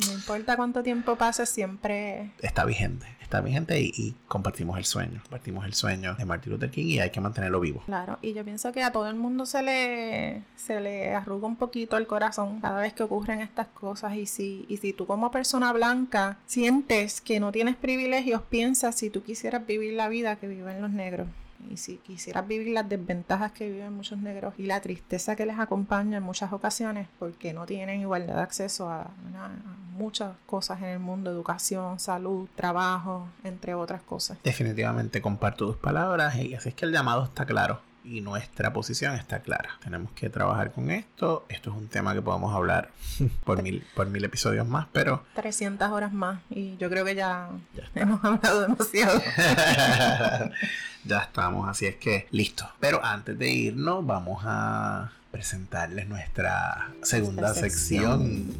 No 0.06 0.14
importa 0.14 0.56
cuánto 0.56 0.84
tiempo 0.84 1.16
pase, 1.16 1.46
siempre. 1.46 2.32
está 2.42 2.66
vigente, 2.66 3.08
está 3.26 3.42
vigente 3.42 3.80
y, 3.80 3.92
y 3.96 4.16
compartimos 4.28 4.78
el 4.78 4.86
sueño, 4.86 5.20
compartimos 5.24 5.66
el 5.66 5.74
sueño 5.74 6.16
de 6.16 6.26
Martin 6.26 6.54
Luther 6.54 6.72
King 6.72 6.86
y 6.86 7.00
hay 7.00 7.10
que 7.10 7.20
mantenerlo 7.20 7.60
vivo. 7.60 7.82
Claro. 7.86 8.18
Y 8.22 8.34
yo 8.34 8.44
pienso 8.46 8.72
que 8.72 8.84
a 8.84 8.92
todo 8.92 9.10
el 9.10 9.16
mundo 9.16 9.46
se 9.46 9.62
le, 9.64 10.44
se 10.56 10.80
le 10.80 11.14
arruga 11.14 11.48
un 11.48 11.56
poquito 11.56 11.98
el 11.98 12.08
corazón 12.08 12.62
cada 12.62 12.80
vez 12.82 12.94
que 12.94 13.04
ocurren 13.04 13.42
estas 13.42 13.68
cosas. 13.68 14.16
Y 14.16 14.26
si, 14.26 14.66
y 14.70 14.78
si 14.78 14.94
tú, 14.94 15.06
como 15.08 15.32
persona 15.32 15.74
blanca, 15.74 16.38
sientes 16.46 17.22
que 17.22 17.40
no 17.40 17.52
tienes 17.52 17.76
privilegios, 17.76 18.42
piensa 18.44 18.92
si 18.92 19.10
tú 19.10 19.24
quisieras 19.24 19.66
vivir 19.66 19.94
la 19.94 20.08
vida 20.08 20.38
que 20.38 20.48
viven 20.48 20.82
los 20.82 20.92
negros. 20.92 21.28
Y 21.72 21.78
si 21.78 21.98
quisieras 21.98 22.48
vivir 22.48 22.74
las 22.74 22.88
desventajas 22.88 23.52
que 23.52 23.68
viven 23.68 23.94
muchos 23.94 24.20
negros 24.20 24.54
y 24.58 24.64
la 24.68 24.82
tristeza 24.82 25.36
que 25.36 25.48
les 25.48 25.58
acompaña 25.58 26.18
en 26.18 26.24
muchas 26.24 26.54
ocasiones 26.54 27.08
porque 27.18 27.54
no 27.54 27.66
tienen 27.66 28.02
igualdad 28.02 28.36
de 28.36 28.42
acceso 28.42 28.88
a, 28.88 29.02
a 29.02 29.50
muchas 29.95 30.36
cosas 30.45 30.79
en 30.79 30.89
el 30.89 30.99
mundo, 30.99 31.31
educación, 31.31 31.99
salud, 31.99 32.47
trabajo, 32.55 33.27
entre 33.43 33.73
otras 33.73 34.01
cosas. 34.01 34.38
Definitivamente 34.43 35.21
comparto 35.21 35.65
tus 35.67 35.77
palabras 35.77 36.36
y 36.36 36.53
así 36.53 36.69
es 36.69 36.75
que 36.75 36.86
el 36.86 36.91
llamado 36.91 37.23
está 37.23 37.45
claro. 37.45 37.81
y 38.03 38.21
nuestra 38.21 38.71
posición 38.71 39.15
está 39.15 39.39
clara. 39.39 39.79
Tenemos 39.84 40.12
que 40.12 40.29
trabajar 40.29 40.71
con 40.71 40.91
esto. 40.91 41.43
Esto 41.49 41.71
es 41.71 41.75
un 41.75 41.88
tema 41.88 42.13
que 42.13 42.21
podemos 42.21 42.53
hablar 42.53 42.91
por 43.43 43.63
mil, 43.63 43.84
por 43.95 44.08
mil 44.08 44.23
episodios 44.23 44.67
más, 44.67 44.86
pero... 44.91 45.23
300 45.34 45.89
horas 45.89 46.13
más 46.13 46.39
y 46.51 46.77
yo 46.77 46.88
creo 46.89 47.03
que 47.03 47.15
ya, 47.15 47.49
ya 47.73 47.84
hemos 47.95 48.23
hablado 48.23 48.62
demasiado. 48.62 49.19
ya 51.05 51.17
estamos, 51.19 51.67
así 51.67 51.88
es 51.88 51.95
que 51.95 52.27
listo. 52.29 52.69
Pero 52.79 53.03
antes 53.03 53.39
de 53.39 53.49
irnos, 53.49 54.05
vamos 54.05 54.43
a 54.45 55.12
presentarles 55.36 56.08
nuestra 56.08 56.91
segunda 57.03 57.53
sección. 57.53 58.53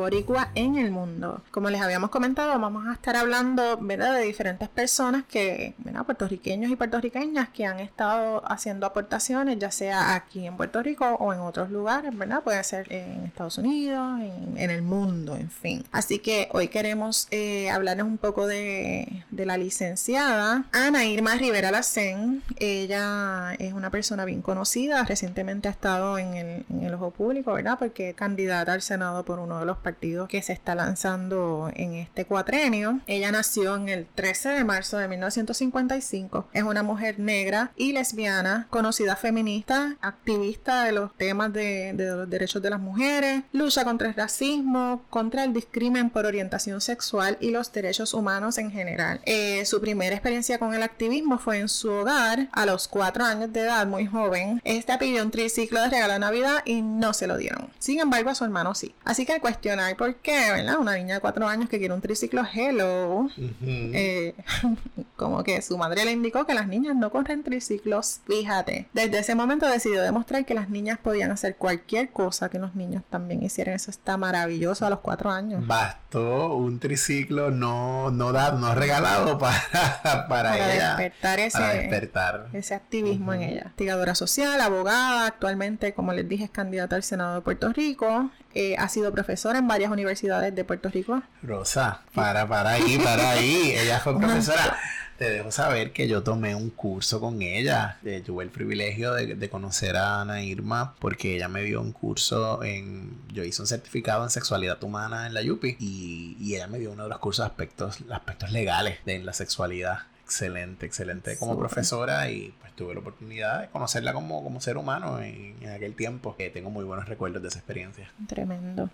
Boricua 0.00 0.50
en 0.54 0.76
el 0.76 0.90
mundo. 0.90 1.42
Como 1.50 1.68
les 1.70 1.80
habíamos 1.80 2.10
comentado, 2.10 2.58
vamos 2.58 2.86
a 2.86 2.94
estar 2.94 3.16
hablando 3.16 3.76
¿verdad? 3.80 4.14
de 4.14 4.22
diferentes 4.22 4.68
personas 4.68 5.24
que, 5.24 5.74
¿verdad? 5.78 6.04
puertorriqueños 6.04 6.70
y 6.70 6.76
puertorriqueñas 6.76 7.48
que 7.50 7.66
han 7.66 7.80
estado 7.80 8.42
haciendo 8.50 8.86
aportaciones, 8.86 9.58
ya 9.58 9.70
sea 9.70 10.14
aquí 10.14 10.46
en 10.46 10.56
Puerto 10.56 10.82
Rico 10.82 11.06
o 11.06 11.32
en 11.32 11.40
otros 11.40 11.70
lugares, 11.70 12.16
¿verdad? 12.16 12.42
Puede 12.42 12.62
ser 12.64 12.90
en 12.92 13.24
Estados 13.26 13.58
Unidos, 13.58 14.20
en, 14.20 14.70
el 14.70 14.82
mundo, 14.82 15.36
en 15.36 15.50
fin. 15.50 15.84
Así 15.92 16.18
que 16.18 16.48
hoy 16.52 16.68
queremos 16.68 17.28
eh, 17.30 17.70
hablarles 17.70 18.06
un 18.06 18.18
poco 18.18 18.46
de, 18.46 19.24
la 19.30 19.56
licenciada 19.56 20.64
Ana 20.72 21.04
Irma 21.04 21.34
Rivera 21.34 21.70
Lacén. 21.70 22.42
Ella 22.56 23.54
es 23.58 23.72
una 23.72 23.90
persona 23.90 24.24
bien 24.24 24.42
conocida, 24.42 25.04
recientemente 25.04 25.68
ha 25.68 25.70
estado 25.70 26.18
en 26.18 26.34
el, 26.34 26.64
en 26.70 26.82
el 26.84 26.94
ojo 26.94 27.10
público, 27.10 27.52
¿verdad? 27.52 27.78
Porque 27.78 28.14
candidata 28.14 28.72
al 28.72 28.82
Senado 28.82 29.24
por 29.24 29.38
uno 29.50 29.58
de 29.58 29.66
los 29.66 29.78
partidos 29.78 30.28
que 30.28 30.42
se 30.42 30.52
está 30.52 30.76
lanzando 30.76 31.72
en 31.74 31.94
este 31.94 32.24
cuatrenio. 32.24 33.00
Ella 33.08 33.32
nació 33.32 33.74
en 33.74 33.88
el 33.88 34.06
13 34.14 34.50
de 34.50 34.64
marzo 34.64 34.96
de 34.98 35.08
1955. 35.08 36.48
Es 36.52 36.62
una 36.62 36.84
mujer 36.84 37.18
negra 37.18 37.72
y 37.76 37.92
lesbiana, 37.92 38.68
conocida 38.70 39.16
feminista, 39.16 39.96
activista 40.00 40.84
de 40.84 40.92
los 40.92 41.12
temas 41.16 41.52
de, 41.52 41.92
de 41.94 42.10
los 42.10 42.30
derechos 42.30 42.62
de 42.62 42.70
las 42.70 42.78
mujeres, 42.78 43.42
lucha 43.52 43.84
contra 43.84 44.08
el 44.08 44.14
racismo, 44.14 45.02
contra 45.10 45.42
el 45.42 45.52
discrimen 45.52 46.10
por 46.10 46.26
orientación 46.26 46.80
sexual 46.80 47.36
y 47.40 47.50
los 47.50 47.72
derechos 47.72 48.14
humanos 48.14 48.56
en 48.58 48.70
general. 48.70 49.20
Eh, 49.24 49.64
su 49.66 49.80
primera 49.80 50.14
experiencia 50.14 50.58
con 50.58 50.74
el 50.74 50.82
activismo 50.84 51.38
fue 51.38 51.58
en 51.58 51.68
su 51.68 51.90
hogar 51.90 52.48
a 52.52 52.66
los 52.66 52.86
cuatro 52.86 53.24
años 53.24 53.52
de 53.52 53.62
edad, 53.62 53.84
muy 53.86 54.06
joven. 54.06 54.60
Esta 54.64 54.98
pidió 54.98 55.24
un 55.24 55.32
triciclo 55.32 55.80
de 55.80 55.90
regalo 55.90 56.12
de 56.12 56.18
Navidad 56.20 56.62
y 56.64 56.82
no 56.82 57.12
se 57.14 57.26
lo 57.26 57.36
dieron. 57.36 57.68
Sin 57.80 57.98
embargo, 57.98 58.30
a 58.30 58.34
su 58.36 58.44
hermano 58.44 58.74
sí. 58.74 58.94
Así 59.04 59.26
que 59.26 59.39
cuestionar 59.40 59.96
por 59.96 60.14
qué, 60.16 60.52
¿verdad? 60.52 60.78
Una 60.78 60.94
niña 60.96 61.14
de 61.14 61.20
cuatro 61.20 61.46
años 61.46 61.68
que 61.68 61.78
quiere 61.78 61.94
un 61.94 62.00
triciclo, 62.00 62.42
hello. 62.52 63.28
Eh, 63.62 64.34
como 65.16 65.42
que 65.42 65.60
su 65.62 65.76
madre 65.76 66.04
le 66.04 66.12
indicó 66.12 66.46
que 66.46 66.54
las 66.54 66.66
niñas 66.66 66.96
no 66.96 67.10
corren 67.10 67.42
triciclos. 67.42 68.20
Fíjate. 68.26 68.88
Desde 68.92 69.18
ese 69.18 69.34
momento 69.34 69.66
decidió 69.66 70.02
demostrar 70.02 70.44
que 70.44 70.54
las 70.54 70.70
niñas 70.70 70.98
podían 70.98 71.30
hacer 71.30 71.56
cualquier 71.56 72.10
cosa 72.10 72.48
que 72.48 72.58
los 72.58 72.74
niños 72.74 73.02
también 73.10 73.42
hicieran. 73.42 73.74
Eso 73.74 73.90
está 73.90 74.16
maravilloso 74.16 74.86
a 74.86 74.90
los 74.90 75.00
cuatro 75.00 75.30
años. 75.30 75.66
Bastó 75.66 76.54
un 76.56 76.78
triciclo 76.78 77.50
no, 77.50 78.10
no, 78.10 78.32
da, 78.32 78.52
no 78.52 78.74
regalado 78.74 79.38
para, 80.02 80.26
para, 80.28 80.52
despertar 80.52 81.40
ese, 81.40 81.62
despertar. 81.62 82.48
ese 82.52 82.74
activismo 82.74 83.32
en 83.32 83.42
ella. 83.42 83.62
Investigadora 83.62 84.14
social, 84.14 84.60
abogada, 84.60 85.26
actualmente 85.26 85.94
como 85.94 86.12
les 86.12 86.28
dije, 86.28 86.44
es 86.44 86.50
candidata 86.50 86.96
al 86.96 87.02
Senado 87.02 87.34
de 87.36 87.40
Puerto 87.40 87.72
Rico. 87.72 88.30
Eh, 88.54 88.76
ha 88.78 88.88
sido 88.88 89.12
profesora 89.12 89.58
en 89.58 89.68
varias 89.68 89.90
universidades 89.90 90.54
de 90.54 90.64
Puerto 90.64 90.88
Rico. 90.88 91.22
Rosa, 91.42 92.02
para, 92.14 92.48
para 92.48 92.70
ahí, 92.70 92.98
para 92.98 93.30
ahí. 93.30 93.72
Ella 93.76 94.00
fue 94.00 94.16
profesora. 94.18 94.76
Te 95.18 95.30
dejo 95.30 95.52
saber 95.52 95.92
que 95.92 96.08
yo 96.08 96.22
tomé 96.22 96.54
un 96.54 96.70
curso 96.70 97.20
con 97.20 97.42
ella. 97.42 97.98
Eh, 98.04 98.22
tuve 98.24 98.42
el 98.42 98.50
privilegio 98.50 99.12
de, 99.12 99.50
conocer 99.50 99.96
a 99.96 100.22
Ana 100.22 100.42
Irma 100.42 100.94
porque 100.98 101.36
ella 101.36 101.48
me 101.48 101.62
dio 101.62 101.80
un 101.82 101.92
curso 101.92 102.64
en. 102.64 103.18
Yo 103.30 103.44
hice 103.44 103.60
un 103.60 103.68
certificado 103.68 104.24
en 104.24 104.30
sexualidad 104.30 104.82
humana 104.82 105.26
en 105.26 105.34
la 105.34 105.42
YUPI 105.42 105.76
y, 105.78 106.36
y 106.40 106.54
ella 106.54 106.68
me 106.68 106.78
dio 106.78 106.90
uno 106.90 107.02
de 107.02 107.10
los 107.10 107.18
cursos 107.18 107.44
aspectos, 107.44 107.98
aspectos 108.10 108.50
legales 108.50 108.98
de 109.04 109.18
la 109.18 109.34
sexualidad 109.34 110.09
excelente, 110.30 110.86
excelente 110.86 111.36
como 111.36 111.58
profesora 111.58 112.30
y 112.30 112.54
pues 112.60 112.72
tuve 112.76 112.94
la 112.94 113.00
oportunidad 113.00 113.62
de 113.62 113.68
conocerla 113.68 114.12
como, 114.12 114.44
como 114.44 114.60
ser 114.60 114.76
humano 114.76 115.20
en, 115.20 115.56
en 115.60 115.70
aquel 115.70 115.96
tiempo. 115.96 116.36
que 116.36 116.50
tengo 116.50 116.70
muy 116.70 116.84
buenos 116.84 117.08
recuerdos 117.08 117.42
de 117.42 117.48
esa 117.48 117.58
experiencia. 117.58 118.12
Tremendo. 118.28 118.90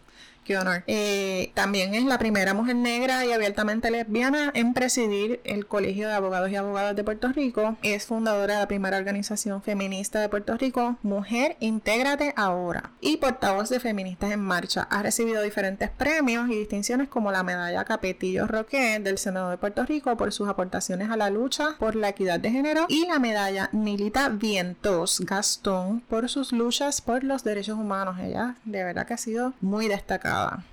Qué 0.46 0.56
honor. 0.56 0.84
Eh, 0.86 1.50
también 1.54 1.94
es 1.94 2.04
la 2.04 2.18
primera 2.18 2.54
mujer 2.54 2.76
negra 2.76 3.26
y 3.26 3.32
abiertamente 3.32 3.90
lesbiana 3.90 4.52
en 4.54 4.74
presidir 4.74 5.40
el 5.42 5.66
Colegio 5.66 6.06
de 6.06 6.14
Abogados 6.14 6.50
y 6.50 6.56
Abogadas 6.56 6.94
de 6.94 7.02
Puerto 7.02 7.32
Rico. 7.32 7.76
Es 7.82 8.06
fundadora 8.06 8.54
de 8.54 8.60
la 8.60 8.68
primera 8.68 8.96
organización 8.96 9.60
feminista 9.60 10.20
de 10.20 10.28
Puerto 10.28 10.56
Rico, 10.56 10.98
Mujer 11.02 11.56
Intégrate 11.58 12.32
Ahora, 12.36 12.92
y 13.00 13.16
portavoz 13.16 13.70
de 13.70 13.80
Feministas 13.80 14.30
en 14.30 14.38
Marcha. 14.38 14.86
Ha 14.88 15.02
recibido 15.02 15.42
diferentes 15.42 15.90
premios 15.90 16.48
y 16.48 16.54
distinciones 16.54 17.08
como 17.08 17.32
la 17.32 17.42
medalla 17.42 17.84
Capetillo 17.84 18.46
Roque 18.46 19.00
del 19.00 19.18
Senado 19.18 19.50
de 19.50 19.58
Puerto 19.58 19.84
Rico 19.84 20.16
por 20.16 20.32
sus 20.32 20.48
aportaciones 20.48 21.10
a 21.10 21.16
la 21.16 21.25
lucha 21.30 21.76
por 21.78 21.96
la 21.96 22.10
equidad 22.10 22.40
de 22.40 22.50
género 22.50 22.86
y 22.88 23.06
la 23.06 23.18
medalla 23.18 23.68
Nilita 23.72 24.28
Vientos 24.28 25.20
Gastón 25.20 26.00
por 26.08 26.28
sus 26.28 26.52
luchas 26.52 27.00
por 27.00 27.24
los 27.24 27.44
derechos 27.44 27.78
humanos. 27.78 28.16
Ella 28.20 28.56
de 28.64 28.84
verdad 28.84 29.06
que 29.06 29.14
ha 29.14 29.18
sido 29.18 29.52
muy 29.60 29.88
destacada 29.88 30.16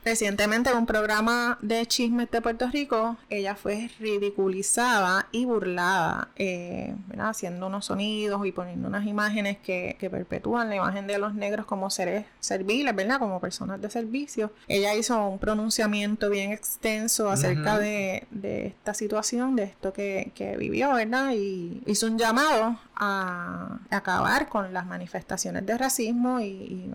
Recientemente 0.05 0.69
en 0.69 0.77
un 0.77 0.85
programa 0.85 1.57
de 1.61 1.85
chismes 1.85 2.29
de 2.31 2.41
Puerto 2.41 2.69
Rico, 2.71 3.17
ella 3.29 3.55
fue 3.55 3.89
ridiculizada 3.99 5.27
y 5.31 5.45
burlada, 5.45 6.29
eh, 6.35 6.95
haciendo 7.19 7.67
unos 7.67 7.85
sonidos 7.85 8.45
y 8.45 8.51
poniendo 8.51 8.87
unas 8.87 9.05
imágenes 9.05 9.57
que, 9.57 9.97
perpetúan 10.13 10.69
la 10.69 10.75
imagen 10.75 11.07
de 11.07 11.17
los 11.17 11.33
negros 11.33 11.65
como 11.65 11.89
seres 11.89 12.25
serviles, 12.39 12.93
¿verdad? 12.93 13.19
Como 13.19 13.39
personas 13.39 13.81
de 13.81 13.89
servicio. 13.89 14.51
Ella 14.67 14.93
hizo 14.93 15.27
un 15.27 15.39
pronunciamiento 15.39 16.29
bien 16.29 16.51
extenso 16.51 17.29
acerca 17.29 17.79
de, 17.79 18.27
esta 18.43 18.93
situación, 18.93 19.55
de 19.55 19.63
esto 19.63 19.93
que, 19.93 20.31
que 20.35 20.42
vivió, 20.57 20.93
¿verdad? 20.93 21.31
Y 21.33 21.81
hizo 21.85 22.07
un 22.07 22.17
llamado 22.17 22.77
a 22.95 23.79
acabar 23.89 24.49
con 24.49 24.73
las 24.73 24.85
manifestaciones 24.85 25.65
de 25.65 25.77
racismo 25.77 26.39
y, 26.39 26.45
y, 26.45 26.91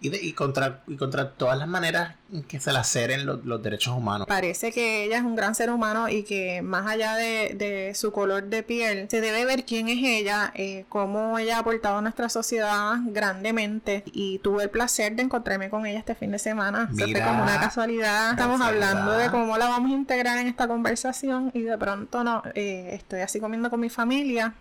y, 0.00 0.32
contra, 0.32 0.80
y 0.86 0.96
contra 0.96 1.30
todas 1.30 1.58
las 1.58 1.68
maneras 1.68 2.16
que 2.48 2.60
se 2.60 2.72
laceren 2.72 3.26
los, 3.26 3.44
los 3.44 3.62
derechos 3.62 3.94
humanos. 3.94 4.26
Parece 4.26 4.72
que 4.72 5.04
ella 5.04 5.18
es 5.18 5.22
un 5.22 5.36
gran 5.36 5.54
ser 5.54 5.70
humano 5.70 6.08
y 6.08 6.22
que 6.22 6.62
más 6.62 6.86
allá 6.86 7.14
de, 7.14 7.54
de 7.54 7.94
su 7.94 8.10
color 8.10 8.44
de 8.44 8.62
piel, 8.62 9.06
se 9.10 9.20
debe 9.20 9.44
ver 9.44 9.64
quién 9.64 9.88
es 9.88 9.98
ella, 10.02 10.52
eh, 10.54 10.86
cómo 10.88 11.38
ella 11.38 11.56
ha 11.56 11.60
aportado 11.60 11.98
a 11.98 12.02
nuestra 12.02 12.28
sociedad 12.28 12.96
grandemente 13.06 14.02
y 14.06 14.38
tuve 14.38 14.64
el 14.64 14.70
placer 14.70 15.14
de 15.14 15.22
encontrarme 15.22 15.70
con 15.70 15.86
ella 15.86 15.98
este 15.98 16.14
fin 16.14 16.32
de 16.32 16.38
semana. 16.38 16.88
Mira, 16.92 17.24
fue 17.24 17.30
como 17.30 17.42
una 17.42 17.60
casualidad. 17.60 18.30
Estamos 18.30 18.60
hablando 18.60 19.12
de 19.12 19.30
cómo 19.30 19.58
la 19.58 19.66
vamos 19.68 19.90
a 19.90 19.94
integrar 19.94 20.38
en 20.38 20.46
esta 20.46 20.66
conversación 20.66 21.50
y 21.54 21.62
de 21.62 21.76
pronto 21.78 22.24
no, 22.24 22.42
eh, 22.54 22.90
estoy 22.92 23.20
así 23.20 23.40
comiendo 23.40 23.70
con 23.70 23.80
mi 23.80 23.90
familia 23.90 24.54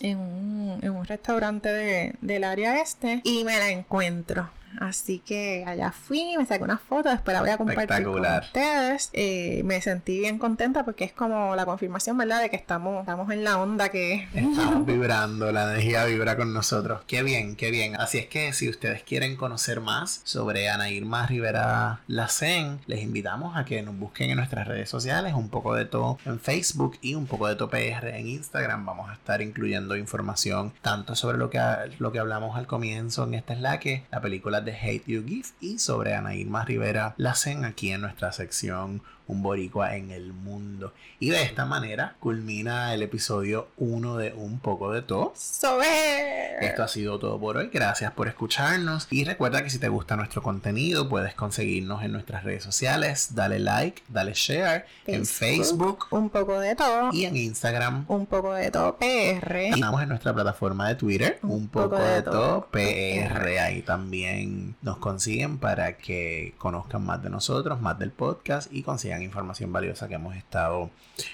en, 0.00 0.18
un, 0.18 0.78
en, 0.82 0.90
un, 0.90 1.04
restaurante 1.04 1.68
de, 1.68 2.14
del 2.20 2.44
área 2.44 2.80
este 2.80 3.20
y 3.24 3.44
me 3.44 3.58
la 3.58 3.70
encuentro. 3.70 4.50
Así 4.80 5.18
que 5.18 5.64
allá 5.66 5.92
fui, 5.92 6.36
me 6.36 6.46
saqué 6.46 6.62
una 6.64 6.78
foto, 6.78 7.08
después 7.08 7.34
la 7.34 7.40
voy 7.40 7.50
a 7.50 7.58
compartir 7.58 8.04
con 8.04 8.24
ustedes. 8.24 9.10
Eh, 9.12 9.62
me 9.64 9.80
sentí 9.80 10.18
bien 10.18 10.38
contenta 10.38 10.84
porque 10.84 11.04
es 11.04 11.12
como 11.12 11.56
la 11.56 11.64
confirmación, 11.64 12.16
¿verdad? 12.16 12.42
De 12.42 12.50
que 12.50 12.56
estamos, 12.56 13.00
estamos 13.00 13.30
en 13.30 13.44
la 13.44 13.58
onda 13.58 13.88
que... 13.88 14.28
Estamos 14.34 14.86
vibrando, 14.86 15.50
la 15.52 15.72
energía 15.72 16.04
vibra 16.04 16.36
con 16.36 16.52
nosotros. 16.52 17.02
Qué 17.06 17.22
bien, 17.22 17.56
qué 17.56 17.70
bien. 17.70 17.96
Así 17.96 18.18
es 18.18 18.26
que 18.26 18.52
si 18.52 18.68
ustedes 18.68 19.02
quieren 19.02 19.36
conocer 19.36 19.80
más 19.80 20.20
sobre 20.24 20.68
Ana 20.68 20.90
Irma 20.90 21.26
Rivera 21.26 22.00
Lacen, 22.06 22.80
les 22.86 23.02
invitamos 23.02 23.56
a 23.56 23.64
que 23.64 23.82
nos 23.82 23.96
busquen 23.98 24.30
en 24.30 24.36
nuestras 24.36 24.68
redes 24.68 24.88
sociales, 24.88 25.34
un 25.34 25.48
poco 25.48 25.74
de 25.74 25.84
todo 25.84 26.18
en 26.24 26.40
Facebook 26.40 26.98
y 27.00 27.14
un 27.14 27.26
poco 27.26 27.48
de 27.48 27.56
todo 27.56 27.70
PR 27.70 28.08
en 28.08 28.28
Instagram. 28.28 28.84
Vamos 28.86 29.10
a 29.10 29.14
estar 29.14 29.42
incluyendo 29.42 29.96
información 29.96 30.72
tanto 30.82 31.14
sobre 31.14 31.38
lo 31.38 31.50
que, 31.50 31.60
lo 31.98 32.12
que 32.12 32.18
hablamos 32.18 32.56
al 32.56 32.66
comienzo 32.66 33.24
en 33.24 33.34
esta 33.34 33.52
es 33.52 33.60
la 33.60 33.80
que 33.80 34.04
la 34.10 34.20
película 34.20 34.57
de 34.64 34.72
Hate 34.72 35.04
You 35.06 35.24
Give 35.26 35.48
y 35.60 35.78
sobre 35.78 36.14
Ana 36.14 36.34
Irma 36.34 36.64
Rivera 36.64 37.14
la 37.16 37.30
hacen 37.30 37.64
aquí 37.64 37.90
en 37.90 38.00
nuestra 38.00 38.32
sección 38.32 39.02
un 39.28 39.42
boricua 39.42 39.94
en 39.94 40.10
el 40.10 40.32
mundo. 40.32 40.92
Y 41.20 41.30
de 41.30 41.42
esta 41.42 41.64
manera 41.64 42.16
culmina 42.18 42.94
el 42.94 43.02
episodio 43.02 43.68
1 43.76 44.16
de 44.16 44.32
Un 44.32 44.58
poco 44.58 44.92
de 44.92 45.02
todo. 45.02 45.32
Esto 45.34 46.82
ha 46.82 46.88
sido 46.88 47.18
todo 47.18 47.38
por 47.38 47.56
hoy. 47.56 47.70
Gracias 47.72 48.12
por 48.12 48.26
escucharnos. 48.26 49.06
Y 49.10 49.24
recuerda 49.24 49.62
que 49.62 49.70
si 49.70 49.78
te 49.78 49.88
gusta 49.88 50.16
nuestro 50.16 50.42
contenido, 50.42 51.08
puedes 51.08 51.34
conseguirnos 51.34 52.02
en 52.02 52.12
nuestras 52.12 52.42
redes 52.44 52.64
sociales. 52.64 53.34
Dale 53.34 53.58
like, 53.58 54.02
dale 54.08 54.32
share 54.34 54.86
en 55.06 55.26
Facebook. 55.26 56.06
Un 56.10 56.30
poco 56.30 56.58
de 56.58 56.74
todo. 56.74 57.10
Y 57.12 57.26
en 57.26 57.36
Instagram. 57.36 58.06
Un 58.08 58.26
poco 58.26 58.54
de 58.54 58.70
todo 58.70 58.96
PR. 58.96 59.68
Y 59.68 59.74
estamos 59.74 60.02
en 60.02 60.08
nuestra 60.08 60.34
plataforma 60.34 60.88
de 60.88 60.94
Twitter. 60.94 61.38
Un, 61.42 61.68
poco, 61.68 61.98
de, 61.98 62.22
todo, 62.22 62.68
PR. 62.70 63.58
Ahí 63.60 63.82
también 63.82 64.74
nos 64.82 64.96
consiguen 64.98 65.58
para 65.58 65.96
que 65.98 66.54
conozcan 66.58 67.04
más 67.04 67.22
de 67.22 67.30
nosotros, 67.30 67.80
más 67.80 67.98
del 67.98 68.10
podcast 68.10 68.72
y 68.72 68.82
consigan 68.82 69.17
información 69.22 69.72
valiosa 69.72 70.08
que 70.08 70.14
hemos 70.14 70.36
estado 70.36 70.90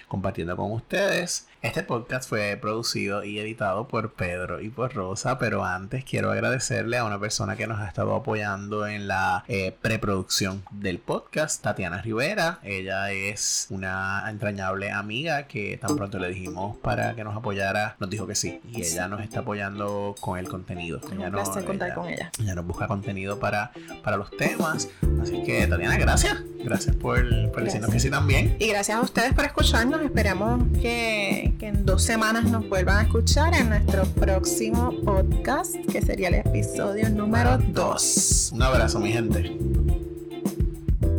compartiendo 0.09 0.57
con 0.57 0.73
ustedes. 0.73 1.49
Este 1.65 1.83
podcast 1.83 2.29
fue 2.29 2.59
producido 2.61 3.25
y 3.25 3.39
editado 3.39 3.89
por 3.89 4.13
Pedro 4.13 4.61
y 4.61 4.69
por 4.69 4.93
Rosa, 4.93 5.39
pero 5.39 5.65
antes 5.65 6.05
quiero 6.05 6.31
agradecerle 6.31 6.99
a 6.99 7.07
una 7.07 7.19
persona 7.19 7.57
que 7.57 7.67
nos 7.67 7.81
ha 7.81 7.89
estado 7.89 8.15
apoyando 8.15 8.87
en 8.87 9.09
la 9.09 9.45
eh, 9.49 9.75
preproducción 9.81 10.63
del 10.71 10.99
podcast, 10.99 11.63
Tatiana 11.63 12.03
Rivera. 12.03 12.59
Ella 12.63 13.11
es 13.13 13.69
una 13.71 14.27
entrañable 14.29 14.91
amiga 14.91 15.47
que 15.47 15.79
tan 15.79 15.97
pronto 15.97 16.19
le 16.19 16.29
dijimos 16.29 16.77
para 16.77 17.15
que 17.15 17.25
nos 17.25 17.35
apoyara, 17.35 17.97
nos 17.99 18.11
dijo 18.11 18.27
que 18.27 18.35
sí. 18.35 18.61
Y 18.71 18.83
ella 18.83 19.09
nos 19.09 19.23
está 19.23 19.41
apoyando 19.41 20.15
con 20.21 20.39
el 20.39 20.51
contenido. 20.51 21.01
un 21.11 21.31
placer 21.31 21.65
contar 21.65 21.95
con 21.95 22.11
ella. 22.11 22.31
Ella 22.41 22.57
nos 22.57 22.67
busca 22.67 22.87
contenido 22.87 23.41
para, 23.41 23.73
para 24.03 24.19
los 24.19 24.31
temas. 24.37 24.91
Así 25.23 25.43
que, 25.43 25.67
Tatiana, 25.67 25.97
gracias. 25.97 26.43
Gracias 26.63 26.97
por, 26.97 27.23
por 27.53 27.65
decirnos 27.65 27.91
que 27.91 28.01
sí 28.01 28.11
también. 28.11 28.57
Y 28.59 28.69
gracias 28.69 28.99
a 28.99 29.01
ustedes 29.01 29.33
por 29.33 29.45
escucharnos. 29.47 30.03
Esperamos 30.03 30.63
que 30.81 31.54
que 31.59 31.69
en 31.69 31.87
dos 31.87 32.03
semanas 32.03 32.45
nos 32.45 32.69
vuelvan 32.69 32.99
a 32.99 33.03
escuchar 33.03 33.55
en 33.55 33.69
nuestro 33.69 34.05
próximo 34.05 34.93
podcast, 35.05 35.75
que 35.91 36.01
sería 36.03 36.29
el 36.29 36.35
episodio 36.35 37.09
número 37.11 37.59
2. 37.59 38.51
Un 38.55 38.63
abrazo, 38.63 39.01
mi 39.01 39.13
gente. 39.13 39.57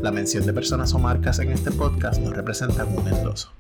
La 0.01 0.11
mención 0.11 0.45
de 0.45 0.53
personas 0.53 0.93
o 0.93 0.99
marcas 0.99 1.39
en 1.39 1.51
este 1.51 1.71
podcast 1.71 2.21
no 2.21 2.31
representa 2.31 2.86
un 2.86 3.07
endoso. 3.07 3.55